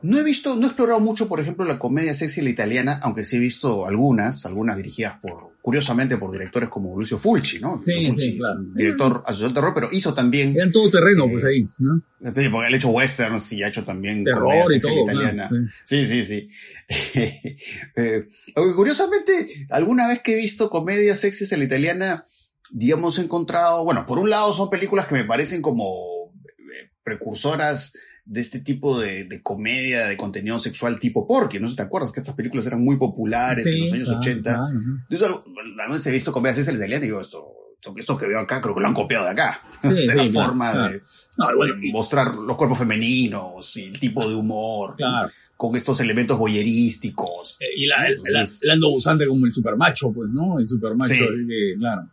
No 0.03 0.19
he 0.19 0.23
visto, 0.23 0.57
no 0.57 0.63
he 0.63 0.67
explorado 0.67 1.01
mucho, 1.01 1.29
por 1.29 1.41
ejemplo, 1.41 1.65
la 1.65 1.79
comedia 1.79 2.15
sexy 2.15 2.41
la 2.43 2.51
italiana, 2.51 2.99
aunque 3.03 3.25
sí 3.25 3.37
he 3.37 3.39
visto 3.39 3.87
algunas, 3.87 4.47
algunas 4.47 4.77
dirigidas 4.77 5.19
por, 5.21 5.51
curiosamente, 5.61 6.17
por 6.17 6.33
directores 6.33 6.69
como 6.71 6.99
Lucio 6.99 7.19
Fulci, 7.19 7.59
¿no? 7.61 7.81
Sí, 7.85 8.07
Lucio 8.09 8.23
sí, 8.33 8.39
claro. 8.39 8.61
Director 8.75 9.23
asociado 9.27 9.49
al 9.49 9.55
terror, 9.55 9.73
pero 9.75 9.89
hizo 9.93 10.15
también, 10.15 10.55
Eran 10.57 10.73
todo 10.73 10.91
terreno, 10.91 11.27
Eh, 11.27 11.31
pues 11.33 11.45
ahí, 11.45 11.67
¿no? 11.79 12.01
sí, 12.33 12.49
porque 12.49 12.67
él 12.69 12.75
ha 12.75 12.77
hecho 12.77 12.89
westerns 12.89 13.53
y 13.53 13.63
ha 13.63 13.69
hecho 13.69 13.85
también 13.85 14.25
comedia 14.25 14.65
Terror 14.65 14.65
y 14.65 14.81
sexy 14.81 14.89
la 14.89 14.95
todo, 14.95 15.03
italiana. 15.05 15.49
claro, 15.49 15.65
sí. 15.85 16.05
Sí, 16.07 16.25
sí, 16.25 16.25
sí. 16.25 16.49
Eh, 17.97 18.29
curiosamente, 18.77 19.47
alguna 19.71 20.09
vez 20.09 20.21
que 20.23 20.33
he 20.33 20.37
visto 20.37 20.71
comedias 20.71 21.19
sexys 21.21 21.53
a 21.53 21.57
la 21.57 21.65
italiana, 21.65 22.25
digamos, 22.71 23.19
he 23.19 23.23
encontrado, 23.23 23.85
bueno, 23.85 24.07
por 24.07 24.19
un 24.19 24.31
lado 24.31 24.53
son 24.53 24.71
películas 24.71 25.07
que 25.07 25.15
me 25.15 25.25
parecen 25.25 25.61
como 25.63 26.33
eh, 26.47 26.91
precursoras 27.03 27.93
de 28.33 28.41
este 28.41 28.61
tipo 28.61 29.01
de, 29.01 29.25
de 29.25 29.43
comedia, 29.43 30.07
de 30.07 30.17
contenido 30.17 30.59
sexual 30.61 31.01
tipo 31.01 31.27
Porky. 31.27 31.59
No 31.59 31.67
sé 31.67 31.73
si 31.73 31.77
te 31.79 31.83
acuerdas 31.83 32.13
que 32.13 32.21
estas 32.21 32.37
películas 32.37 32.65
eran 32.67 32.85
muy 32.85 32.97
populares 32.97 33.67
en 33.67 33.73
Sí, 33.73 33.81
los 33.81 33.93
años 33.93 34.05
claro, 34.07 34.21
80. 34.21 34.43
claro, 35.09 35.27
algo- 35.27 35.45
alguna 35.61 35.89
vez 35.89 36.07
he 36.07 36.13
visto 36.13 36.31
comedias 36.33 36.55
sexys 36.55 36.69
a 36.69 36.73
la 36.73 36.79
italiana 36.79 37.05
y 37.05 37.09
digo, 37.09 37.21
esto, 37.21 37.45
esto, 37.97 38.17
que 38.17 38.27
veo 38.27 38.39
acá, 38.39 38.61
creo 38.61 38.73
que 38.75 38.81
lo 38.83 38.87
han 38.87 38.95
copiado 38.95 39.25
de 39.25 39.31
acá. 39.33 39.63
Sí, 39.83 39.89
O 39.89 40.01
sea, 40.03 40.15
sí, 40.25 40.31
la 40.31 40.45
forma 40.45 40.71
claro. 40.73 40.93
de, 40.93 41.03
No, 41.39 41.57
bueno, 41.57 41.75
de 41.75 41.89
y- 41.89 41.93
mostrar 41.93 42.33
los 42.37 42.57
cuerpos 42.57 42.79
femeninos 42.79 43.77
y 43.77 43.85
el 43.87 43.99
tipo 43.99 44.29
de 44.29 44.35
humor 44.37 44.95
con 45.57 45.75
estos 45.75 45.99
elementos 46.01 46.39
boyerísticos. 46.39 47.57
Eh, 47.61 47.65
y 47.77 47.87
la, 47.87 48.07
el, 48.07 48.13
Entonces- 48.25 48.61
el 48.63 48.71
ando 48.71 48.91
busante 48.91 49.27
como 49.27 49.45
el 49.45 49.53
supermacho, 49.53 50.13
pues, 50.13 50.31
¿no? 50.31 50.59
El 50.61 50.69
supermacho, 50.69 51.15
que, 51.49 51.75
claro. 51.79 52.09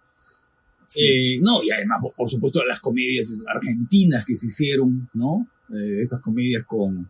Eh, 0.95 1.37
no, 1.41 1.61
y 1.63 1.69
además, 1.69 1.99
por, 2.01 2.13
por 2.13 2.29
supuesto, 2.29 2.63
las 2.65 2.79
comedias 2.79 3.41
argentinas 3.53 4.25
que 4.25 4.35
se 4.35 4.47
hicieron, 4.47 5.09
¿no? 5.13 5.45
Eh, 5.69 6.01
estas 6.01 6.21
comedias 6.21 6.63
con, 6.65 7.09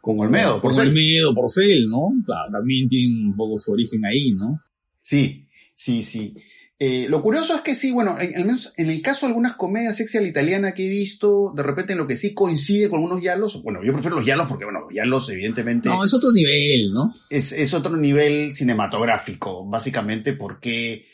Con 0.00 0.20
Olmedo, 0.20 0.54
Con 0.54 0.62
Porcel. 0.62 0.88
Olmedo, 0.88 1.34
Porcel, 1.34 1.88
¿no? 1.88 2.12
Claro, 2.24 2.52
también 2.52 2.88
tiene 2.88 3.26
un 3.28 3.36
poco 3.36 3.58
su 3.58 3.72
origen 3.72 4.04
ahí, 4.04 4.32
¿no? 4.32 4.60
Sí, 5.00 5.46
sí, 5.74 6.02
sí. 6.02 6.34
Eh, 6.76 7.06
lo 7.08 7.22
curioso 7.22 7.54
es 7.54 7.60
que 7.60 7.74
sí, 7.74 7.92
bueno, 7.92 8.16
en, 8.20 8.34
al 8.34 8.44
menos 8.44 8.72
en 8.76 8.90
el 8.90 9.00
caso 9.00 9.26
de 9.26 9.28
algunas 9.30 9.54
comedias 9.54 9.96
sexy 9.96 10.18
a 10.18 10.20
la 10.20 10.26
italiana 10.26 10.74
que 10.74 10.84
he 10.84 10.88
visto, 10.88 11.52
de 11.54 11.62
repente 11.62 11.92
en 11.92 11.98
lo 11.98 12.06
que 12.06 12.16
sí 12.16 12.34
coincide 12.34 12.90
con 12.90 13.00
unos 13.02 13.22
yalos, 13.22 13.62
bueno, 13.62 13.78
yo 13.84 13.92
prefiero 13.92 14.16
los 14.16 14.26
yalos 14.26 14.48
porque, 14.48 14.64
bueno, 14.64 14.80
los 14.80 14.92
yalos 14.92 15.30
evidentemente 15.30 15.88
No, 15.88 16.04
es 16.04 16.12
otro 16.12 16.32
nivel, 16.32 16.92
¿no? 16.92 17.14
es, 17.30 17.52
es 17.52 17.72
otro 17.74 17.96
nivel 17.96 18.52
cinematográfico, 18.54 19.64
básicamente 19.64 20.32
porque 20.32 21.06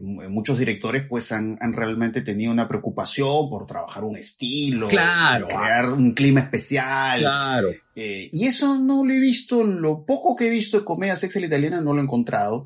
muchos 0.00 0.58
directores 0.58 1.04
pues 1.08 1.32
han, 1.32 1.58
han 1.60 1.72
realmente 1.72 2.22
tenido 2.22 2.50
una 2.52 2.66
preocupación 2.68 3.50
por 3.50 3.66
trabajar 3.66 4.04
un 4.04 4.16
estilo, 4.16 4.88
Claro. 4.88 5.48
crear 5.48 5.90
un 5.90 6.12
clima 6.12 6.40
especial. 6.40 7.20
Claro. 7.20 7.68
Eh, 7.94 8.28
y 8.32 8.46
eso 8.46 8.78
no 8.78 9.04
lo 9.04 9.12
he 9.12 9.20
visto, 9.20 9.62
lo 9.64 10.04
poco 10.06 10.34
que 10.34 10.46
he 10.46 10.50
visto 10.50 10.78
de 10.78 10.84
comedia 10.84 11.14
la 11.22 11.46
italiana 11.46 11.80
no 11.80 11.92
lo 11.92 12.00
he 12.00 12.04
encontrado, 12.04 12.64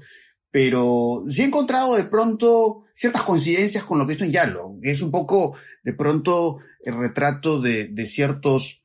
pero 0.50 1.24
sí 1.28 1.42
he 1.42 1.46
encontrado 1.46 1.96
de 1.96 2.04
pronto 2.04 2.84
ciertas 2.92 3.22
coincidencias 3.22 3.84
con 3.84 3.98
lo 3.98 4.06
que 4.06 4.12
he 4.12 4.14
visto 4.14 4.24
en 4.24 4.32
Yalo, 4.32 4.78
que 4.82 4.90
es 4.90 5.02
un 5.02 5.10
poco 5.10 5.56
de 5.82 5.92
pronto 5.92 6.58
el 6.84 6.94
retrato 6.94 7.60
de, 7.60 7.88
de 7.88 8.06
ciertos 8.06 8.82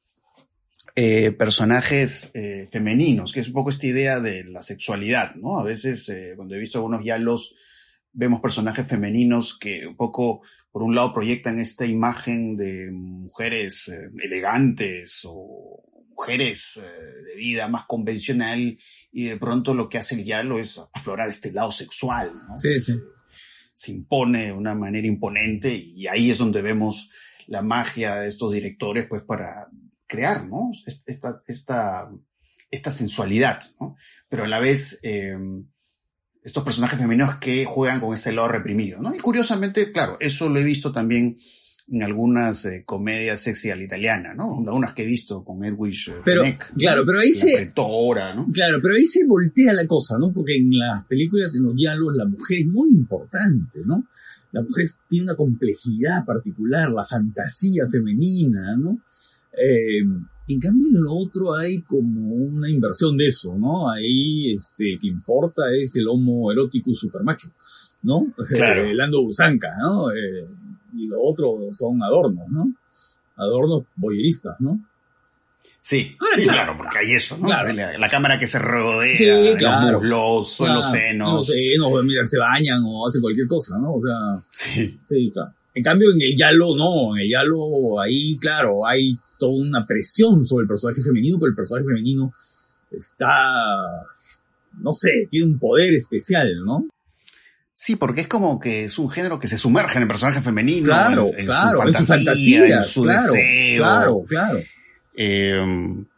eh, 0.95 1.31
personajes 1.31 2.31
eh, 2.33 2.67
femeninos, 2.69 3.31
que 3.31 3.39
es 3.39 3.47
un 3.47 3.53
poco 3.53 3.69
esta 3.69 3.87
idea 3.87 4.19
de 4.19 4.43
la 4.43 4.61
sexualidad, 4.61 5.35
¿no? 5.35 5.59
A 5.59 5.63
veces 5.63 6.09
eh, 6.09 6.33
cuando 6.35 6.55
he 6.55 6.59
visto 6.59 6.79
algunos 6.79 7.05
Yalos 7.05 7.55
vemos 8.13 8.41
personajes 8.41 8.87
femeninos 8.87 9.57
que 9.57 9.85
un 9.87 9.95
poco, 9.95 10.41
por 10.71 10.83
un 10.83 10.95
lado, 10.95 11.13
proyectan 11.13 11.59
esta 11.59 11.85
imagen 11.85 12.55
de 12.57 12.89
mujeres 12.91 13.87
eh, 13.89 14.09
elegantes 14.23 15.21
o 15.25 15.83
mujeres 16.09 16.77
eh, 16.77 17.23
de 17.29 17.35
vida 17.35 17.67
más 17.67 17.85
convencional 17.85 18.77
y 19.11 19.23
de 19.25 19.37
pronto 19.37 19.73
lo 19.73 19.87
que 19.89 19.97
hace 19.97 20.15
el 20.15 20.23
Yalo 20.25 20.59
es 20.59 20.79
aflorar 20.93 21.29
este 21.29 21.51
lado 21.51 21.71
sexual, 21.71 22.31
¿no? 22.47 22.57
Sí, 22.57 22.67
Que 22.73 22.79
sí. 22.79 22.91
Se, 22.93 22.99
se 23.73 23.91
impone 23.91 24.45
de 24.47 24.51
una 24.51 24.75
manera 24.75 25.07
imponente 25.07 25.73
y 25.73 26.05
ahí 26.07 26.29
es 26.31 26.37
donde 26.37 26.61
vemos 26.61 27.09
la 27.47 27.61
magia 27.63 28.15
de 28.17 28.27
estos 28.27 28.53
directores, 28.53 29.07
pues, 29.07 29.23
para 29.23 29.67
crear, 30.05 30.45
¿no? 30.47 30.69
Est- 30.85 31.07
Esta, 31.09 31.41
esta, 31.47 32.11
esta 32.69 32.91
sensualidad, 32.91 33.61
¿no? 33.79 33.95
Pero 34.29 34.43
a 34.43 34.47
la 34.47 34.59
vez, 34.59 34.99
eh, 35.03 35.35
estos 36.43 36.63
personajes 36.63 36.99
femeninos 36.99 37.35
que 37.35 37.65
juegan 37.65 37.99
con 37.99 38.13
ese 38.13 38.31
lado 38.31 38.47
reprimido, 38.47 38.99
¿no? 39.01 39.13
Y 39.13 39.19
curiosamente, 39.19 39.91
claro, 39.91 40.17
eso 40.19 40.49
lo 40.49 40.59
he 40.59 40.63
visto 40.63 40.91
también 40.91 41.37
en 41.91 42.03
algunas 42.03 42.65
eh, 42.65 42.83
comedias 42.85 43.41
sexy 43.41 43.69
a 43.69 43.75
la 43.75 43.83
italiana, 43.83 44.33
¿no? 44.33 44.57
Algunas 44.59 44.93
que 44.93 45.03
he 45.03 45.05
visto 45.05 45.43
con 45.43 45.63
Edwidge 45.63 46.09
eh, 46.09 46.21
Pero, 46.23 46.43
Fenech, 46.43 46.71
¿no? 46.71 46.77
claro, 46.77 47.03
pero 47.05 47.19
ahí 47.19 47.33
se, 47.33 47.53
pretora, 47.53 48.33
¿no? 48.33 48.47
Claro, 48.51 48.79
pero 48.81 48.95
ahí 48.95 49.05
se 49.05 49.25
voltea 49.25 49.73
la 49.73 49.85
cosa, 49.85 50.17
¿no? 50.17 50.31
Porque 50.31 50.55
en 50.55 50.69
las 50.71 51.05
películas, 51.05 51.53
en 51.55 51.63
los 51.63 51.75
diálogos, 51.75 52.15
la 52.15 52.25
mujer 52.25 52.59
es 52.59 52.67
muy 52.67 52.89
importante, 52.91 53.79
¿no? 53.85 54.05
La 54.53 54.61
mujer 54.61 54.85
tiene 55.07 55.25
una 55.25 55.35
complejidad 55.35 56.25
particular, 56.25 56.89
la 56.91 57.05
fantasía 57.05 57.87
femenina, 57.89 58.75
¿no? 58.77 58.99
Eh, 59.53 59.99
en 60.47 60.59
cambio, 60.59 60.87
en 60.87 61.01
lo 61.03 61.13
otro 61.13 61.53
hay 61.55 61.81
como 61.81 62.33
una 62.33 62.69
inversión 62.69 63.15
de 63.17 63.27
eso, 63.27 63.55
¿no? 63.57 63.89
Ahí, 63.89 64.53
este, 64.53 64.97
que 64.99 65.07
importa 65.07 65.63
es 65.79 65.95
el 65.95 66.07
homo 66.07 66.51
erótico 66.51 66.93
supermacho, 66.93 67.49
¿no? 68.03 68.27
Claro. 68.49 68.85
Eh, 68.85 68.93
Lando 68.93 69.21
Busanca, 69.23 69.69
¿no? 69.79 70.11
Eh, 70.11 70.45
y 70.97 71.07
lo 71.07 71.21
otro 71.21 71.57
son 71.71 72.01
adornos, 72.03 72.47
¿no? 72.49 72.73
Adornos 73.37 73.83
boyeristas, 73.95 74.59
¿no? 74.59 74.79
Sí, 75.79 76.15
Ah, 76.19 76.25
sí, 76.35 76.43
claro. 76.43 76.57
claro, 76.63 76.77
porque 76.77 76.97
hay 76.99 77.11
eso, 77.13 77.37
¿no? 77.37 77.45
Claro. 77.47 77.73
La, 77.73 77.97
la 77.97 78.07
cámara 78.09 78.37
que 78.37 78.45
se 78.45 78.59
rodea, 78.59 79.17
Sí, 79.17 79.25
claro. 79.57 79.91
los 79.93 80.01
muslos, 80.01 80.59
los 80.59 80.91
senos. 80.91 81.29
en 81.29 81.35
los 81.35 81.47
senos, 81.47 82.03
mira, 82.05 82.25
se 82.25 82.37
bañan 82.37 82.81
o 82.85 83.07
hacen 83.07 83.21
cualquier 83.21 83.47
cosa, 83.47 83.77
¿no? 83.79 83.93
O 83.93 84.01
sea, 84.01 84.43
Sí, 84.51 84.99
sí, 85.09 85.31
claro. 85.33 85.53
En 85.73 85.83
cambio, 85.83 86.09
en 86.11 86.21
el 86.21 86.37
Yalo, 86.37 86.75
no, 86.75 87.15
en 87.15 87.21
el 87.21 87.29
Yalo, 87.29 87.99
ahí, 88.01 88.37
claro, 88.37 88.85
hay 88.85 89.17
toda 89.39 89.53
una 89.53 89.85
presión 89.87 90.45
sobre 90.45 90.63
el 90.63 90.67
personaje 90.67 91.01
femenino, 91.01 91.37
pero 91.39 91.49
el 91.51 91.55
personaje 91.55 91.85
femenino 91.87 92.33
está, 92.91 93.27
no 94.81 94.91
sé, 94.93 95.27
tiene 95.29 95.45
un 95.47 95.59
poder 95.59 95.93
especial, 95.95 96.47
¿no? 96.65 96.85
Sí, 97.73 97.95
porque 97.95 98.21
es 98.21 98.27
como 98.27 98.59
que 98.59 98.83
es 98.83 98.99
un 98.99 99.09
género 99.09 99.39
que 99.39 99.47
se 99.47 99.57
sumerge 99.57 99.97
en 99.97 100.03
el 100.03 100.07
personaje 100.07 100.41
femenino, 100.41 100.85
Claro, 100.87 101.29
en, 101.33 101.39
en 101.39 101.45
claro, 101.47 101.81
su 101.81 101.87
en 101.87 101.93
fantasía, 101.93 102.67
en 102.75 102.83
su 102.83 103.03
claro, 103.03 103.21
deseo. 103.33 103.77
claro, 103.81 104.23
claro. 104.27 104.59
eh, 105.17 105.53
¿Qué 105.55 105.63
es 105.63 105.97
lo 105.97 106.10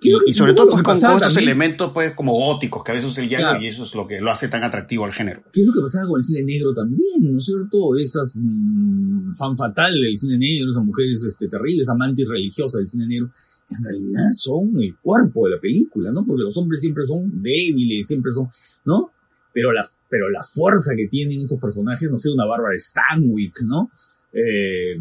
y, 0.00 0.32
sobre 0.32 0.54
todo 0.54 0.66
pues, 0.66 0.82
con, 0.82 0.84
con 0.84 0.94
estos 0.94 1.20
también? 1.20 1.42
elementos 1.42 1.92
pues 1.92 2.14
como 2.14 2.32
góticos 2.32 2.84
que 2.84 2.92
a 2.92 2.94
veces 2.94 3.18
el 3.18 3.28
Claro. 3.28 3.60
y 3.60 3.66
eso 3.66 3.82
es 3.82 3.94
lo 3.94 4.06
que 4.06 4.20
lo 4.20 4.30
hace 4.30 4.48
tan 4.48 4.62
atractivo 4.62 5.04
al 5.04 5.12
género. 5.12 5.42
¿Qué 5.52 5.60
es 5.60 5.66
lo 5.66 5.72
que 5.72 5.80
pasaba 5.80 6.08
con 6.08 6.18
el 6.18 6.24
cine 6.24 6.42
negro 6.44 6.72
también, 6.72 7.32
¿no 7.32 7.38
es 7.38 7.44
cierto? 7.44 7.96
Esas 7.96 8.32
mm, 8.36 9.34
fan 9.34 9.56
fatal 9.56 9.92
del 9.92 10.16
cine 10.16 10.38
negro, 10.38 10.70
esas 10.70 10.84
mujeres 10.84 11.24
este, 11.24 11.48
terribles, 11.48 11.88
amantes 11.88 12.28
religiosas 12.28 12.78
del 12.78 12.88
cine 12.88 13.06
negro, 13.06 13.30
que 13.68 13.74
en 13.74 13.84
realidad 13.84 14.30
son 14.32 14.70
el 14.80 14.96
cuerpo 14.96 15.46
de 15.46 15.56
la 15.56 15.60
película, 15.60 16.12
¿no? 16.12 16.24
Porque 16.24 16.42
los 16.44 16.56
hombres 16.56 16.80
siempre 16.80 17.04
son 17.04 17.42
débiles, 17.42 18.06
siempre 18.06 18.32
son, 18.32 18.48
¿no? 18.84 19.10
Pero 19.52 19.72
la, 19.72 19.82
pero 20.08 20.30
la 20.30 20.42
fuerza 20.42 20.92
que 20.96 21.08
tienen 21.08 21.40
estos 21.40 21.58
personajes, 21.58 22.08
no 22.10 22.18
sé, 22.18 22.30
una 22.30 22.46
Bárbara 22.46 22.78
Stanwyck, 22.78 23.62
¿no? 23.66 23.90
Eh, 24.32 24.96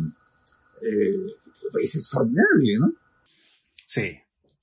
eh, 0.81 1.35
pues 1.71 1.95
es 1.95 2.09
formidable, 2.09 2.77
¿no? 2.79 2.93
Sí. 3.85 4.17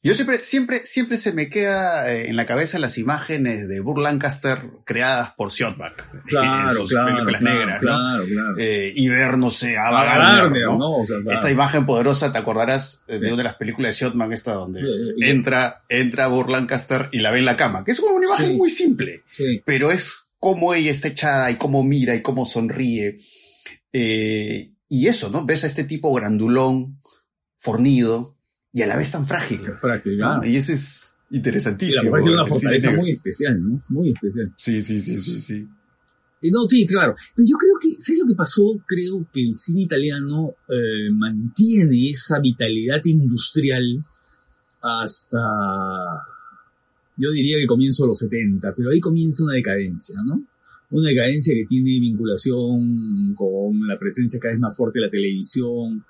Yo 0.05 0.13
siempre, 0.13 0.43
siempre, 0.43 0.85
siempre 0.85 1.17
se 1.17 1.33
me 1.33 1.49
queda 1.49 2.13
eh, 2.13 2.29
en 2.29 2.37
la 2.37 2.45
cabeza 2.45 2.79
las 2.79 2.99
imágenes 2.99 3.67
de 3.69 3.81
Burr 3.81 3.99
Lancaster 4.01 4.59
creadas 4.85 5.33
por 5.33 5.51
Siotback 5.51 6.07
en 6.15 6.21
Claro, 6.27 6.75
sus 6.81 6.91
claro, 6.91 7.07
películas 7.07 7.41
claro, 7.41 7.59
negras, 7.59 7.83
¿no? 7.83 7.89
claro, 7.89 8.25
claro. 8.27 8.55
Eh, 8.59 8.93
y 8.95 9.09
ver, 9.09 9.39
no 9.39 9.49
sé, 9.49 9.79
a 9.79 9.91
¿no? 10.51 10.79
¿no? 10.79 10.91
O 10.99 11.07
sea. 11.07 11.17
Esta 11.33 11.51
imagen 11.51 11.87
poderosa, 11.87 12.31
¿te 12.31 12.39
acordarás 12.39 13.03
eh, 13.09 13.19
de 13.19 13.29
una 13.29 13.39
de 13.39 13.45
las 13.45 13.57
películas 13.57 13.95
de 13.99 14.05
Shotman 14.05 14.33
esta 14.35 14.53
donde 14.53 14.81
entra, 15.23 15.83
entra 15.89 16.27
Burr 16.27 16.51
Lancaster 16.51 17.09
y 17.11 17.21
la 17.21 17.31
ve 17.31 17.39
en 17.39 17.47
la 17.47 17.57
cama? 17.57 17.83
Que 17.83 17.93
es 17.93 17.99
una 18.01 18.23
imagen 18.27 18.59
muy 18.59 18.69
simple, 18.69 19.23
Sí. 19.33 19.63
pero 19.65 19.91
es 19.91 20.29
cómo 20.39 20.75
ella 20.75 20.91
está 20.91 21.09
echada 21.09 21.51
y 21.51 21.57
cómo 21.57 21.83
mira 21.83 22.15
y 22.15 22.21
cómo 22.21 22.45
sonríe. 22.45 23.21
Eh, 23.93 24.73
y 24.87 25.07
eso, 25.09 25.31
¿no? 25.31 25.47
Ves 25.47 25.65
a 25.65 25.67
este 25.67 25.85
tipo 25.85 26.13
grandulón, 26.13 27.01
fornido 27.57 28.37
y 28.75 28.83
a 28.83 28.87
la 28.87 28.97
vez 28.99 29.11
tan 29.11 29.27
frágil. 29.27 29.61
Frágil, 29.81 30.18
¿no? 30.18 30.25
claro. 30.25 30.47
Y 30.47 30.57
eso 30.57 30.72
es 30.72 31.14
Y 31.31 31.37
interesantísimo. 31.37 32.12
tiene 32.18 32.33
una 32.35 32.45
fortaleza 32.45 32.91
muy 32.91 33.12
especial, 33.12 33.62
¿no? 33.62 33.81
Muy 33.89 34.11
especial. 34.11 34.53
Sí, 34.57 34.81
sí, 34.83 35.01
sí, 35.01 35.16
sí, 35.16 35.31
sí. 35.33 35.68
Eh, 36.43 36.51
No, 36.51 36.68
sí, 36.68 36.85
claro. 36.85 37.14
Pero 37.35 37.47
yo 37.49 37.57
creo 37.57 37.75
que, 37.81 37.93
¿sabes 38.01 38.20
lo 38.20 38.27
que 38.27 38.35
pasó? 38.37 38.62
Creo 38.87 39.25
que 39.33 39.41
el 39.49 39.55
cine 39.55 39.83
italiano 39.83 40.55
eh, 40.68 41.09
mantiene 41.12 42.11
esa 42.11 42.39
vitalidad 42.41 43.01
industrial 43.05 44.05
hasta, 44.83 45.39
yo 47.16 47.31
diría 47.31 47.57
que 47.59 47.66
comienzo 47.66 48.07
los 48.07 48.18
70, 48.18 48.75
pero 48.77 48.91
ahí 48.91 49.01
comienza 49.01 49.45
una 49.45 49.55
decadencia, 49.55 50.16
¿no? 50.27 50.45
Una 50.91 51.09
decadencia 51.09 51.55
que 51.55 51.64
tiene 51.66 51.99
vinculación 52.01 53.35
con 53.35 53.87
la 53.87 53.99
presencia 53.99 54.39
cada 54.39 54.53
vez 54.53 54.61
más 54.61 54.77
fuerte 54.77 54.99
de 54.99 55.07
la 55.07 55.11
televisión, 55.11 56.05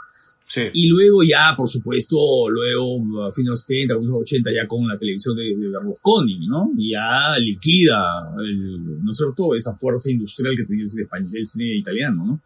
Sí. 0.47 0.61
y 0.75 0.89
luego 0.89 1.23
ya, 1.23 1.55
por 1.57 1.69
supuesto, 1.69 2.17
luego 2.51 3.25
a 3.25 3.33
fines 3.33 3.47
de 3.47 3.51
los 3.51 3.61
70, 3.63 3.95
comienzos 3.95 4.13
de 4.15 4.19
los 4.19 4.23
80, 4.23 4.53
ya 4.53 4.69
con 4.69 4.87
la 4.87 4.99
televisión 4.99 5.37
de, 5.37 5.43
de 5.57 5.69
Berlusconi, 5.69 6.47
¿no? 6.47 6.71
Ya 6.77 7.39
liquida, 7.39 8.35
el, 8.39 9.03
¿no 9.03 9.11
es 9.11 9.17
cierto?, 9.17 9.55
esa 9.55 9.73
fuerza 9.73 10.11
industrial 10.11 10.55
que 10.55 10.65
tenía 10.65 10.85
el 10.85 11.47
cine, 11.47 11.75
italiano, 11.75 12.25
¿no? 12.27 12.41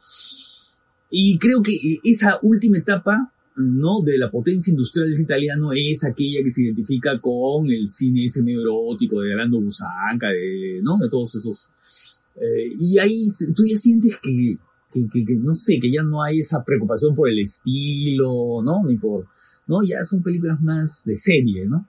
Y 1.11 1.39
creo 1.39 1.63
que 1.63 1.73
esa 2.05 2.39
última 2.43 2.79
etapa, 2.79 3.33
¿no?, 3.57 4.01
de 4.03 4.17
la 4.17 4.31
potencia 4.31 4.71
industrial 4.71 5.11
del 5.11 5.21
italiano 5.21 5.73
es 5.73 6.05
aquella 6.05 6.43
que 6.45 6.53
se 6.53 6.63
identifica 6.63 7.19
con 7.19 7.69
el 7.69 7.91
cine 7.91 8.27
ese 8.27 8.43
medio 8.43 8.61
erótico 8.63 9.21
de 9.21 9.33
Orlando 9.33 9.61
Busanca, 9.61 10.29
de, 10.29 10.81
¿no?, 10.83 10.97
de 10.99 11.11
todos 11.11 11.35
esos. 11.35 11.69
Eh, 12.37 12.77
y 12.79 12.99
ahí 12.99 13.27
tú 13.57 13.65
ya 13.67 13.77
sientes 13.77 14.17
que 14.19 14.57
que, 14.93 15.03
que, 15.13 15.25
que, 15.25 15.35
no 15.37 15.55
sé, 15.55 15.79
que 15.81 15.91
ya 15.93 16.03
no 16.03 16.23
hay 16.23 16.39
esa 16.41 16.63
preocupación 16.65 17.15
por 17.15 17.29
el 17.29 17.39
estilo, 17.41 18.63
¿no? 18.65 18.83
Ni 18.87 18.97
por, 18.97 19.27
¿no? 19.67 19.83
Ya 19.83 20.03
son 20.05 20.23
películas 20.23 20.61
más 20.61 21.03
de 21.05 21.17
serie, 21.17 21.67
¿no? 21.67 21.89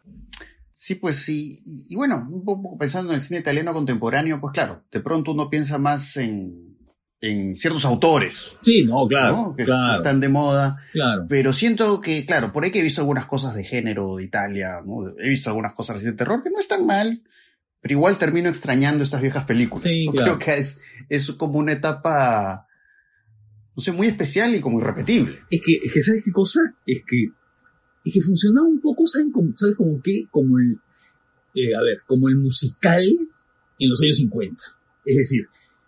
Sí, 0.76 0.96
pues 0.96 1.18
sí. 1.18 1.60
Y, 1.66 1.94
y 1.94 1.96
bueno, 1.96 2.28
un 2.32 2.44
poco 2.46 2.78
pensando 2.78 3.10
en 3.12 3.16
el 3.16 3.22
cine 3.22 3.40
italiano 3.42 3.74
contemporáneo, 3.74 4.40
pues 4.40 4.54
claro, 4.54 4.84
de 4.92 5.00
pronto 5.02 5.34
uno 5.34 5.50
piensa 5.50 5.78
más 5.78 6.16
en, 6.18 6.78
en 7.22 7.54
ciertos 7.56 7.84
autores, 7.84 8.58
Sí, 8.62 8.86
no, 8.86 9.06
claro, 9.08 9.36
¿no? 9.36 9.56
Que 9.56 9.66
claro, 9.66 9.98
están 9.98 10.22
de 10.22 10.30
moda. 10.30 10.78
claro. 10.94 11.26
Pero 11.28 11.52
siento 11.52 12.00
que, 12.00 12.26
claro, 12.26 12.54
por 12.54 12.64
ahí 12.64 12.72
que 12.72 12.80
he 12.80 12.84
visto 12.84 13.02
algunas 13.02 13.26
cosas 13.26 13.54
de 13.56 13.64
género 13.66 14.16
de 14.16 14.24
Italia, 14.24 14.82
¿no? 14.86 15.10
He 15.20 15.28
visto 15.30 15.50
algunas 15.50 15.74
cosas 15.74 16.02
de 16.02 16.14
terror 16.14 16.42
que 16.44 16.50
no 16.50 16.60
están 16.60 16.86
mal, 16.86 17.24
pero 17.82 17.94
igual 17.94 18.18
termino 18.18 18.48
extrañando 18.48 19.04
estas 19.04 19.22
viejas 19.22 19.44
películas. 19.44 19.84
Sí, 19.84 20.06
¿no? 20.06 20.12
claro. 20.14 20.38
Creo 20.38 20.40
que 20.56 20.62
es, 20.62 20.80
es 21.10 21.30
como 21.32 21.60
una 21.60 21.74
etapa, 21.74 22.68
sé, 23.78 23.92
muy 23.92 24.08
especial 24.08 24.54
y 24.56 24.62
como 24.62 24.80
irrepetible. 24.80 25.40
Es 25.50 25.62
que, 25.62 25.74
es 25.74 25.94
que, 25.94 26.02
¿sabes 26.02 26.24
qué 26.24 26.32
cosa? 26.32 26.62
Es 26.86 27.04
que 27.06 27.30
y 28.04 28.12
que 28.12 28.22
funcionaba 28.22 28.68
un 28.68 28.80
poco, 28.80 29.08
¿saben 29.08 29.32
cómo, 29.32 29.54
¿sabes 29.56 29.76
como 29.76 30.02
qué? 30.02 30.26
Como 30.32 30.58
el, 30.58 30.80
eh, 31.54 31.76
a 31.76 31.82
ver, 31.82 32.02
como 32.08 32.30
el 32.30 32.38
musical 32.38 33.04
en 33.04 33.90
los 33.90 34.02
años 34.02 34.18
50. 34.18 34.64
Es 35.06 35.18
decir, 35.18 35.42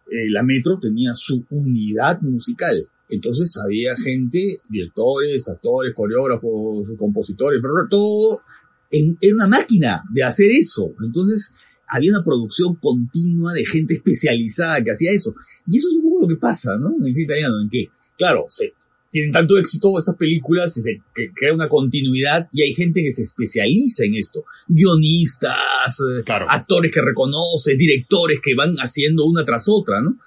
eh, 0.08 0.30
la 0.30 0.44
Metro 0.44 0.80
tenía 0.80 1.14
su 1.16 1.46
unidad 1.50 2.22
musical. 2.22 2.88
Entonces 3.10 3.58
había 3.64 3.96
gente, 3.96 4.62
directores, 4.70 5.48
actores, 5.50 5.94
coreógrafos, 5.94 6.88
compositores, 6.98 7.60
pero 7.62 7.74
todo 7.90 8.42
en, 8.90 9.18
en 9.20 9.34
una 9.36 9.48
máquina 9.48 10.04
de 10.14 10.24
hacer 10.24 10.52
eso. 10.52 10.94
Entonces 11.04 11.54
había 11.92 12.12
una 12.12 12.24
producción 12.24 12.76
continua 12.76 13.54
de 13.54 13.66
gente 13.66 13.94
especializada 13.96 14.84
que 14.84 14.92
hacía 14.92 15.12
eso. 15.12 15.36
Y 15.68 15.78
eso 15.78 15.90
es 15.90 15.98
un 15.98 16.04
poco 16.04 16.22
lo 16.22 16.28
que 16.28 16.40
pasa, 16.40 16.78
¿no? 16.78 16.96
En 17.00 17.08
el 17.08 17.14
cine 17.14 17.26
italiano, 17.26 17.62
en 17.62 17.70
que, 17.70 17.88
claro, 18.18 18.46
se, 18.50 18.74
tienen 19.12 19.34
tanto 19.34 19.58
éxito 19.58 19.98
estas 19.98 20.16
películas 20.16 20.76
y 20.78 20.82
se 20.82 21.02
crea 21.36 21.54
una 21.54 21.68
continuidad 21.68 22.48
y 22.54 22.62
hay 22.64 22.74
gente 22.74 23.04
que 23.04 23.12
se 23.12 23.24
especializa 23.24 24.06
en 24.06 24.16
esto. 24.16 24.46
Guionistas, 24.68 26.00
eh, 26.00 26.24
Claro. 26.24 26.48
actores 26.50 26.94
que 26.94 27.02
reconoce, 27.02 27.76
directores 27.76 28.40
que 28.42 28.56
van 28.56 28.78
haciendo 28.78 29.26
una 29.26 29.44
tras 29.44 29.66
otra, 29.68 30.02
¿no? 30.02 30.18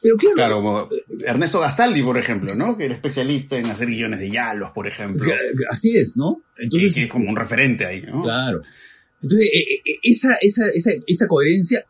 Pero 0.00 0.16
claro, 0.16 0.34
Claro, 0.36 0.56
como 0.56 0.88
Ernesto 1.24 1.60
Gastaldi, 1.60 2.02
por 2.02 2.18
ejemplo, 2.18 2.54
¿no? 2.54 2.76
Que 2.76 2.86
era 2.86 2.94
especialista 2.94 3.58
en 3.58 3.66
hacer 3.66 3.88
guiones 3.88 4.20
de 4.20 4.30
Yalos, 4.30 4.70
por 4.74 4.86
ejemplo. 4.86 5.26
así 5.70 5.96
es, 5.96 6.16
¿no? 6.16 6.42
Entonces, 6.58 6.94
que 6.94 7.02
es 7.02 7.08
como 7.08 7.28
un 7.28 7.36
referente 7.36 7.86
ahí, 7.86 8.02
¿no? 8.02 8.22
Claro. 8.22 8.62
Entonces, 9.24 9.48
eh, 9.54 9.80
eh, 9.84 9.98
esa, 10.02 10.34
esa, 10.42 10.68
esa, 10.74 10.90
esa 11.06 11.26
coherencia, 11.26 11.82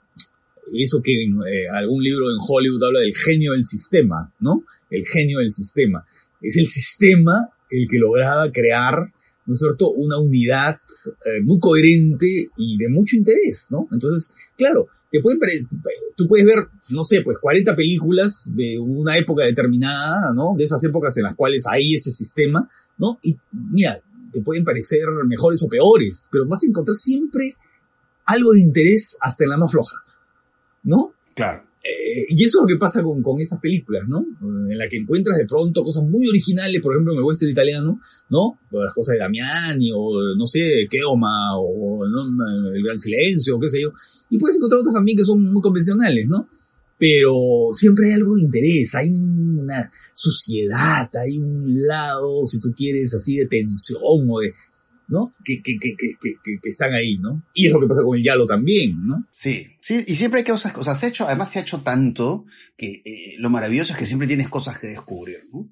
eso 0.73 1.03
que 1.03 1.25
en 1.25 1.33
eh, 1.33 1.69
algún 1.69 2.03
libro 2.03 2.31
en 2.31 2.37
Hollywood 2.39 2.85
habla 2.85 3.01
del 3.01 3.15
genio 3.15 3.53
del 3.53 3.65
sistema, 3.65 4.33
¿no? 4.39 4.65
El 4.89 5.05
genio 5.05 5.41
del 5.41 5.53
sistema. 5.53 6.07
Es 6.41 6.57
el 6.57 6.69
sistema 6.69 7.49
el 7.71 7.89
que 7.91 7.99
lograba 7.99 8.53
crear, 8.53 8.95
¿no 9.47 9.53
es 9.53 9.59
cierto?, 9.59 9.91
una 9.91 10.17
unidad 10.19 10.77
eh, 11.27 11.41
muy 11.43 11.59
coherente 11.59 12.49
y 12.57 12.79
de 12.79 12.89
mucho 12.89 13.17
interés, 13.17 13.67
¿no? 13.71 13.89
Entonces, 13.91 14.33
claro, 14.57 14.87
te 15.11 15.21
pueden 15.21 15.41
tú 16.17 16.29
puedes 16.29 16.47
ver, 16.47 16.69
no 16.91 17.03
sé, 17.03 17.23
pues 17.23 17.39
40 17.41 17.75
películas 17.75 18.53
de 18.55 18.79
una 18.79 19.19
época 19.19 19.45
determinada, 19.45 20.33
¿no? 20.33 20.55
De 20.57 20.63
esas 20.63 20.83
épocas 20.85 21.17
en 21.17 21.25
las 21.25 21.35
cuales 21.35 21.65
hay 21.69 21.95
ese 21.95 22.13
sistema, 22.13 22.69
¿no? 22.97 23.19
Y 23.23 23.37
mira, 23.53 24.01
te 24.35 24.43
pueden 24.43 24.65
parecer 24.65 25.03
mejores 25.27 25.63
o 25.63 25.69
peores, 25.69 26.29
pero 26.31 26.47
vas 26.47 26.63
a 26.65 26.67
encontrar 26.67 26.97
siempre 26.97 27.55
algo 28.27 28.53
de 28.53 28.61
interés 28.61 29.17
hasta 29.21 29.45
en 29.45 29.51
la 29.51 29.57
más 29.57 29.71
floja, 29.71 29.97
¿no? 30.83 31.13
Claro. 31.35 31.63
Eh, 31.85 32.25
y 32.31 32.45
eso 32.45 32.59
es 32.59 32.63
lo 32.63 32.67
que 32.67 32.79
pasa 32.79 33.03
con, 33.03 33.23
con 33.23 33.41
esas 33.41 33.61
películas, 33.61 34.09
¿no? 34.09 34.25
En 34.43 34.79
la 34.79 34.89
que 34.89 34.97
encuentras 34.97 35.37
de 35.37 35.45
pronto 35.45 35.85
cosas 35.85 36.03
muy 36.03 36.27
originales, 36.27 36.81
por 36.83 36.95
ejemplo 36.95 37.13
en 37.13 37.19
el 37.19 37.25
western 37.25 37.53
italiano, 37.53 37.99
¿no? 38.31 38.59
Las 38.71 38.95
cosas 38.95 39.13
de 39.13 39.19
Damiani, 39.19 39.91
o 39.95 40.35
no 40.37 40.47
sé, 40.47 40.87
Keoma, 40.91 41.57
o 41.59 42.07
¿no? 42.09 42.73
El 42.75 42.83
Gran 42.83 42.99
Silencio, 42.99 43.57
o 43.57 43.61
qué 43.61 43.69
sé 43.69 43.83
yo. 43.83 43.93
Y 44.31 44.39
puedes 44.39 44.57
encontrar 44.57 44.81
otras 44.81 44.95
también 44.95 45.19
que 45.19 45.25
son 45.25 45.43
muy 45.53 45.61
convencionales, 45.61 46.27
¿no? 46.27 46.49
Pero 46.99 47.71
siempre 47.73 48.07
hay 48.07 48.13
algo 48.13 48.35
de 48.35 48.43
interés, 48.43 48.95
hay 48.95 49.11
una 49.11 49.91
suciedad, 50.15 51.11
hay 51.17 51.39
un 51.39 51.87
lado, 51.87 52.47
si 52.47 52.61
tú 52.61 52.73
quieres, 52.77 53.15
así 53.15 53.37
de 53.37 53.47
tensión 53.47 54.01
o 54.03 54.41
de, 54.41 54.53
¿no? 55.09 55.35
Que, 55.45 55.61
que, 55.63 55.79
que, 55.79 55.97
que, 55.99 56.69
están 56.69 56.93
ahí, 56.93 57.19
¿no? 57.19 57.43
Y 57.53 57.67
es 57.67 57.73
lo 57.73 57.81
que 57.81 57.87
pasa 57.87 58.03
con 58.03 58.17
el 58.17 58.25
Yalo 58.25 58.47
también, 58.47 58.93
¿no? 59.07 59.17
Sí, 59.33 59.67
sí, 59.81 60.05
y 60.07 60.15
siempre 60.15 60.41
hay 60.41 60.45
cosas, 60.45 60.73
ha 60.75 61.07
hecho, 61.07 61.27
además 61.27 61.51
se 61.51 61.59
ha 61.59 61.63
hecho 61.63 61.81
tanto 61.81 62.47
que 62.77 63.03
eh, 63.05 63.35
lo 63.39 63.51
maravilloso 63.51 63.93
es 63.93 63.99
que 63.99 64.07
siempre 64.07 64.29
tienes 64.29 64.49
cosas 64.49 64.79
que 64.79 64.89
descubrir, 64.89 65.49
¿no? 65.53 65.69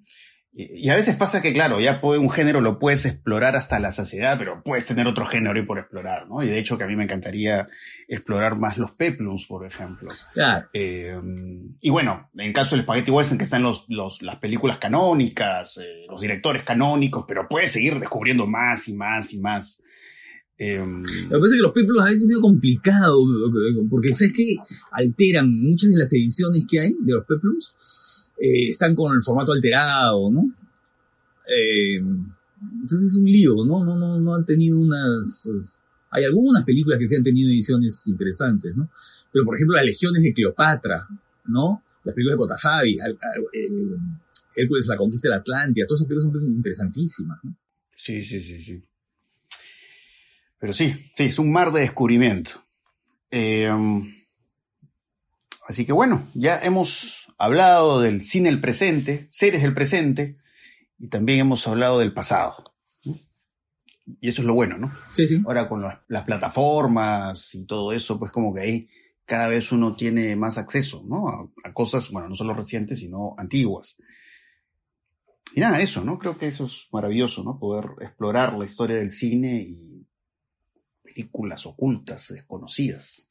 Y, 0.55 0.87
y 0.87 0.91
a 0.91 0.97
veces 0.97 1.17
pasa 1.17 1.41
que, 1.41 1.53
claro, 1.53 1.81
ya 1.81 2.01
puede, 2.01 2.19
un 2.19 2.29
género 2.29 2.61
lo 2.61 2.79
puedes 2.79 3.07
explorar 3.07 3.57
hasta 3.57 3.79
la 3.79 3.91
saciedad, 3.91 4.37
pero 4.39 4.63
puedes 4.63 4.85
tener 4.85 5.07
otro 5.07 5.25
género 5.25 5.59
ahí 5.59 5.65
por 5.65 5.79
explorar, 5.79 6.29
¿no? 6.29 6.43
Y 6.43 6.49
de 6.49 6.59
hecho 6.59 6.77
que 6.77 6.85
a 6.85 6.87
mí 6.87 6.95
me 6.95 7.05
encantaría 7.05 7.69
explorar 8.07 8.59
más 8.59 8.77
los 8.77 8.93
peplums, 8.93 9.47
por 9.47 9.67
ejemplo. 9.67 10.11
Claro. 10.35 10.69
Eh, 10.75 11.19
y 11.81 11.91
bueno, 11.91 12.29
en 12.35 12.47
el 12.47 12.53
caso 12.53 12.77
del 12.77 12.85
Spaghetti 12.85 13.11
Western, 13.11 13.39
que 13.39 13.45
están 13.45 13.63
los, 13.63 13.87
los, 13.89 14.21
las 14.21 14.37
películas 14.37 14.77
canónicas, 14.79 15.79
eh, 15.79 16.05
los 16.09 16.21
directores 16.21 16.65
canónicos, 16.65 17.25
pero 17.27 17.49
puedes 17.49 17.73
seguir 17.73 17.99
descubriendo 17.99 18.47
más 18.47 18.89
y 18.89 18.93
más 18.95 19.33
y 19.33 19.39
más. 19.39 19.83
Eh, 20.59 20.79
Lo 20.79 21.03
que 21.03 21.41
pasa 21.41 21.47
es 21.47 21.53
que 21.53 21.63
los 21.63 21.73
peplos 21.73 22.01
a 22.01 22.05
veces 22.05 22.21
es 22.21 22.27
medio 22.27 22.43
complicado, 22.43 23.17
porque 23.91 24.13
¿sabes 24.13 24.35
qué? 24.37 24.57
Alteran 24.93 25.51
muchas 25.51 25.91
de 25.91 25.97
las 25.97 26.13
ediciones 26.13 26.67
que 26.71 26.79
hay 26.79 26.93
de 27.01 27.13
los 27.13 27.25
peplums, 27.27 27.75
eh, 28.43 28.71
están 28.71 28.97
con 28.97 29.15
el 29.15 29.23
formato 29.23 29.53
alterado, 29.53 30.29
¿no? 30.29 30.53
Eh, 31.47 31.97
entonces 31.97 33.11
es 33.11 33.17
un 33.17 33.25
lío, 33.25 33.55
¿no? 33.65 33.85
No, 33.85 33.97
no, 33.97 34.19
no 34.19 34.35
han 34.35 34.45
tenido 34.45 34.81
unas... 34.81 35.49
Hay 36.11 36.25
algunas 36.25 36.65
películas 36.65 36.99
que 36.99 37.07
sí 37.07 37.15
han 37.15 37.23
tenido 37.23 37.49
ediciones 37.49 38.05
interesantes, 38.09 38.75
¿no? 38.75 38.91
Pero 39.31 39.45
por 39.45 39.55
ejemplo 39.55 39.77
las 39.77 39.85
legiones 39.85 40.25
de 40.25 40.33
Cleopatra, 40.33 41.07
¿no? 41.45 41.85
Las 42.03 42.17
películas 42.17 42.35
de 42.35 42.39
Cotajavi, 42.39 42.95
eh, 42.95 43.69
Hércules, 44.57 44.89
la 44.89 44.97
conquista 44.97 45.29
de 45.29 45.35
la 45.35 45.41
Atlántida, 45.41 45.87
todas 45.87 46.01
esas 46.01 46.09
películas 46.09 46.33
son 46.33 46.47
interesantísimas, 46.49 47.39
¿no? 47.45 47.57
Sí, 47.95 48.25
sí, 48.25 48.43
sí, 48.43 48.61
sí. 48.61 48.83
Pero 50.59 50.73
sí, 50.73 50.93
sí, 51.17 51.25
es 51.25 51.39
un 51.39 51.53
mar 51.53 51.73
de 51.73 51.83
descubrimiento. 51.83 52.55
Así 55.65 55.87
que 55.87 55.93
bueno, 55.93 56.29
ya 56.35 56.59
hemos 56.59 57.23
hablado 57.45 58.01
del 58.01 58.23
cine 58.23 58.51
del 58.51 58.61
presente, 58.61 59.27
series 59.31 59.63
del 59.63 59.75
presente, 59.75 60.39
y 60.99 61.09
también 61.09 61.41
hemos 61.41 61.67
hablado 61.67 61.99
del 61.99 62.15
pasado. 62.15 62.63
¿no? 63.05 63.19
Y 64.21 64.29
eso 64.29 64.43
es 64.43 64.47
lo 64.47 64.55
bueno, 64.55 64.79
¿no? 64.79 64.93
Sí, 65.15 65.27
sí. 65.27 65.43
Ahora 65.45 65.69
con 65.69 65.83
las, 65.83 65.99
las 66.07 66.23
plataformas 66.23 67.53
y 67.57 67.65
todo 67.67 67.93
eso, 67.93 68.17
pues 68.17 68.31
como 68.31 68.55
que 68.55 68.61
ahí 68.61 68.89
cada 69.25 69.49
vez 69.49 69.73
uno 69.73 69.97
tiene 69.97 70.37
más 70.37 70.57
acceso, 70.57 71.03
¿no? 71.05 71.29
A, 71.29 71.51
a 71.65 71.73
cosas, 71.73 72.11
bueno, 72.11 72.29
no 72.29 72.35
solo 72.37 72.55
recientes, 72.55 73.01
sino 73.01 73.35
antiguas. 73.37 73.97
Y 75.53 75.61
nada, 75.61 75.81
eso, 75.81 76.05
¿no? 76.05 76.21
Creo 76.21 76.39
que 76.39 76.47
eso 76.47 76.67
es 76.67 76.87
maravilloso, 76.93 77.43
¿no? 77.43 77.59
Poder 77.59 77.87
explorar 78.03 78.57
la 78.57 78.65
historia 78.65 78.97
del 78.97 79.11
cine 79.11 79.57
y 79.57 80.07
películas 81.03 81.67
ocultas, 81.67 82.29
desconocidas. 82.33 83.29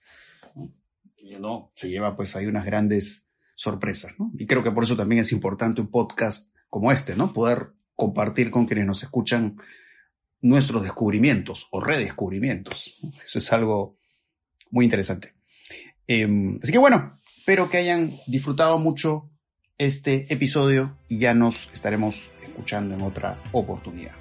¿no? 0.53 0.74
Y 1.18 1.36
uno 1.36 1.72
se 1.76 1.89
lleva, 1.89 2.16
pues, 2.18 2.36
ahí 2.36 2.45
unas 2.45 2.66
grandes 2.66 3.30
sorpresas, 3.62 4.14
¿no? 4.18 4.32
Y 4.39 4.47
creo 4.47 4.64
que 4.64 4.72
por 4.72 4.84
eso 4.84 4.95
también 4.95 5.22
es 5.22 5.32
importante 5.32 5.82
un 5.82 5.91
podcast 5.91 6.51
como 6.68 6.91
este, 6.91 7.16
¿no? 7.16 7.32
Poder 7.32 7.74
compartir 7.95 8.49
con 8.49 8.66
quienes 8.66 8.88
nos 8.88 9.03
escuchan 9.03 9.57
nuestros 10.41 10.82
descubrimientos 10.82 11.68
o 11.70 11.80
redescubrimientos. 11.80 12.97
Eso 13.24 13.38
es 13.38 13.53
algo 13.53 13.99
muy 14.72 14.86
interesante. 14.86 15.36
Eh, 16.07 16.28
así 16.59 16.72
que 16.72 16.80
bueno, 16.80 17.20
espero 17.38 17.70
que 17.70 17.78
hayan 17.78 18.12
disfrutado 18.26 18.80
mucho 18.80 19.30
este 19.78 20.26
episodio 20.34 20.97
y 21.07 21.20
ya 21.20 21.36
nos 21.36 21.70
estaremos 21.72 22.32
escuchando 22.43 22.95
en 22.95 23.03
otra 23.03 23.39
oportunidad. 23.51 24.20